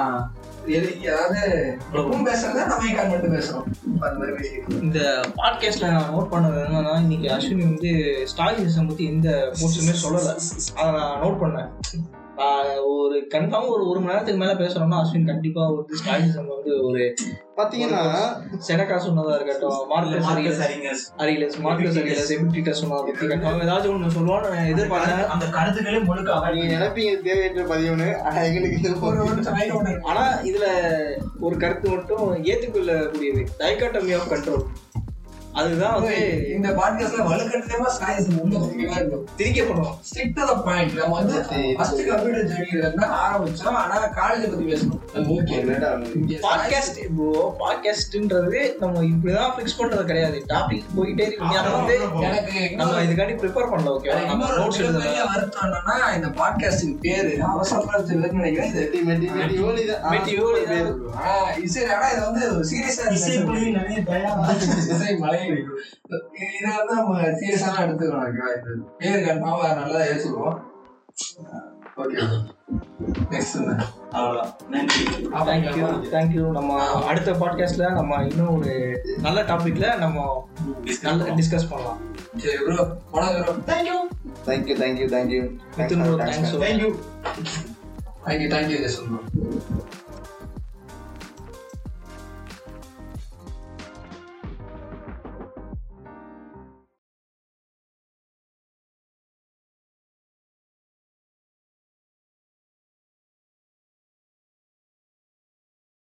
அதாவது 0.63 1.77
எப்பவும் 1.93 2.27
பேசுறத 2.27 2.67
நம்ம 2.67 2.95
கால் 2.95 3.09
மட்டும் 3.09 3.35
பேசுறோம். 3.35 3.65
அந்த 4.01 4.17
மாதிரி 4.19 4.37
பேசிட்டு 4.37 4.83
இந்த 4.83 5.21
பாட்காஸ்ட்ல 5.37 5.91
நான் 5.91 6.15
நோட் 6.15 6.33
பண்ணது 6.33 6.59
என்னன்னா 6.59 6.97
இன்னைக்கு 6.97 7.29
அஸ்வினி 7.29 7.63
வந்து 7.63 7.93
ஸ்டாலினிசம் 8.37 8.89
பத்தி 8.89 9.05
எந்த 9.05 9.53
போஸ்ட்டுமே 9.61 9.95
சொல்லல. 10.03 10.41
அதை 10.75 10.93
நான் 10.93 11.23
நோட் 11.23 11.41
பண்ணேன். 11.41 11.69
ஒரு 12.85 13.27
கன்ஃபார்ம் 13.35 13.69
ஒரு 13.69 13.89
ஒரு 13.89 14.01
மணி 14.01 14.13
நேரத்துக்கு 14.13 14.41
மேல 14.41 14.55
பேசுறோம்னா 14.55 15.01
அஸ்வின் 15.03 15.27
கண்டிப்பா 15.27 15.71
ஒரு 15.71 15.87
ஸ்டாலினிசம் 16.01 16.51
வந்து 16.55 16.85
ஒரு 16.85 17.15
பார்த்தீங்கன்னா 17.57 18.03
செனக்கா 18.69 18.97
சொன்னதா 19.07 19.35
இருக்கட்டும் 19.35 19.87
மார்க்கஸ் 19.89 20.31
அரியலஸ் 20.31 21.03
அரியலஸ். 21.19 21.59
மார்க்கஸ் 21.61 21.99
அரியலஸ் 21.99 22.33
எபிடிட்டர் 22.37 22.71
சொன்னதை 22.71 23.05
பத்தி 23.05 23.27
கன்ஃபார்ம். 23.27 23.63
ஏதாச்சும் 23.65 23.95
ஒன்று 23.95 24.21
சொல்லுவான்னு 24.21 24.55
நான் 24.55 24.71
எதிர்பார்த்தேன். 24.73 25.27
அந்த 25.27 25.47
கருத்துக்களே 25.47 25.99
முழுக்க 25.99 26.51
நீங்க 26.51 26.75
நினைப்பீங்க 26.75 27.23
தேவையற்ற 27.23 27.63
பதிவுன்னு. 27.63 28.21
ஆனா 28.21 28.41
எங்களுக்கு 28.41 28.79
இது. 28.79 29.99
ஆனா 30.03 30.41
இதுல 30.41 30.65
ஒரு 31.41 31.57
கருத்து 31.57 31.91
மட்டும் 31.91 32.45
ஏத்துக்கொள்ளக்கூடியது. 32.45 33.47
Dichotomy 33.59 34.17
of 34.19 34.33
control. 34.33 34.65
அதுதான் 35.61 35.95
வந்து 35.97 36.15
இந்த 36.55 36.69
பாட்காஸ்ட்ல 36.77 37.25
வலுக்கட்டமா 37.31 37.89
சாயஸ் 37.97 38.29
உள்ள 38.43 38.55
இருக்கும். 38.99 39.25
திரிக்கப்படும் 39.39 39.91
ஸ்ட்ரிக்ட் 40.09 40.39
த 40.51 40.55
பாயிண்ட் 40.67 40.95
நம்ம 40.99 41.17
வந்து 41.19 41.37
ஃபர்ஸ்ட் 41.79 42.01
கம்ப்யூட்டர் 42.09 42.47
ஜெர்னில 42.53 42.83
இருந்து 42.85 43.07
ஆரம்பிச்சோம். 43.25 43.77
ஆனா 43.83 43.97
காலேஜ் 44.21 44.47
பத்தி 44.53 44.67
பேசணும். 44.73 45.01
ஓகே 45.35 45.57
பாட்காஸ்ட் 46.47 46.99
இப்போ 47.07 47.27
பாட்காஸ்ட்ன்றது 47.63 48.63
நம்ம 48.83 49.03
இப்படிதான் 49.11 49.53
ஃபிக்ஸ் 49.57 49.77
பண்றது 49.81 50.05
கிடையாது. 50.13 50.39
டாபிக் 50.53 50.89
போயிட்டே 50.97 51.27
இருக்கு. 51.29 51.59
அதை 51.61 51.73
வந்து 51.77 51.97
எனக்கு 52.29 52.63
நம்ம 52.81 53.03
இதுக்காண்டி 53.07 53.37
ப்ரிப்பேர் 53.43 53.71
பண்ணல 53.75 53.93
ஓகே 53.97 54.17
நம்ம 54.31 54.51
நோட்ஸ் 54.59 54.81
எழுதுறோம் 54.85 55.31
வருத்தம் 55.35 55.67
என்னன்னா 55.69 55.99
இந்த 56.17 56.31
பாட்காஸ்டுக்கு 56.41 56.97
பேரு. 57.07 57.35
அவசரத்துல 57.53 57.99
வச்சிருக்குன்னு 57.99 58.43
நினைக்கிறேன். 58.43 58.73
இது 58.73 59.05
மெட்டி 59.11 59.29
மெட்டி 59.43 59.61
மெட்டி 60.15 60.35
ஓலி 60.47 60.65
தான். 60.73 60.83
இது 61.59 61.71
சரி 61.77 61.93
ஆனா 61.99 62.09
இது 62.15 62.23
வந்து 62.29 62.43
சீரியஸா 62.73 63.05
இசை 63.19 63.37
மலை 65.25 65.41
இதை 65.45 66.71
வந்து 66.77 66.95
நம்ம 66.95 67.15
சீரியஸா 67.39 67.71
எடுத்துக்கணும் 67.85 68.27
ஓகேவா 68.27 68.51
இது 68.57 68.73
பேரு 69.01 69.21
கன்ஃபார்மா 69.27 69.69
நல்லா 69.81 70.01
யோசிப்போம் 70.07 70.59
ஓகே 72.03 72.19
நெக்ஸ்ட் 73.33 73.57
அவ்வளவுதான். 74.13 74.51
நன்றி 74.71 75.03
தேங்க்யூ 75.49 75.87
தேங்க்யூ 76.15 76.45
நம்ம 76.51 76.79
அடுத்த 77.11 77.33
பாட்காஸ்ட்ல 77.33 77.89
நம்ம 77.93 78.21
இன்னும் 78.31 78.55
ஒரு 78.57 78.75
நல்ல 79.19 79.39
டாபிக்ல 79.43 79.89
நம்ம 79.99 80.17
நல்ல 81.03 81.29
டிஸ்கஸ் 81.39 81.71
பண்ணலாம். 81.71 82.01
சரி 82.43 82.59
ப்ரோ 82.67 82.85
வணக்கம் 83.13 83.45
bro 83.45 83.55
thank you 83.71 83.99
thank you 84.47 84.77
thank you 84.83 85.09
thank you 85.09 85.43
thank you 85.79 86.91
thank you 88.25 88.49
thank you 88.55 88.79
Jason 88.85 89.09
bro 89.11 89.82